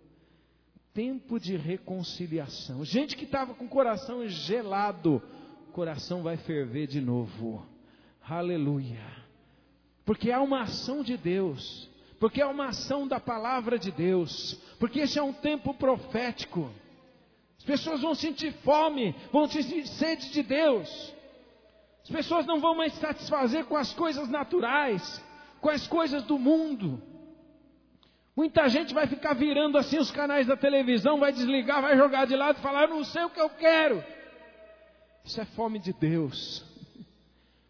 Tempo 0.93 1.39
de 1.39 1.55
reconciliação. 1.55 2.86
Gente 2.86 3.15
que 3.15 3.24
estava 3.24 3.55
com 3.55 3.65
o 3.65 3.70
coração 3.70 4.28
gelado, 4.28 5.22
o 5.67 5.72
coração 5.72 6.22
vai 6.22 6.38
ferver 6.38 6.86
de 6.86 7.01
novo, 7.01 7.65
aleluia. 8.36 9.02
Porque 10.06 10.32
há 10.32 10.42
uma 10.42 10.64
ação 10.64 11.04
de 11.04 11.16
Deus, 11.16 11.90
porque 12.20 12.42
é 12.42 12.46
uma 12.46 12.68
ação 12.68 13.08
da 13.08 13.20
palavra 13.20 13.78
de 13.78 13.92
Deus, 13.92 14.54
porque 14.80 15.00
esse 15.00 15.20
é 15.20 15.24
um 15.24 15.34
tempo 15.34 15.74
profético. 15.74 16.70
As 17.58 17.64
pessoas 17.64 18.02
vão 18.02 18.16
sentir 18.16 18.54
fome, 18.64 19.16
vão 19.32 19.48
sentir 19.48 19.86
sede 19.88 20.32
de 20.32 20.42
Deus. 20.42 21.14
As 22.04 22.10
pessoas 22.10 22.46
não 22.46 22.60
vão 22.60 22.76
mais 22.76 22.94
satisfazer 22.94 23.66
com 23.66 23.78
as 23.78 23.94
coisas 23.94 24.28
naturais, 24.30 25.24
com 25.62 25.70
as 25.70 25.86
coisas 25.88 26.24
do 26.24 26.40
mundo. 26.40 27.02
Muita 28.36 28.70
gente 28.70 28.94
vai 28.94 29.06
ficar 29.06 29.34
virando 29.34 29.78
assim 29.78 30.00
os 30.00 30.10
canais 30.10 30.48
da 30.48 30.56
televisão, 30.56 31.20
vai 31.20 31.32
desligar, 31.32 31.82
vai 31.82 31.98
jogar 31.98 32.26
de 32.26 32.36
lado 32.36 32.58
e 32.58 32.62
falar: 32.62 32.84
Eu 32.84 32.96
não 32.96 33.04
sei 33.04 33.24
o 33.26 33.30
que 33.30 33.42
eu 33.42 33.50
quero. 33.50 34.04
Isso 35.26 35.40
é 35.42 35.46
fome 35.46 35.78
de 35.78 35.92
Deus. 35.92 36.68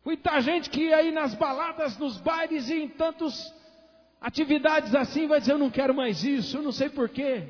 Muita 0.10 0.42
gente 0.42 0.72
que 0.72 0.92
aí 0.92 1.12
nas 1.12 1.36
baladas, 1.36 1.96
nos 2.00 2.18
bailes 2.18 2.68
e 2.68 2.74
em 2.74 2.90
tantas 2.90 3.54
atividades 4.20 4.96
assim 4.96 5.28
vai 5.28 5.40
dizer: 5.40 5.52
Eu 5.52 5.60
não 5.60 5.70
quero 5.70 5.94
mais 5.94 6.24
isso, 6.24 6.58
eu 6.58 6.64
não 6.64 6.72
sei 6.72 6.90
porquê. 6.90 7.44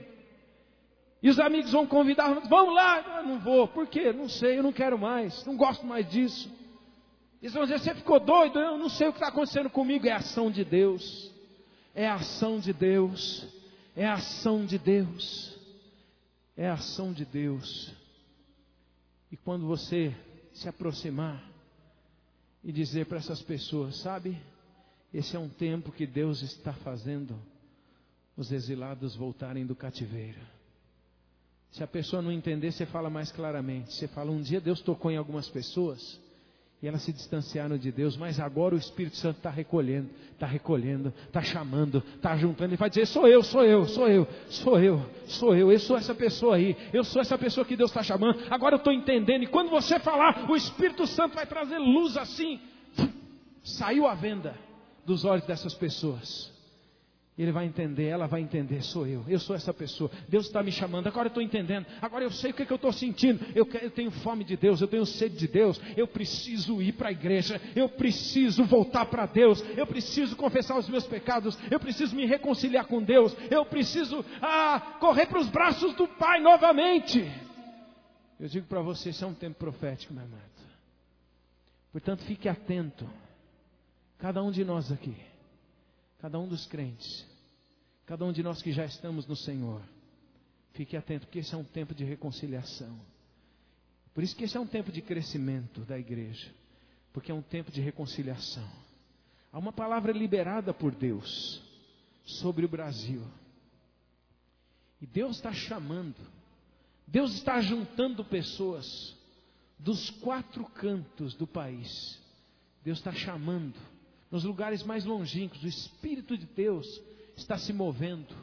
E 1.24 1.30
os 1.30 1.39
amigos 1.39 1.72
vão 1.72 1.88
convidar, 1.88 2.28
vamos 2.49 2.76
lá, 2.76 3.22
eu 3.22 3.28
não 3.28 3.39
vou, 3.39 3.66
por 3.70 3.88
quê? 3.88 4.12
Não 4.12 4.28
sei, 4.28 4.60
eu 4.60 4.64
não 4.64 4.74
quero 4.74 4.99
mais, 4.99 5.45
não 5.45 5.55
gosto 5.55 5.86
mais 5.86 6.10
disso. 6.12 6.51
Eles 7.41 7.53
vão 7.53 7.64
dizer: 7.64 7.80
Você 7.80 7.95
ficou 7.95 8.20
doido? 8.20 8.60
Eu 8.60 8.78
não 8.78 8.89
sei 8.89 9.07
o 9.07 9.14
que 9.14 9.20
está 9.20 9.30
acontecendo 9.30 9.70
comigo. 9.70 10.05
É 10.05 10.12
ação 10.12 10.51
de 10.51 10.66
Deus. 10.66 11.32
É 11.95 12.10
ação 12.10 12.60
de 12.60 12.74
Deus. 12.74 13.47
É 13.95 14.05
ação 14.05 14.66
de 14.66 14.78
Deus. 14.78 15.57
É 16.57 16.68
ação 16.68 17.14
de 17.14 17.24
Deus. 17.24 17.93
E 19.32 19.38
quando 19.38 19.66
você 19.66 20.14
se 20.51 20.68
aproximar 20.68 21.48
e 22.64 22.72
dizer 22.72 23.05
para 23.05 23.18
essas 23.18 23.41
pessoas: 23.41 23.97
Sabe, 23.97 24.38
esse 25.14 25.36
é 25.36 25.39
um 25.39 25.49
tempo 25.49 25.91
que 25.91 26.05
Deus 26.05 26.41
está 26.41 26.74
fazendo 26.74 27.39
os 28.36 28.51
exilados 28.51 29.16
voltarem 29.16 29.66
do 29.66 29.76
cativeiro. 29.76 30.39
Se 31.72 31.84
a 31.84 31.88
pessoa 31.88 32.22
não 32.22 32.32
entender, 32.32 32.72
você 32.72 32.86
fala 32.86 33.10
mais 33.10 33.32
claramente. 33.32 33.93
Você 33.93 34.07
fala: 34.07 34.32
Um 34.32 34.41
dia 34.41 34.62
Deus 34.62 34.82
tocou 34.82 35.12
em 35.12 35.18
algumas 35.18 35.49
pessoas 35.49 36.20
e 36.82 36.88
elas 36.88 37.01
se 37.01 37.11
distanciaram 37.11 37.77
de 37.77 37.91
Deus, 37.91 38.15
mas 38.15 38.39
agora 38.39 38.73
o 38.73 38.77
Espírito 38.77 39.17
Santo 39.17 39.38
está 39.38 39.49
recolhendo, 39.49 40.09
está 40.32 40.47
recolhendo, 40.47 41.13
está 41.27 41.41
chamando, 41.41 42.01
está 42.15 42.38
juntando, 42.38 42.73
e 42.73 42.77
vai 42.77 42.89
dizer: 42.89 43.05
sou 43.05 43.27
eu, 43.27 43.43
sou 43.43 43.65
eu, 43.65 43.86
sou 43.86 44.07
eu, 44.07 44.27
sou 44.47 44.80
eu, 44.80 45.05
sou 45.25 45.55
eu, 45.55 45.71
eu 45.71 45.80
sou 45.80 45.97
essa 45.97 46.15
pessoa 46.15 46.55
aí, 46.55 46.77
eu 46.93 47.03
sou 47.03 47.21
essa 47.21 47.38
pessoa 47.38 47.65
que 47.65 47.75
Deus 47.75 47.91
está 47.91 48.01
chamando, 48.01 48.39
agora 48.49 48.75
eu 48.75 48.77
estou 48.77 48.93
entendendo, 48.93 49.43
e 49.43 49.47
quando 49.47 49.69
você 49.69 49.99
falar, 49.99 50.49
o 50.49 50.55
Espírito 50.55 51.05
Santo 51.05 51.36
vai 51.36 51.45
trazer 51.45 51.77
luz 51.77 52.15
assim, 52.15 52.61
saiu 53.61 54.07
a 54.07 54.15
venda 54.15 54.55
dos 55.05 55.25
olhos 55.25 55.45
dessas 55.45 55.73
pessoas. 55.73 56.59
Ele 57.39 57.53
vai 57.53 57.65
entender, 57.65 58.07
ela 58.07 58.27
vai 58.27 58.41
entender, 58.41 58.83
sou 58.83 59.07
eu, 59.07 59.23
eu 59.25 59.39
sou 59.39 59.55
essa 59.55 59.73
pessoa. 59.73 60.11
Deus 60.27 60.47
está 60.47 60.61
me 60.61 60.73
chamando, 60.73 61.07
agora 61.07 61.27
eu 61.27 61.29
estou 61.29 61.41
entendendo, 61.41 61.85
agora 62.01 62.25
eu 62.25 62.31
sei 62.31 62.51
o 62.51 62.53
que, 62.53 62.63
é 62.63 62.65
que 62.65 62.73
eu 62.73 62.75
estou 62.75 62.91
sentindo. 62.91 63.39
Eu, 63.55 63.65
eu, 63.81 63.89
tenho 63.89 64.11
fome 64.11 64.43
de 64.43 64.57
Deus, 64.57 64.81
eu 64.81 64.89
tenho 64.89 65.05
sede 65.05 65.37
de 65.37 65.47
Deus, 65.47 65.79
eu 65.95 66.05
preciso 66.05 66.81
ir 66.81 66.91
para 66.91 67.07
a 67.07 67.11
igreja, 67.13 67.61
eu 67.77 67.87
preciso 67.87 68.65
voltar 68.65 69.05
para 69.05 69.25
Deus, 69.25 69.63
eu 69.77 69.87
preciso 69.87 70.35
confessar 70.35 70.77
os 70.77 70.89
meus 70.89 71.07
pecados, 71.07 71.57
eu 71.71 71.79
preciso 71.79 72.13
me 72.13 72.25
reconciliar 72.25 72.85
com 72.87 73.01
Deus, 73.01 73.33
eu 73.49 73.65
preciso 73.65 74.23
ah, 74.41 74.97
correr 74.99 75.27
para 75.27 75.39
os 75.39 75.47
braços 75.47 75.93
do 75.95 76.09
Pai 76.09 76.41
novamente. 76.41 77.25
Eu 78.37 78.49
digo 78.49 78.67
para 78.67 78.81
você, 78.81 79.11
isso 79.11 79.23
é 79.23 79.27
um 79.27 79.33
tempo 79.33 79.57
profético, 79.57 80.13
meu 80.13 80.25
amado. 80.25 80.43
Portanto, 81.93 82.21
fique 82.25 82.49
atento, 82.49 83.09
cada 84.17 84.43
um 84.43 84.51
de 84.51 84.65
nós 84.65 84.91
aqui, 84.91 85.15
cada 86.19 86.37
um 86.37 86.45
dos 86.45 86.65
crentes 86.65 87.28
Cada 88.10 88.26
um 88.26 88.32
de 88.32 88.41
nós 88.41 88.60
que 88.60 88.72
já 88.72 88.86
estamos 88.86 89.28
no 89.28 89.36
Senhor, 89.36 89.84
fique 90.74 90.97
atento, 90.97 91.28
porque 91.28 91.38
esse 91.38 91.53
é 91.53 91.57
um 91.60 91.64
tempo 91.64 91.93
de 91.93 92.03
reconciliação. 92.03 92.99
Por 94.16 94.24
isso 94.24 94.36
que 94.36 94.45
esse 94.45 94.57
é 94.57 94.60
um 94.60 94.66
tempo 94.66 94.91
de 94.91 94.99
crescimento 94.99 95.82
da 95.82 95.95
igreja, 95.95 96.51
porque 97.14 97.32
é 97.32 97.36
um 97.36 97.43
tempo 97.43 97.70
de 97.72 97.80
reconciliação. 97.80 98.68
Há 99.53 99.60
uma 99.60 99.72
palavra 99.72 100.12
liberada 100.12 100.74
por 100.74 100.95
Deus 100.95 101.62
sobre 102.26 102.66
o 102.66 102.68
Brasil. 102.68 103.22
E 104.99 105.05
Deus 105.05 105.36
está 105.36 105.53
chamando, 105.53 106.18
Deus 107.05 107.36
está 107.36 107.62
juntando 107.62 108.26
pessoas 108.26 109.16
dos 109.78 110.10
quatro 110.10 110.66
cantos 110.66 111.36
do 111.36 111.45
país. 111.45 112.20
Deus 112.84 112.97
está 112.97 113.12
chamando, 113.12 113.80
nos 114.32 114.45
lugares 114.45 114.82
mais 114.82 115.05
longínquos, 115.05 115.62
o 115.62 115.68
Espírito 115.68 116.36
de 116.36 116.47
Deus 116.47 117.07
está 117.39 117.57
se 117.57 117.73
movendo. 117.73 118.35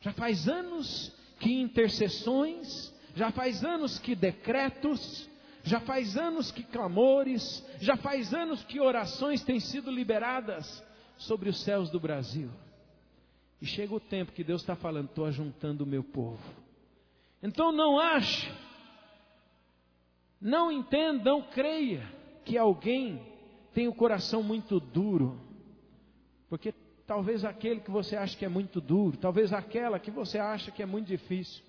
Já 0.00 0.12
faz 0.12 0.48
anos 0.48 1.12
que 1.38 1.52
intercessões, 1.60 2.92
já 3.14 3.30
faz 3.30 3.64
anos 3.64 3.98
que 3.98 4.14
decretos, 4.14 5.28
já 5.64 5.80
faz 5.80 6.16
anos 6.16 6.50
que 6.50 6.62
clamores, 6.62 7.64
já 7.80 7.96
faz 7.96 8.32
anos 8.32 8.64
que 8.64 8.80
orações 8.80 9.42
têm 9.42 9.60
sido 9.60 9.90
liberadas 9.90 10.82
sobre 11.18 11.48
os 11.48 11.60
céus 11.62 11.90
do 11.90 12.00
Brasil. 12.00 12.50
E 13.60 13.66
chega 13.66 13.94
o 13.94 14.00
tempo 14.00 14.32
que 14.32 14.42
Deus 14.42 14.60
está 14.60 14.74
falando: 14.74 15.06
estou 15.06 15.24
ajuntando 15.24 15.84
o 15.84 15.86
meu 15.86 16.02
povo. 16.02 16.42
Então 17.42 17.72
não 17.72 17.98
ache, 17.98 18.50
não 20.40 20.70
entenda, 20.70 21.30
não 21.30 21.42
creia 21.42 22.02
que 22.44 22.58
alguém 22.58 23.20
tem 23.72 23.88
o 23.88 23.94
coração 23.94 24.42
muito 24.42 24.78
duro, 24.78 25.40
porque 26.48 26.74
Talvez 27.12 27.44
aquele 27.44 27.78
que 27.78 27.90
você 27.90 28.16
acha 28.16 28.34
que 28.34 28.42
é 28.42 28.48
muito 28.48 28.80
duro, 28.80 29.18
talvez 29.18 29.52
aquela 29.52 30.00
que 30.00 30.10
você 30.10 30.38
acha 30.38 30.70
que 30.70 30.82
é 30.82 30.86
muito 30.86 31.08
difícil, 31.08 31.62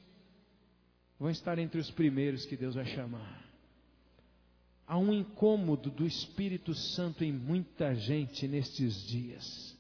vão 1.20 1.30
estar 1.30 1.60
entre 1.60 1.82
os 1.82 1.92
primeiros 1.92 2.46
que 2.46 2.56
Deus 2.56 2.76
vai 2.76 2.86
chamar. 2.86 3.44
Há 4.88 4.98
um 4.98 5.12
incômodo 5.12 5.90
do 5.90 6.08
Espírito 6.08 6.74
Santo 6.74 7.26
em 7.26 7.34
muita 7.34 7.94
gente 7.94 8.48
nestes 8.48 9.06
dias. 9.06 9.78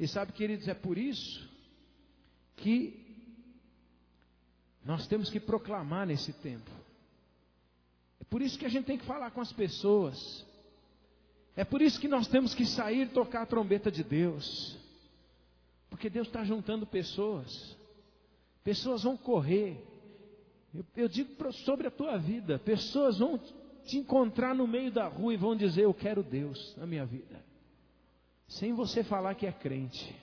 E 0.00 0.08
sabe, 0.08 0.32
queridos, 0.32 0.66
é 0.66 0.74
por 0.74 0.98
isso 0.98 1.48
que 2.56 3.00
nós 4.84 5.06
temos 5.06 5.30
que 5.30 5.38
proclamar 5.38 6.08
nesse 6.08 6.32
tempo. 6.32 6.72
É 8.20 8.24
por 8.24 8.42
isso 8.42 8.58
que 8.58 8.66
a 8.66 8.68
gente 8.68 8.86
tem 8.86 8.98
que 8.98 9.06
falar 9.06 9.30
com 9.30 9.40
as 9.40 9.52
pessoas. 9.52 10.44
É 11.54 11.64
por 11.64 11.80
isso 11.80 12.00
que 12.00 12.08
nós 12.08 12.26
temos 12.26 12.52
que 12.52 12.66
sair 12.66 13.10
tocar 13.10 13.42
a 13.42 13.46
trombeta 13.46 13.92
de 13.92 14.02
Deus. 14.02 14.76
Porque 15.90 16.10
Deus 16.10 16.26
está 16.26 16.44
juntando 16.44 16.86
pessoas. 16.86 17.76
Pessoas 18.62 19.02
vão 19.02 19.16
correr. 19.16 19.82
Eu, 20.74 20.84
eu 20.96 21.08
digo 21.08 21.30
sobre 21.64 21.86
a 21.86 21.90
tua 21.90 22.16
vida: 22.18 22.58
pessoas 22.58 23.18
vão 23.18 23.38
te 23.84 23.96
encontrar 23.98 24.54
no 24.54 24.66
meio 24.66 24.92
da 24.92 25.08
rua 25.08 25.34
e 25.34 25.36
vão 25.36 25.56
dizer: 25.56 25.82
Eu 25.82 25.94
quero 25.94 26.22
Deus 26.22 26.76
na 26.76 26.86
minha 26.86 27.06
vida. 27.06 27.42
Sem 28.46 28.72
você 28.72 29.02
falar 29.02 29.34
que 29.34 29.46
é 29.46 29.52
crente. 29.52 30.14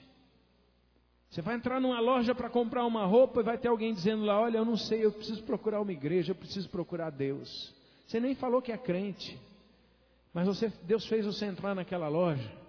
Você 1.28 1.42
vai 1.42 1.56
entrar 1.56 1.80
numa 1.80 2.00
loja 2.00 2.34
para 2.34 2.48
comprar 2.48 2.86
uma 2.86 3.04
roupa 3.04 3.40
e 3.40 3.44
vai 3.44 3.58
ter 3.58 3.68
alguém 3.68 3.92
dizendo 3.92 4.24
lá: 4.24 4.40
Olha, 4.40 4.58
eu 4.58 4.64
não 4.64 4.76
sei, 4.76 5.04
eu 5.04 5.12
preciso 5.12 5.42
procurar 5.42 5.80
uma 5.80 5.92
igreja, 5.92 6.30
eu 6.30 6.36
preciso 6.36 6.68
procurar 6.68 7.10
Deus. 7.10 7.74
Você 8.06 8.20
nem 8.20 8.34
falou 8.34 8.62
que 8.62 8.70
é 8.70 8.78
crente. 8.78 9.36
Mas 10.32 10.46
você, 10.46 10.72
Deus 10.84 11.06
fez 11.06 11.26
você 11.26 11.46
entrar 11.46 11.74
naquela 11.74 12.08
loja 12.08 12.65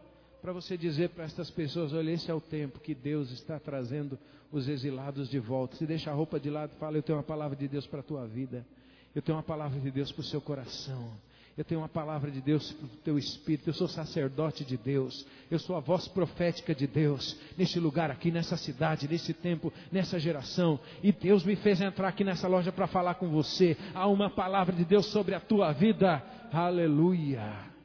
para 0.47 0.53
você 0.53 0.77
dizer 0.77 1.09
para 1.09 1.25
estas 1.25 1.51
pessoas: 1.51 1.91
olha, 1.91 2.09
esse 2.09 2.31
é 2.31 2.33
o 2.33 2.39
tempo 2.39 2.79
que 2.79 2.95
Deus 2.95 3.31
está 3.31 3.59
trazendo 3.59 4.17
os 4.49 4.69
exilados 4.69 5.29
de 5.29 5.39
volta. 5.39 5.75
Se 5.75 5.85
deixa 5.85 6.09
a 6.09 6.13
roupa 6.13 6.39
de 6.39 6.49
lado 6.49 6.71
fala: 6.79 6.95
eu 6.95 7.03
tenho 7.03 7.17
uma 7.17 7.23
palavra 7.23 7.53
de 7.53 7.67
Deus 7.67 7.85
para 7.85 7.99
a 7.99 8.03
tua 8.03 8.25
vida, 8.25 8.65
eu 9.13 9.21
tenho 9.21 9.37
uma 9.37 9.43
palavra 9.43 9.77
de 9.77 9.91
Deus 9.91 10.09
para 10.09 10.21
o 10.21 10.23
seu 10.23 10.39
coração. 10.39 11.11
Eu 11.57 11.65
tenho 11.65 11.81
uma 11.81 11.89
palavra 11.89 12.31
de 12.31 12.39
Deus 12.39 12.71
para 12.71 12.85
o 12.85 12.89
teu 13.03 13.17
espírito. 13.17 13.67
Eu 13.67 13.73
sou 13.73 13.89
sacerdote 13.89 14.63
de 14.63 14.77
Deus. 14.77 15.25
Eu 15.51 15.59
sou 15.59 15.75
a 15.75 15.81
voz 15.81 16.07
profética 16.07 16.73
de 16.73 16.87
Deus. 16.87 17.35
Neste 17.57 17.77
lugar 17.77 18.09
aqui, 18.09 18.31
nessa 18.31 18.55
cidade, 18.55 19.05
nesse 19.05 19.33
tempo, 19.33 19.73
nessa 19.91 20.17
geração. 20.17 20.79
E 21.03 21.11
Deus 21.11 21.43
me 21.43 21.57
fez 21.57 21.81
entrar 21.81 22.07
aqui 22.07 22.23
nessa 22.23 22.47
loja 22.47 22.71
para 22.71 22.87
falar 22.87 23.15
com 23.15 23.27
você. 23.27 23.75
Há 23.93 24.07
uma 24.07 24.29
palavra 24.29 24.73
de 24.73 24.85
Deus 24.85 25.07
sobre 25.07 25.35
a 25.35 25.41
tua 25.41 25.73
vida. 25.73 26.23
Aleluia. 26.53 27.75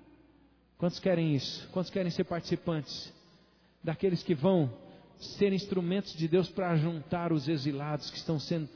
Quantos 0.83 0.99
querem 0.99 1.33
isso? 1.37 1.69
Quantos 1.71 1.93
querem 1.93 2.11
ser 2.11 2.25
participantes? 2.25 3.13
Daqueles 3.85 4.21
que 4.25 4.35
vão 4.35 4.69
ser 5.17 5.53
instrumentos 5.53 6.13
de 6.13 6.27
Deus 6.27 6.49
para 6.49 6.75
juntar 6.75 7.33
os 7.33 7.49
exilados 7.49 8.11
que 8.11 8.17
estão 8.17 8.41
sendo 8.41 8.69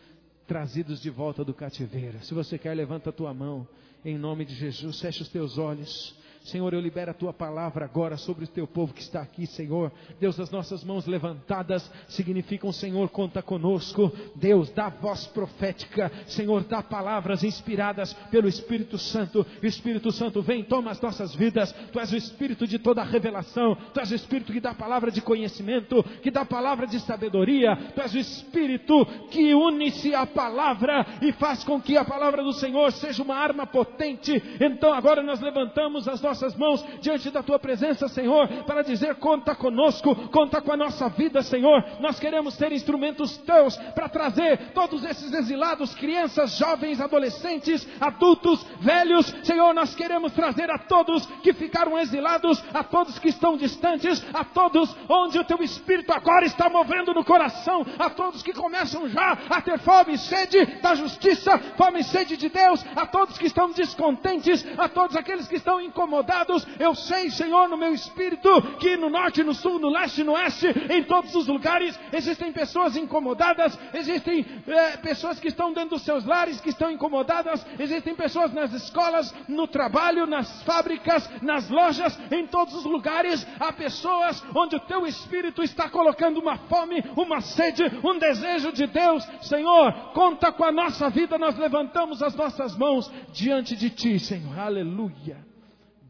trazidos 0.47 1.01
de 1.01 1.11
volta 1.11 1.45
do 1.45 1.53
cativeiro. 1.53 2.23
Se 2.23 2.33
você 2.33 2.57
quer, 2.59 2.75
levanta 2.75 3.11
a 3.11 3.13
tua 3.13 3.35
mão. 3.35 3.67
Em 4.05 4.17
nome 4.17 4.45
de 4.45 4.55
Jesus, 4.55 5.01
feche 5.01 5.21
os 5.21 5.29
teus 5.31 5.59
olhos. 5.59 6.15
Senhor, 6.47 6.73
eu 6.73 6.81
libero 6.81 7.11
a 7.11 7.15
tua 7.15 7.33
palavra 7.33 7.85
agora 7.85 8.17
sobre 8.17 8.45
o 8.45 8.49
teu 8.49 8.69
povo 8.69 8.95
que 8.95 9.01
está 9.01 9.21
aqui, 9.21 9.49
Senhor. 9.49 9.91
Deus, 10.21 10.39
as 10.39 10.49
nossas 10.49 10.85
mãos 10.85 11.05
levantadas 11.05 11.91
significam, 12.07 12.71
Senhor, 12.71 13.09
conta 13.09 13.43
conosco. 13.43 14.13
Deus, 14.37 14.71
dá 14.71 14.89
voz 14.89 15.27
profética. 15.27 16.09
Senhor, 16.29 16.63
dá 16.63 16.85
palavras 16.85 17.43
inspiradas 17.43 18.13
pelo 18.31 18.47
Espírito 18.47 18.97
Santo. 18.97 19.45
Espírito 19.61 20.13
Santo, 20.13 20.41
vem, 20.41 20.63
toma 20.63 20.93
as 20.93 21.01
nossas 21.01 21.35
vidas. 21.35 21.73
Tu 21.91 21.99
és 21.99 22.13
o 22.13 22.17
Espírito 22.17 22.65
de 22.65 22.79
toda 22.79 23.03
revelação. 23.03 23.77
Tu 23.93 23.99
és 23.99 24.13
o 24.13 24.15
Espírito 24.15 24.53
que 24.53 24.61
dá 24.61 24.73
palavra 24.73 25.11
de 25.11 25.21
conhecimento, 25.21 26.01
que 26.23 26.31
dá 26.31 26.45
palavra 26.45 26.87
de 26.87 27.01
sabedoria. 27.01 27.75
Tu 27.93 28.01
és 28.01 28.15
o 28.15 28.19
Espírito 28.19 29.05
que 29.33 29.53
une-se 29.53 30.15
à 30.15 30.25
palavra 30.25 31.05
e 31.21 31.33
faz 31.33 31.65
com 31.65 31.81
que 31.81 31.97
a 31.97 32.05
palavra 32.05 32.45
do 32.45 32.53
Senhor 32.53 32.93
seja 32.93 33.21
uma 33.21 33.35
arma 33.35 33.67
potente. 33.67 34.41
Então 34.61 34.95
agora 34.95 35.25
nós 35.25 35.41
levantamos 35.41 36.07
as 36.07 36.21
nossas 36.21 36.36
nossas 36.37 36.55
mãos 36.55 36.85
diante 37.01 37.31
da 37.31 37.43
tua 37.43 37.59
presença, 37.59 38.09
Senhor, 38.09 38.47
para 38.65 38.83
dizer: 38.83 39.17
conta 39.17 39.55
conosco, 39.55 40.15
conta 40.29 40.61
com 40.61 40.73
a 40.73 40.77
nossa 40.77 41.09
vida, 41.09 41.43
Senhor. 41.43 41.83
Nós 42.01 42.21
queremos 42.21 42.55
ser 42.55 42.73
instrumentos 42.73 43.39
teus 43.39 43.77
para 43.95 44.09
trazer 44.09 44.73
todos 44.73 45.05
esses 45.05 45.33
exilados, 45.33 45.95
crianças, 45.95 46.57
jovens, 46.57 47.01
adolescentes, 47.01 47.89
adultos, 48.01 48.65
velhos, 48.81 49.35
Senhor. 49.43 49.75
Nós 49.75 49.95
queremos 49.95 50.33
trazer 50.33 50.71
a 50.71 50.79
todos 50.79 51.25
que 51.43 51.53
ficaram 51.55 51.99
exilados, 51.99 52.63
a 52.75 52.85
todos 52.85 53.19
que 53.19 53.29
estão 53.29 53.57
distantes, 53.57 54.23
a 54.35 54.45
todos 54.45 54.95
onde 55.09 55.39
o 55.39 55.45
teu 55.45 55.63
Espírito 55.63 56.13
agora 56.13 56.45
está 56.45 56.69
movendo 56.69 57.15
no 57.15 57.25
coração, 57.25 57.85
a 57.99 58.11
todos 58.11 58.43
que 58.43 58.53
começam 58.53 59.09
já 59.09 59.39
a 59.49 59.61
ter 59.63 59.79
fome 59.79 60.15
e 60.15 60.19
sede 60.19 60.65
da 60.83 60.95
justiça, 60.95 61.59
fome 61.77 62.01
e 62.01 62.05
sede 62.05 62.37
de 62.37 62.49
Deus, 62.49 62.85
a 62.95 63.07
todos 63.07 63.39
que 63.39 63.47
estão 63.47 63.71
descontentes, 63.71 64.67
a 64.77 64.89
todos 64.89 65.17
aqueles 65.17 65.49
que 65.49 65.57
estão 65.57 65.81
incomodados 65.81 66.26
incomodados. 66.27 66.67
Eu 66.79 66.95
sei, 66.95 67.31
Senhor, 67.31 67.69
no 67.69 67.77
meu 67.77 67.95
espírito, 67.95 68.51
que 68.79 68.97
no 68.97 69.09
norte, 69.09 69.43
no 69.43 69.55
sul, 69.55 69.79
no 69.79 69.89
leste, 69.89 70.25
no 70.25 70.33
oeste, 70.33 70.67
em 70.91 71.05
todos 71.05 71.35
os 71.35 71.47
lugares, 71.47 71.99
existem 72.13 72.53
pessoas 72.53 72.97
incomodadas, 72.97 73.79
existem 73.95 74.45
é, 74.67 74.97
pessoas 74.97 75.39
que 75.39 75.49
estão 75.49 75.73
dentro 75.73 75.91
dos 75.91 76.03
seus 76.03 76.25
lares, 76.25 76.61
que 76.61 76.71
estão 76.71 76.91
incomodadas, 76.91 77.65
existem 77.79 78.15
pessoas 78.15 78.53
nas 78.53 78.73
escolas, 78.73 79.33
no 79.49 79.67
trabalho, 79.67 80.27
nas 80.27 80.63
fábricas, 80.63 81.31
nas 81.41 81.71
lojas, 81.71 82.19
em 82.31 82.47
todos 82.47 82.75
os 82.75 82.85
lugares. 82.85 83.47
Há 83.61 83.73
pessoas 83.73 84.43
onde 84.55 84.77
o 84.77 84.81
teu 84.81 85.07
espírito 85.07 85.63
está 85.63 85.89
colocando 85.89 86.41
uma 86.41 86.59
fome, 86.59 87.03
uma 87.17 87.41
sede, 87.41 87.85
um 88.03 88.19
desejo 88.19 88.73
de 88.73 88.87
Deus. 88.87 89.27
Senhor, 89.43 89.93
conta 90.13 90.51
com 90.51 90.65
a 90.65 90.73
nossa 90.73 91.09
vida, 91.09 91.39
nós 91.39 91.57
levantamos 91.57 92.23
as 92.23 92.35
nossas 92.35 92.77
mãos 92.77 93.11
diante 93.33 93.77
de 93.77 93.91
ti, 93.91 94.19
Senhor. 94.19 94.59
Aleluia. 94.59 95.56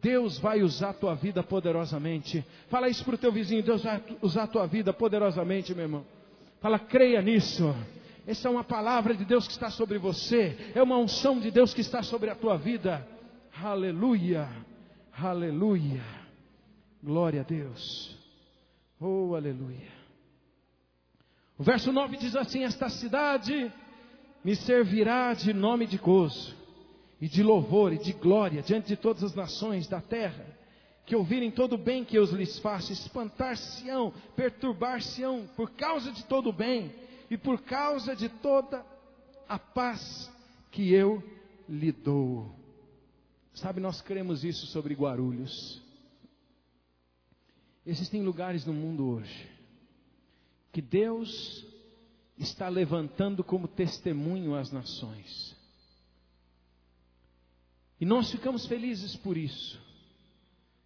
Deus 0.03 0.39
vai 0.39 0.63
usar 0.63 0.91
a 0.91 0.95
tua 0.95 1.15
vida 1.15 1.43
poderosamente. 1.43 2.45
Fala 2.69 2.89
isso 2.89 3.05
para 3.05 3.15
o 3.15 3.19
teu 3.19 3.33
vizinho, 3.33 3.63
Deus 3.63 3.83
vai 3.83 4.03
usar 4.21 4.45
a 4.45 4.47
tua 4.47 4.67
vida 4.67 4.93
poderosamente, 4.93 5.75
meu 5.75 5.85
irmão. 5.85 6.05
Fala, 6.61 6.79
creia 6.79 7.23
nisso. 7.23 7.75
Essa 8.27 8.49
é 8.49 8.51
uma 8.51 8.65
palavra 8.65 9.15
de 9.15 9.25
Deus 9.25 9.47
que 9.47 9.53
está 9.53 9.71
sobre 9.71 9.99
você, 9.99 10.73
é 10.75 10.83
uma 10.83 10.99
unção 10.99 11.39
de 11.39 11.51
Deus 11.51 11.73
que 11.73 11.81
está 11.81 12.03
sobre 12.03 12.29
a 12.29 12.35
tua 12.35 12.57
vida. 12.57 13.07
Aleluia, 13.63 14.49
aleluia, 15.17 16.05
glória 17.03 17.41
a 17.41 17.45
Deus. 17.45 18.17
Oh, 19.01 19.35
aleluia. 19.35 19.95
O 21.57 21.63
verso 21.63 21.93
9 21.93 22.17
diz 22.17 22.35
assim: 22.35 22.65
Esta 22.65 22.89
cidade 22.89 23.73
me 24.45 24.57
servirá 24.57 25.33
de 25.33 25.53
nome 25.53 25.87
de 25.87 25.97
gozo 25.97 26.66
e 27.21 27.29
de 27.29 27.43
louvor 27.43 27.93
e 27.93 27.99
de 27.99 28.13
glória 28.13 28.63
diante 28.63 28.89
de 28.89 28.97
todas 28.97 29.23
as 29.23 29.35
nações 29.35 29.87
da 29.87 30.01
terra, 30.01 30.47
que 31.05 31.17
ouvirem 31.17 31.51
todo 31.51 31.75
o 31.75 31.79
bem 31.79 32.05
que 32.05 32.19
eu 32.19 32.25
lhes 32.25 32.59
faço, 32.59 32.93
espantar-se-ão, 32.93 34.13
perturbar-se-ão 34.35 35.49
por 35.57 35.71
causa 35.71 36.11
de 36.13 36.25
todo 36.25 36.51
o 36.51 36.53
bem 36.53 36.93
e 37.31 37.37
por 37.37 37.61
causa 37.63 38.15
de 38.15 38.29
toda 38.29 38.85
a 39.49 39.59
paz 39.59 40.31
que 40.71 40.93
eu 40.93 41.23
lhe 41.69 41.93
dou. 41.93 42.55
Sabe, 43.55 43.81
nós 43.81 44.03
cremos 44.03 44.45
isso 44.45 44.67
sobre 44.67 44.95
Guarulhos. 44.95 45.81
Existem 47.87 48.23
lugares 48.23 48.67
no 48.67 48.73
mundo 48.73 49.09
hoje 49.09 49.57
que 50.77 50.83
Deus 50.83 51.65
está 52.37 52.69
levantando 52.69 53.43
como 53.43 53.67
testemunho 53.67 54.55
às 54.55 54.71
nações. 54.71 55.56
E 58.01 58.05
nós 58.05 58.31
ficamos 58.31 58.67
felizes 58.67 59.17
por 59.17 59.37
isso, 59.37 59.81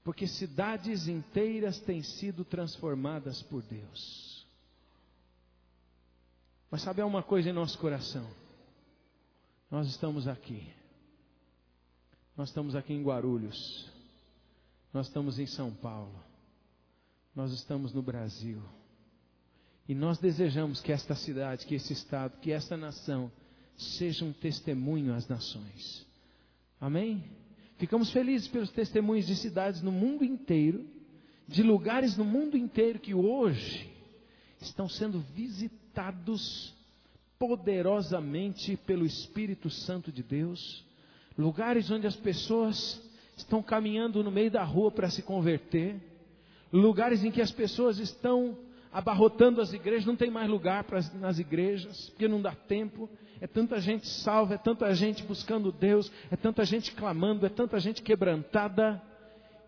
porque 0.04 0.26
cidades 0.26 1.08
inteiras 1.08 1.80
têm 1.80 2.02
sido 2.02 2.44
transformadas 2.44 3.42
por 3.42 3.62
Deus. 3.62 4.46
Mas 6.70 6.82
sabe 6.82 7.02
uma 7.02 7.22
coisa 7.22 7.50
em 7.50 7.52
nosso 7.52 7.76
coração? 7.78 8.28
Nós 9.70 9.88
estamos 9.88 10.28
aqui. 10.28 10.72
Nós 12.36 12.48
estamos 12.48 12.76
aqui 12.76 12.92
em 12.92 13.02
Guarulhos. 13.02 13.90
Nós 14.92 15.06
estamos 15.08 15.38
em 15.38 15.46
São 15.46 15.72
Paulo. 15.72 16.14
Nós 17.34 17.52
estamos 17.52 17.92
no 17.92 18.02
Brasil. 18.02 18.62
E 19.88 19.94
nós 19.94 20.18
desejamos 20.18 20.80
que 20.80 20.92
esta 20.92 21.16
cidade, 21.16 21.66
que 21.66 21.74
esse 21.74 21.92
estado, 21.92 22.38
que 22.38 22.52
esta 22.52 22.76
nação 22.76 23.30
seja 23.76 24.24
um 24.24 24.32
testemunho 24.32 25.14
às 25.14 25.26
nações. 25.26 26.06
Amém? 26.80 27.22
Ficamos 27.76 28.10
felizes 28.10 28.48
pelos 28.48 28.70
testemunhos 28.70 29.26
de 29.26 29.36
cidades 29.36 29.82
no 29.82 29.92
mundo 29.92 30.24
inteiro, 30.24 30.86
de 31.46 31.62
lugares 31.62 32.16
no 32.16 32.24
mundo 32.24 32.56
inteiro 32.56 32.98
que 32.98 33.14
hoje 33.14 33.90
estão 34.60 34.88
sendo 34.88 35.20
visitados 35.34 36.74
poderosamente 37.38 38.76
pelo 38.78 39.04
Espírito 39.04 39.68
Santo 39.68 40.10
de 40.12 40.22
Deus, 40.22 40.84
lugares 41.36 41.90
onde 41.90 42.06
as 42.06 42.16
pessoas 42.16 43.02
estão 43.36 43.62
caminhando 43.62 44.22
no 44.22 44.30
meio 44.30 44.50
da 44.50 44.62
rua 44.62 44.90
para 44.90 45.10
se 45.10 45.22
converter, 45.22 45.96
lugares 46.72 47.24
em 47.24 47.30
que 47.30 47.40
as 47.40 47.50
pessoas 47.50 47.98
estão 47.98 48.58
abarrotando 48.92 49.60
as 49.60 49.72
igrejas, 49.72 50.06
não 50.06 50.16
tem 50.16 50.30
mais 50.30 50.48
lugar 50.48 50.84
nas 51.14 51.38
igrejas, 51.38 52.10
porque 52.10 52.26
não 52.26 52.40
dá 52.40 52.52
tempo, 52.52 53.08
é 53.40 53.46
tanta 53.46 53.80
gente 53.80 54.06
salva, 54.06 54.54
é 54.54 54.58
tanta 54.58 54.92
gente 54.94 55.22
buscando 55.22 55.72
Deus, 55.72 56.10
é 56.30 56.36
tanta 56.36 56.64
gente 56.64 56.92
clamando, 56.92 57.46
é 57.46 57.48
tanta 57.48 57.78
gente 57.80 58.02
quebrantada. 58.02 59.00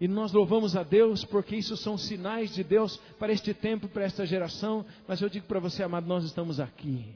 E 0.00 0.08
nós 0.08 0.32
louvamos 0.32 0.76
a 0.76 0.82
Deus 0.82 1.24
porque 1.24 1.54
isso 1.54 1.76
são 1.76 1.96
sinais 1.96 2.52
de 2.52 2.64
Deus 2.64 2.96
para 3.18 3.32
este 3.32 3.54
tempo, 3.54 3.88
para 3.88 4.02
esta 4.04 4.26
geração. 4.26 4.84
Mas 5.06 5.20
eu 5.20 5.28
digo 5.28 5.46
para 5.46 5.60
você, 5.60 5.82
amado, 5.82 6.06
nós 6.06 6.24
estamos 6.24 6.58
aqui. 6.58 7.14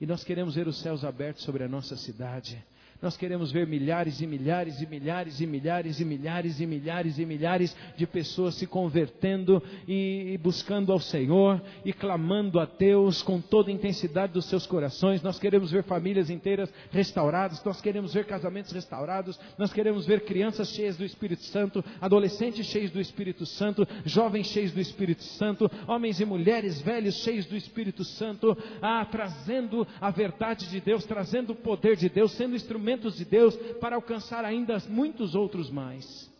E 0.00 0.06
nós 0.06 0.24
queremos 0.24 0.54
ver 0.54 0.66
os 0.66 0.78
céus 0.80 1.04
abertos 1.04 1.44
sobre 1.44 1.62
a 1.62 1.68
nossa 1.68 1.96
cidade. 1.96 2.64
Nós 3.02 3.16
queremos 3.16 3.52
ver 3.52 3.66
milhares 3.66 4.20
e 4.20 4.26
milhares 4.26 4.80
e 4.80 4.86
milhares 4.86 5.40
e 5.40 5.46
milhares 5.46 6.00
e 6.00 6.04
milhares 6.04 6.60
e 6.60 6.66
milhares 6.66 7.18
e 7.18 7.26
milhares 7.26 7.76
de 7.96 8.06
pessoas 8.06 8.54
se 8.54 8.66
convertendo 8.66 9.62
e, 9.86 10.38
buscando 10.42 10.92
ao 10.92 11.00
Senhor 11.00 11.60
e 11.84 11.92
clamando 11.92 12.58
a 12.58 12.64
Deus 12.64 13.22
com 13.22 13.40
toda 13.40 13.70
a 13.70 13.74
intensidade 13.74 14.32
dos 14.32 14.46
seus 14.46 14.66
corações. 14.66 15.22
Nós 15.22 15.38
queremos 15.38 15.70
ver 15.70 15.82
famílias 15.82 16.30
inteiras 16.30 16.72
restauradas, 16.90 17.62
nós 17.64 17.80
queremos 17.80 18.14
ver 18.14 18.24
casamentos 18.24 18.72
restaurados, 18.72 19.38
nós 19.58 19.72
queremos 19.72 20.06
ver 20.06 20.24
crianças 20.24 20.70
cheias 20.70 20.96
do 20.96 21.04
Espírito 21.04 21.42
Santo, 21.42 21.84
adolescentes 22.00 22.66
cheios 22.66 22.90
do 22.90 23.00
Espírito 23.00 23.44
Santo, 23.44 23.86
jovens 24.04 24.46
cheios 24.46 24.72
do 24.72 24.80
Espírito 24.80 25.24
Santo, 25.24 25.70
homens 25.86 26.20
e 26.20 26.24
mulheres 26.24 26.80
velhos 26.80 27.16
cheios 27.16 27.44
do 27.46 27.56
Espírito 27.56 28.04
Santo, 28.04 28.56
ah, 28.80 29.04
trazendo 29.04 29.86
a 30.00 30.10
verdade 30.10 30.70
de 30.70 30.80
Deus, 30.80 31.04
trazendo 31.04 31.52
o 31.52 31.56
poder 31.56 31.96
de 31.96 32.08
Deus, 32.08 32.32
sendo 32.32 32.56
instrumento 32.56 32.83
instrumentos 32.84 33.16
de 33.16 33.24
Deus 33.24 33.56
para 33.80 33.96
alcançar 33.96 34.44
ainda 34.44 34.78
muitos 34.88 35.34
outros 35.34 35.70
mais. 35.70 36.30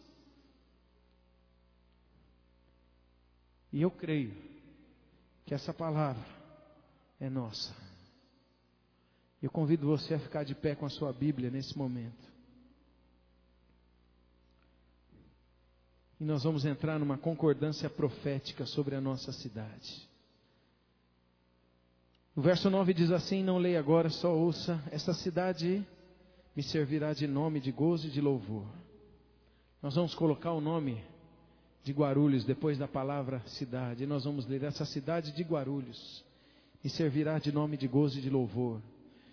E 3.73 3.81
eu 3.81 3.91
creio 3.91 4.35
que 5.47 5.55
essa 5.55 5.73
palavra 5.73 6.25
é 7.19 7.31
nossa. 7.31 7.75
Eu 9.43 9.51
convido 9.51 9.87
você 9.87 10.15
a 10.15 10.19
ficar 10.19 10.45
de 10.45 10.55
pé 10.55 10.75
com 10.75 10.87
a 10.87 10.91
sua 10.91 11.13
Bíblia 11.13 11.51
nesse 11.51 11.77
momento. 11.77 12.33
E 16.21 16.25
nós 16.25 16.45
vamos 16.45 16.65
entrar 16.65 16.99
numa 16.99 17.19
concordância 17.19 17.91
profética 17.91 18.65
sobre 18.65 18.95
a 18.95 19.01
nossa 19.01 19.33
cidade. 19.33 20.09
O 22.37 22.41
verso 22.41 22.71
9 22.71 22.95
diz 22.95 23.11
assim: 23.11 23.43
Não 23.43 23.59
leia 23.59 23.79
agora, 23.79 24.09
só 24.09 24.35
ouça. 24.35 24.83
Esta 24.91 25.13
cidade 25.13 25.87
me 26.55 26.63
servirá 26.63 27.13
de 27.13 27.27
nome 27.27 27.61
de 27.61 27.73
gozo 27.73 28.09
e 28.09 28.11
de 28.11 28.21
louvor. 28.21 28.67
Nós 29.83 29.95
vamos 29.95 30.15
colocar 30.15 30.53
o 30.53 30.61
nome 30.61 31.03
de 31.83 31.93
Guarulhos 31.93 32.45
depois 32.45 32.79
da 32.79 32.89
palavra 32.89 33.43
cidade. 33.47 34.05
E 34.05 34.07
nós 34.07 34.25
vamos 34.25 34.47
ler 34.47 34.63
essa 34.63 34.85
cidade 34.85 35.33
de 35.33 35.43
Guarulhos 35.43 36.25
me 36.85 36.91
servirá 36.91 37.39
de 37.39 37.51
nome 37.51 37.79
de 37.79 37.89
gozo 37.89 38.19
e 38.19 38.21
de 38.21 38.29
louvor. 38.29 38.79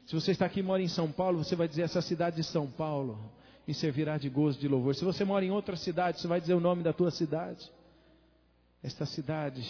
Se 0.06 0.16
você 0.16 0.32
está 0.32 0.46
aqui 0.46 0.62
e 0.62 0.64
mora 0.64 0.82
em 0.82 0.88
São 0.88 1.12
Paulo, 1.12 1.44
você 1.44 1.54
vai 1.54 1.68
dizer 1.68 1.82
essa 1.82 2.02
cidade 2.02 2.38
de 2.38 2.44
São 2.46 2.66
Paulo 2.66 3.20
me 3.68 3.74
servirá 3.74 4.18
de 4.18 4.30
gozo 4.30 4.58
e 4.58 4.62
de 4.62 4.68
louvor. 4.70 4.96
Se 4.96 5.04
você 5.04 5.24
mora 5.26 5.46
em 5.46 5.52
outra 5.52 5.76
cidade, 5.76 6.20
você 6.20 6.28
vai 6.28 6.40
dizer 6.40 6.54
o 6.54 6.60
nome 6.60 6.82
da 6.82 6.94
tua 6.94 7.12
cidade. 7.12 7.70
Esta 8.82 9.06
cidade 9.06 9.62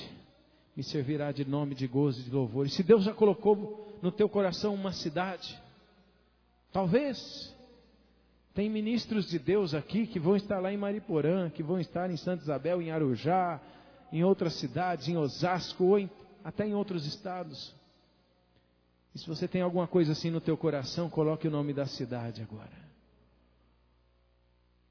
me 0.75 0.83
servirá 0.83 1.31
de 1.31 1.43
nome 1.43 1.75
de 1.75 1.87
gozo 1.87 2.21
e 2.21 2.23
de 2.23 2.29
louvor. 2.29 2.67
E 2.67 2.69
se 2.69 2.83
Deus 2.83 3.03
já 3.03 3.13
colocou 3.13 3.99
no 4.01 4.11
teu 4.11 4.29
coração 4.29 4.73
uma 4.73 4.93
cidade, 4.93 5.59
talvez 6.71 7.55
tem 8.53 8.69
ministros 8.69 9.29
de 9.29 9.39
Deus 9.39 9.73
aqui 9.73 10.05
que 10.05 10.19
vão 10.19 10.35
estar 10.35 10.59
lá 10.59 10.71
em 10.73 10.77
Mariporã, 10.77 11.49
que 11.49 11.63
vão 11.63 11.79
estar 11.79 12.09
em 12.09 12.17
Santa 12.17 12.43
Isabel, 12.43 12.81
em 12.81 12.91
Arujá, 12.91 13.61
em 14.11 14.23
outras 14.23 14.55
cidades, 14.55 15.07
em 15.07 15.17
Osasco 15.17 15.85
ou 15.85 15.99
em, 15.99 16.09
até 16.43 16.67
em 16.67 16.73
outros 16.73 17.05
estados. 17.05 17.73
E 19.15 19.19
se 19.19 19.27
você 19.27 19.47
tem 19.47 19.61
alguma 19.61 19.87
coisa 19.87 20.11
assim 20.11 20.29
no 20.29 20.41
teu 20.41 20.57
coração, 20.57 21.09
coloque 21.09 21.47
o 21.47 21.51
nome 21.51 21.73
da 21.73 21.85
cidade 21.85 22.41
agora. 22.41 22.91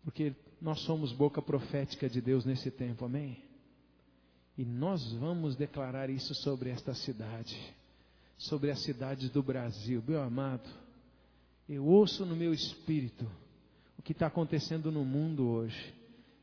Porque 0.02 0.34
nós 0.60 0.80
somos 0.80 1.12
boca 1.12 1.42
profética 1.42 2.08
de 2.08 2.20
Deus 2.20 2.44
nesse 2.44 2.70
tempo, 2.70 3.04
amém? 3.04 3.42
E 4.56 4.64
nós 4.64 5.12
vamos 5.12 5.56
declarar 5.56 6.10
isso 6.10 6.34
sobre 6.34 6.70
esta 6.70 6.94
cidade, 6.94 7.58
sobre 8.36 8.70
as 8.70 8.80
cidades 8.80 9.30
do 9.30 9.42
Brasil. 9.42 10.02
Meu 10.06 10.22
amado, 10.22 10.68
eu 11.74 11.86
ouço 11.86 12.26
no 12.26 12.34
meu 12.34 12.52
espírito 12.52 13.30
o 13.96 14.02
que 14.02 14.10
está 14.10 14.26
acontecendo 14.26 14.90
no 14.90 15.04
mundo 15.04 15.48
hoje. 15.48 15.94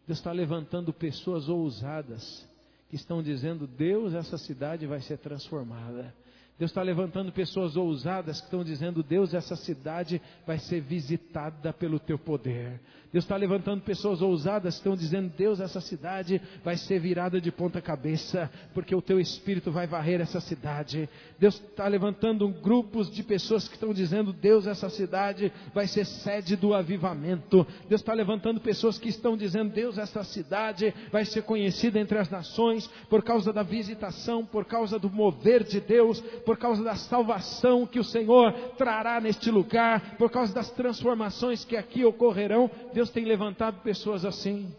Deus 0.06 0.20
está 0.20 0.32
levantando 0.32 0.94
pessoas 0.94 1.50
ousadas 1.50 2.48
que 2.90 2.96
estão 2.96 3.22
dizendo: 3.22 3.68
Deus, 3.68 4.14
essa 4.14 4.38
cidade 4.38 4.88
vai 4.88 5.02
ser 5.02 5.18
transformada. 5.18 6.16
Deus 6.60 6.72
está 6.72 6.82
levantando 6.82 7.32
pessoas 7.32 7.76
ousadas 7.76 8.40
que 8.40 8.48
estão 8.48 8.64
dizendo: 8.64 9.04
Deus, 9.04 9.34
essa 9.34 9.56
cidade 9.56 10.20
vai 10.46 10.58
ser 10.58 10.82
visitada 10.82 11.72
pelo 11.72 12.00
teu 12.00 12.18
poder. 12.18 12.80
Deus 13.14 13.24
está 13.24 13.38
levantando 13.38 13.82
pessoas 13.84 14.22
ousadas 14.24 14.76
que 14.76 14.80
estão 14.80 14.96
dizendo: 14.96 15.32
Deus, 15.38 15.60
essa 15.60 15.80
cidade 15.80 16.42
vai 16.64 16.76
ser 16.76 17.00
virada 17.00 17.40
de 17.40 17.52
ponta 17.52 17.80
cabeça, 17.80 18.50
porque 18.74 18.96
o 18.96 19.02
teu 19.02 19.20
espírito 19.20 19.72
vai 19.72 19.86
varrer 19.86 20.20
essa 20.20 20.42
cidade. 20.42 21.08
Deus 21.40 21.56
está 21.56 21.88
levantando 21.88 22.50
grupos 22.50 23.12
de 23.12 23.22
pessoas 23.22 23.68
que 23.68 23.76
estão 23.76 23.94
dizendo: 23.94 24.34
Deus, 24.34 24.66
essa 24.66 24.90
cidade 24.90 25.54
vai 25.76 25.88
ser 25.88 26.06
sede 26.06 26.56
do 26.56 26.74
avivamento. 26.74 27.68
Deus 27.88 28.02
está 28.02 28.14
levantando 28.14 28.60
pessoas 28.60 28.98
que 28.98 29.10
estão 29.10 29.38
dizendo: 29.38 29.72
Deus, 29.72 29.98
essa 30.00 30.24
cidade 30.24 30.92
vai 31.12 31.24
ser 31.24 31.44
conhecida 31.44 32.00
entre 32.00 32.18
as 32.18 32.32
nações 32.32 32.88
por 33.10 33.24
causa 33.24 33.54
da 33.54 33.62
visitação, 33.62 34.44
por 34.44 34.66
causa 34.66 34.98
do 34.98 35.10
mover 35.10 35.64
de 35.64 35.80
Deus 35.80 36.20
por 36.48 36.58
causa 36.58 36.82
da 36.82 36.96
salvação 36.96 37.86
que 37.86 38.00
o 38.00 38.06
Senhor 38.06 38.54
trará 38.78 39.20
neste 39.20 39.52
lugar, 39.52 40.16
por 40.16 40.32
causa 40.32 40.54
das 40.54 40.72
transformações 40.72 41.66
que 41.66 41.76
aqui 41.76 42.06
ocorrerão. 42.06 42.72
Deus 42.94 43.10
tem 43.10 43.26
levantado 43.26 43.82
pessoas 43.82 44.24
assim. 44.24 44.74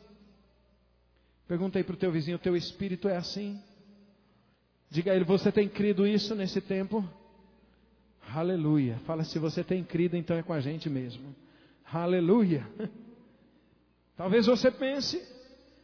Pergunta 1.46 1.78
aí 1.78 1.84
para 1.84 1.92
o 1.92 1.98
teu 1.98 2.10
vizinho: 2.10 2.38
o 2.38 2.40
teu 2.40 2.56
espírito 2.56 3.06
é 3.06 3.18
assim? 3.18 3.60
Diga 4.88 5.12
a 5.12 5.14
ele: 5.14 5.26
você 5.26 5.52
tem 5.52 5.68
crido 5.68 6.06
isso 6.06 6.34
nesse 6.34 6.58
tempo? 6.62 7.06
Aleluia. 8.34 8.98
Fala 9.04 9.22
se 9.22 9.38
você 9.38 9.62
tem 9.62 9.84
crido, 9.84 10.16
então 10.16 10.38
é 10.38 10.42
com 10.42 10.54
a 10.54 10.60
gente 10.60 10.88
mesmo. 10.88 11.34
Aleluia. 11.92 12.66
Talvez 14.16 14.46
você 14.46 14.70
pense, 14.70 15.22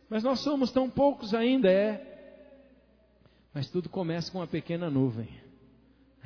mas 0.09 0.25
nós 0.25 0.41
somos 0.41 0.73
tão 0.73 0.89
poucos 0.89 1.35
ainda, 1.35 1.71
é. 1.71 2.41
Mas 3.53 3.69
tudo 3.69 3.91
começa 3.91 4.33
com 4.33 4.39
uma 4.39 4.47
pequena 4.47 4.89
nuvem. 4.89 5.44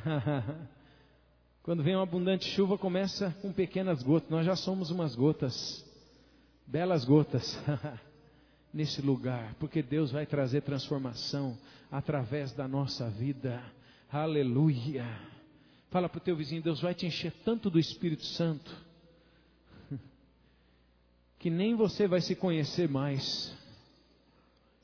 Quando 1.62 1.82
vem 1.82 1.94
uma 1.94 2.02
abundante 2.02 2.46
chuva, 2.46 2.78
começa 2.78 3.34
com 3.42 3.52
pequenas 3.52 4.02
gotas. 4.02 4.30
Nós 4.30 4.46
já 4.46 4.56
somos 4.56 4.90
umas 4.90 5.14
gotas, 5.14 5.84
belas 6.66 7.04
gotas, 7.04 7.58
nesse 8.72 9.02
lugar, 9.02 9.54
porque 9.58 9.82
Deus 9.82 10.10
vai 10.10 10.26
trazer 10.26 10.62
transformação 10.62 11.58
através 11.90 12.52
da 12.52 12.66
nossa 12.66 13.08
vida. 13.10 13.62
Aleluia. 14.10 15.06
Fala 15.90 16.08
para 16.08 16.18
o 16.18 16.22
teu 16.22 16.36
vizinho: 16.36 16.62
Deus 16.62 16.80
vai 16.80 16.94
te 16.94 17.06
encher 17.06 17.32
tanto 17.44 17.70
do 17.70 17.78
Espírito 17.78 18.24
Santo, 18.24 18.74
que 21.38 21.50
nem 21.50 21.74
você 21.74 22.06
vai 22.06 22.20
se 22.20 22.34
conhecer 22.34 22.88
mais. 22.88 23.54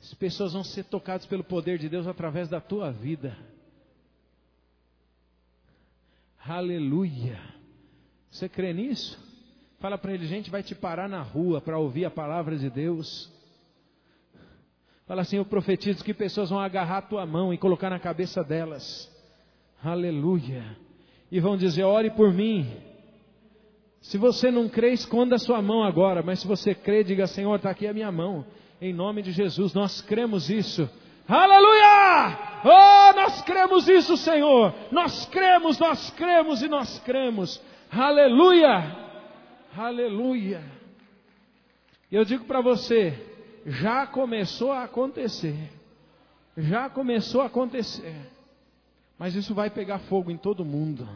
As 0.03 0.13
pessoas 0.13 0.53
vão 0.53 0.63
ser 0.63 0.85
tocadas 0.85 1.25
pelo 1.25 1.43
poder 1.43 1.79
de 1.79 1.89
Deus 1.89 2.07
através 2.07 2.47
da 2.49 2.61
tua 2.61 2.91
vida. 2.91 3.35
Aleluia. 6.47 7.39
Você 8.31 8.51
crê 8.51 8.75
nisso? 8.75 9.19
Fala 9.79 9.97
para 9.97 10.13
ele, 10.13 10.27
gente, 10.27 10.51
vai 10.51 10.63
te 10.63 10.75
parar 10.75 11.09
na 11.09 11.23
rua 11.23 11.61
para 11.61 11.79
ouvir 11.79 12.05
a 12.05 12.11
palavra 12.11 12.59
de 12.59 12.69
Deus. 12.69 13.33
Fala 15.07 15.23
assim, 15.23 15.37
eu 15.37 15.45
profetizo 15.45 16.05
que 16.05 16.13
pessoas 16.13 16.51
vão 16.51 16.61
agarrar 16.61 16.99
a 16.99 17.03
tua 17.03 17.25
mão 17.25 17.53
e 17.53 17.59
colocar 17.59 17.89
na 17.89 17.99
cabeça 17.99 18.45
delas. 18.45 19.11
Aleluia. 19.83 20.65
E 21.31 21.41
vão 21.41 21.57
dizer, 21.57 21.85
ore 21.85 22.11
por 22.11 22.33
mim. 22.33 22.71
Se 24.03 24.19
você 24.19 24.51
não 24.51 24.69
crê, 24.69 24.93
esconda 24.93 25.37
a 25.37 25.39
sua 25.39 25.63
mão 25.63 25.83
agora. 25.83 26.23
Mas 26.23 26.41
se 26.41 26.47
você 26.47 26.75
crê, 26.75 27.03
diga, 27.03 27.27
Senhor, 27.27 27.57
está 27.57 27.71
aqui 27.71 27.87
a 27.87 27.95
minha 27.95 28.13
mão. 28.13 28.45
Em 28.81 28.93
nome 28.93 29.23
de 29.23 29.33
Jesus, 29.33 29.73
nós 29.73 30.03
cremos 30.03 30.51
isso. 30.51 30.89
Aleluia! 31.27 32.39
Oh, 32.65 33.17
nós 33.17 33.43
cremos 33.43 33.89
isso, 33.89 34.17
Senhor. 34.17 34.75
Nós 34.91 35.27
cremos, 35.27 35.79
nós 35.79 36.11
cremos 36.11 36.63
e 36.63 36.69
nós 36.69 36.99
cremos. 37.01 37.61
Aleluia! 37.91 38.97
Aleluia! 39.77 40.63
Eu 42.13 42.25
digo 42.25 42.45
para 42.45 42.61
você, 42.61 43.13
já 43.67 44.07
começou 44.07 44.73
a 44.73 44.85
acontecer. 44.85 45.71
Já 46.57 46.89
começou 46.89 47.41
a 47.41 47.47
acontecer. 47.47 48.15
Mas 49.19 49.35
isso 49.35 49.55
vai 49.55 49.71
pegar 49.71 49.99
fogo 50.01 50.31
em 50.31 50.37
todo 50.37 50.65
mundo. 50.65 51.09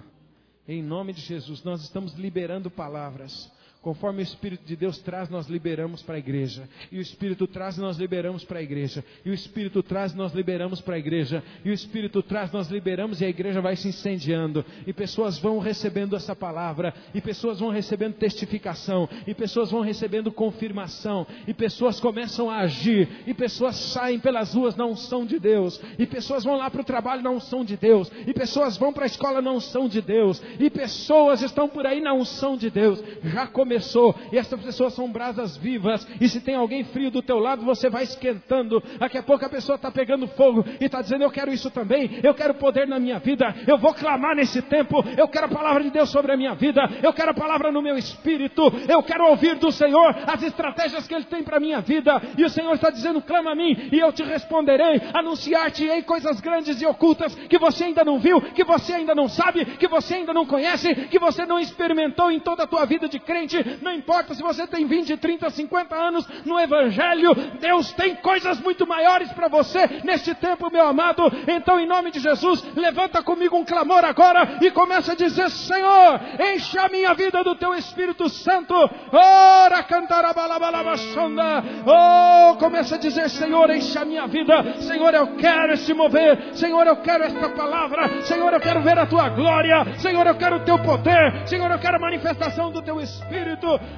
Em 0.66 0.82
nome 0.82 1.12
de 1.12 1.20
Jesus, 1.20 1.62
nós 1.62 1.82
estamos 1.82 2.14
liberando 2.14 2.70
palavras. 2.70 3.50
Conforme 3.80 4.20
o 4.20 4.22
Espírito 4.24 4.66
de 4.66 4.74
Deus 4.74 4.98
traz, 4.98 5.28
nós 5.28 5.46
liberamos 5.46 6.02
para 6.02 6.16
a 6.16 6.18
igreja. 6.18 6.68
E 6.90 6.98
o 6.98 7.00
Espírito 7.00 7.46
traz, 7.46 7.78
nós 7.78 7.96
liberamos 7.96 8.44
para 8.44 8.58
a 8.58 8.62
igreja. 8.62 9.04
E 9.24 9.30
o 9.30 9.32
Espírito 9.32 9.84
traz, 9.84 10.12
nós 10.14 10.34
liberamos 10.34 10.80
para 10.80 10.96
a 10.96 10.98
igreja. 10.98 11.44
E 11.64 11.70
o 11.70 11.72
Espírito 11.72 12.20
traz, 12.20 12.50
nós 12.50 12.68
liberamos 12.68 13.20
e 13.20 13.24
a 13.24 13.28
igreja 13.28 13.60
vai 13.60 13.76
se 13.76 13.86
incendiando. 13.86 14.64
E 14.84 14.92
pessoas 14.92 15.38
vão 15.38 15.60
recebendo 15.60 16.16
essa 16.16 16.34
palavra. 16.34 16.92
E 17.14 17.20
pessoas 17.20 17.60
vão 17.60 17.70
recebendo 17.70 18.14
testificação. 18.14 19.08
E 19.28 19.32
pessoas 19.32 19.70
vão 19.70 19.80
recebendo 19.80 20.32
confirmação. 20.32 21.24
E 21.46 21.54
pessoas 21.54 22.00
começam 22.00 22.50
a 22.50 22.58
agir. 22.58 23.08
E 23.28 23.32
pessoas 23.32 23.76
saem 23.76 24.18
pelas 24.18 24.54
ruas 24.54 24.74
na 24.74 24.86
unção 24.86 25.24
de 25.24 25.38
Deus. 25.38 25.80
E 25.96 26.04
pessoas 26.04 26.42
vão 26.42 26.56
lá 26.56 26.68
para 26.68 26.80
o 26.80 26.84
trabalho 26.84 27.22
na 27.22 27.30
unção 27.30 27.64
de 27.64 27.76
Deus. 27.76 28.10
E 28.26 28.34
pessoas 28.34 28.76
vão 28.76 28.92
para 28.92 29.04
a 29.04 29.06
escola 29.06 29.40
na 29.40 29.52
unção 29.52 29.88
de 29.88 30.02
Deus. 30.02 30.42
E 30.58 30.68
pessoas 30.68 31.42
estão 31.42 31.68
por 31.68 31.86
aí 31.86 32.00
na 32.00 32.12
unção 32.12 32.56
de 32.56 32.68
Deus. 32.68 33.00
Já 33.22 33.46
começou 33.46 33.67
começou, 33.68 34.14
e 34.32 34.38
essas 34.38 34.58
pessoas 34.58 34.94
são 34.94 35.12
brasas 35.12 35.54
vivas, 35.58 36.08
e 36.18 36.26
se 36.26 36.40
tem 36.40 36.54
alguém 36.54 36.84
frio 36.84 37.10
do 37.10 37.20
teu 37.20 37.38
lado, 37.38 37.66
você 37.66 37.90
vai 37.90 38.04
esquentando, 38.04 38.82
daqui 38.98 39.18
a 39.18 39.22
pouco 39.22 39.44
a 39.44 39.48
pessoa 39.48 39.76
está 39.76 39.90
pegando 39.90 40.26
fogo, 40.26 40.64
e 40.80 40.86
está 40.86 41.02
dizendo, 41.02 41.22
eu 41.22 41.30
quero 41.30 41.52
isso 41.52 41.70
também, 41.70 42.18
eu 42.22 42.32
quero 42.32 42.54
poder 42.54 42.88
na 42.88 42.98
minha 42.98 43.18
vida, 43.18 43.54
eu 43.66 43.76
vou 43.76 43.92
clamar 43.92 44.34
nesse 44.34 44.62
tempo, 44.62 45.04
eu 45.18 45.28
quero 45.28 45.44
a 45.44 45.50
palavra 45.50 45.82
de 45.82 45.90
Deus 45.90 46.08
sobre 46.08 46.32
a 46.32 46.36
minha 46.36 46.54
vida, 46.54 46.80
eu 47.02 47.12
quero 47.12 47.32
a 47.32 47.34
palavra 47.34 47.70
no 47.70 47.82
meu 47.82 47.98
espírito, 47.98 48.62
eu 48.88 49.02
quero 49.02 49.28
ouvir 49.28 49.56
do 49.56 49.70
Senhor 49.70 50.16
as 50.26 50.42
estratégias 50.42 51.06
que 51.06 51.14
Ele 51.14 51.24
tem 51.24 51.42
para 51.42 51.58
a 51.58 51.60
minha 51.60 51.82
vida, 51.82 52.22
e 52.38 52.44
o 52.44 52.48
Senhor 52.48 52.72
está 52.72 52.88
dizendo, 52.88 53.20
clama 53.20 53.52
a 53.52 53.54
mim, 53.54 53.90
e 53.92 53.98
eu 53.98 54.10
te 54.12 54.22
responderei, 54.22 55.02
anunciar-te-ei 55.12 56.02
coisas 56.04 56.40
grandes 56.40 56.80
e 56.80 56.86
ocultas, 56.86 57.34
que 57.34 57.58
você 57.58 57.84
ainda 57.84 58.02
não 58.02 58.18
viu, 58.18 58.40
que 58.40 58.64
você 58.64 58.94
ainda 58.94 59.14
não 59.14 59.28
sabe, 59.28 59.66
que 59.76 59.88
você 59.88 60.14
ainda 60.14 60.32
não 60.32 60.46
conhece, 60.46 60.94
que 60.94 61.18
você 61.18 61.44
não 61.44 61.58
experimentou 61.58 62.30
em 62.30 62.40
toda 62.40 62.62
a 62.62 62.66
tua 62.66 62.86
vida 62.86 63.06
de 63.08 63.18
crente, 63.18 63.57
20, 63.62 63.82
não 63.82 63.92
importa 63.92 64.34
se 64.34 64.42
você 64.42 64.66
tem 64.66 64.86
20, 64.86 65.16
30, 65.16 65.50
50 65.50 65.94
anos 65.94 66.26
no 66.44 66.58
Evangelho, 66.58 67.34
Deus 67.60 67.92
tem 67.92 68.16
coisas 68.16 68.60
muito 68.60 68.86
maiores 68.86 69.32
para 69.32 69.48
você 69.48 70.00
neste 70.04 70.34
tempo, 70.34 70.70
meu 70.70 70.86
amado. 70.86 71.22
Então, 71.46 71.78
em 71.78 71.86
nome 71.86 72.10
de 72.10 72.20
Jesus, 72.20 72.64
levanta 72.76 73.22
comigo 73.22 73.56
um 73.56 73.64
clamor 73.64 74.04
agora 74.04 74.58
e 74.60 74.70
começa 74.70 75.12
a 75.12 75.16
dizer: 75.16 75.50
Senhor, 75.50 76.20
enche 76.54 76.78
a 76.78 76.88
minha 76.88 77.14
vida 77.14 77.42
do 77.42 77.54
teu 77.54 77.74
Espírito 77.74 78.28
Santo. 78.28 78.74
Ora, 79.12 79.82
cantar 79.82 80.24
a 80.24 80.32
Oh, 81.86 82.56
começa 82.56 82.94
a 82.94 82.98
dizer: 82.98 83.28
Senhor, 83.30 83.70
enche 83.70 83.98
a 83.98 84.04
minha 84.04 84.26
vida. 84.26 84.80
Senhor, 84.80 85.12
eu 85.14 85.36
quero 85.36 85.72
este 85.72 85.92
mover. 85.94 86.54
Senhor, 86.54 86.86
eu 86.86 86.96
quero 86.96 87.24
esta 87.24 87.48
palavra. 87.50 88.22
Senhor, 88.22 88.52
eu 88.52 88.60
quero 88.60 88.80
ver 88.80 88.98
a 88.98 89.06
tua 89.06 89.28
glória. 89.28 89.98
Senhor, 89.98 90.26
eu 90.26 90.34
quero 90.36 90.56
o 90.56 90.60
teu 90.60 90.78
poder. 90.78 91.46
Senhor, 91.46 91.70
eu 91.70 91.78
quero 91.78 91.96
a 91.96 92.00
manifestação 92.00 92.70
do 92.70 92.82
teu 92.82 93.00
Espírito. 93.00 93.47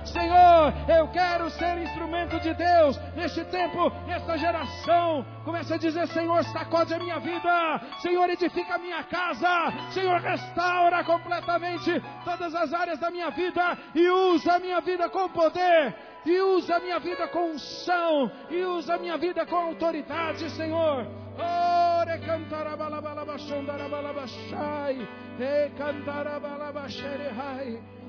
Senhor, 0.04 0.72
eu 0.88 1.08
quero 1.08 1.50
ser 1.50 1.78
instrumento 1.78 2.38
de 2.40 2.54
Deus 2.54 2.98
neste 3.16 3.44
tempo, 3.44 3.90
nesta 4.06 4.36
geração. 4.36 5.24
Começa 5.44 5.74
a 5.74 5.78
dizer: 5.78 6.06
Senhor, 6.08 6.44
sacode 6.44 6.94
a 6.94 6.98
minha 6.98 7.18
vida. 7.18 7.80
Senhor, 8.00 8.28
edifica 8.30 8.74
a 8.74 8.78
minha 8.78 9.02
casa. 9.04 9.72
Senhor, 9.90 10.20
restaura 10.20 11.02
completamente 11.04 12.02
todas 12.24 12.54
as 12.54 12.72
áreas 12.72 12.98
da 12.98 13.10
minha 13.10 13.30
vida 13.30 13.78
e 13.94 14.08
usa 14.08 14.54
a 14.54 14.58
minha 14.58 14.80
vida 14.80 15.08
com 15.08 15.28
poder 15.28 15.94
e 16.24 16.40
usa 16.40 16.76
a 16.76 16.80
minha 16.80 16.98
vida 16.98 17.28
com 17.28 17.52
unção, 17.52 18.30
e 18.50 18.62
usa 18.62 18.94
a 18.94 18.98
minha 18.98 19.16
vida 19.16 19.46
com 19.46 19.56
autoridade, 19.56 20.50
Senhor. 20.50 21.06
Ore 21.38 22.18
cantarabalabalabaxondarabalabaxai, 22.18 25.08
e 25.38 25.70
cantarabalabasherehai, 25.78 27.70
ore 27.70 27.78
abalabassora 27.78 27.99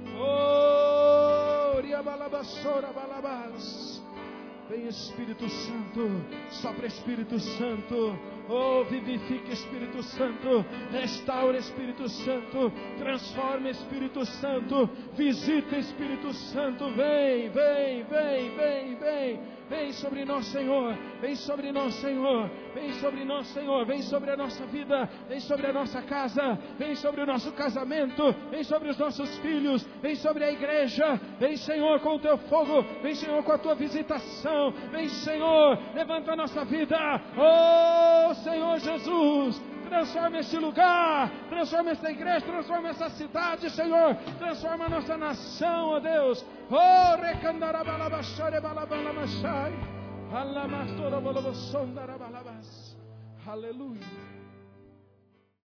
Vem 4.69 4.87
Espírito 4.87 5.49
Santo, 5.49 6.09
sopra 6.49 6.87
Espírito 6.87 7.37
Santo, 7.39 8.17
Oh, 8.53 8.83
vivifique 8.83 9.51
Espírito 9.53 10.03
Santo, 10.03 10.65
restaura 10.91 11.57
Espírito 11.57 12.09
Santo, 12.09 12.71
transforma 12.97 13.69
Espírito 13.69 14.25
Santo, 14.25 14.89
visita 15.13 15.77
Espírito 15.77 16.33
Santo, 16.33 16.89
vem, 16.91 17.49
vem, 17.49 18.03
vem, 18.03 18.55
vem, 18.55 18.95
vem. 18.95 19.39
Vem 19.71 19.93
sobre 19.93 20.25
nós, 20.25 20.47
Senhor. 20.47 20.97
Vem 21.21 21.33
sobre 21.33 21.71
nós, 21.71 21.93
Senhor. 21.93 22.49
Vem 22.73 22.91
sobre 22.95 23.23
nós, 23.23 23.47
Senhor. 23.47 23.85
Vem 23.85 24.01
sobre 24.01 24.29
a 24.29 24.35
nossa 24.35 24.65
vida. 24.65 25.09
Vem 25.29 25.39
sobre 25.39 25.67
a 25.67 25.71
nossa 25.71 26.01
casa. 26.01 26.59
Vem 26.77 26.93
sobre 26.93 27.21
o 27.21 27.25
nosso 27.25 27.53
casamento. 27.53 28.35
Vem 28.49 28.65
sobre 28.65 28.89
os 28.89 28.97
nossos 28.97 29.37
filhos. 29.37 29.87
Vem 30.01 30.15
sobre 30.15 30.43
a 30.43 30.51
igreja. 30.51 31.17
Vem, 31.39 31.55
Senhor, 31.55 32.01
com 32.01 32.15
o 32.15 32.19
teu 32.19 32.37
fogo. 32.37 32.81
Vem, 33.01 33.15
Senhor, 33.15 33.41
com 33.43 33.53
a 33.53 33.57
tua 33.57 33.73
visitação. 33.73 34.73
Vem, 34.91 35.07
Senhor, 35.07 35.79
levanta 35.95 36.33
a 36.33 36.35
nossa 36.35 36.65
vida. 36.65 36.97
Oh, 37.37 38.33
Senhor 38.33 38.77
Jesus 38.77 39.70
transforma 39.91 40.39
este 40.39 40.57
lugar, 40.57 41.29
transforma 41.49 41.91
esta 41.91 42.09
igreja, 42.09 42.45
transforma 42.45 42.89
essa 42.89 43.09
cidade, 43.09 43.69
Senhor, 43.69 44.15
transforma 44.39 44.85
a 44.85 44.89
nossa 44.89 45.17
nação, 45.17 45.89
ó 45.89 45.99
Deus. 45.99 46.45
Oh, 46.69 47.15
recandarabalabachare 47.21 48.61
balabalamachai. 48.61 49.73
Aleluia. 53.45 54.30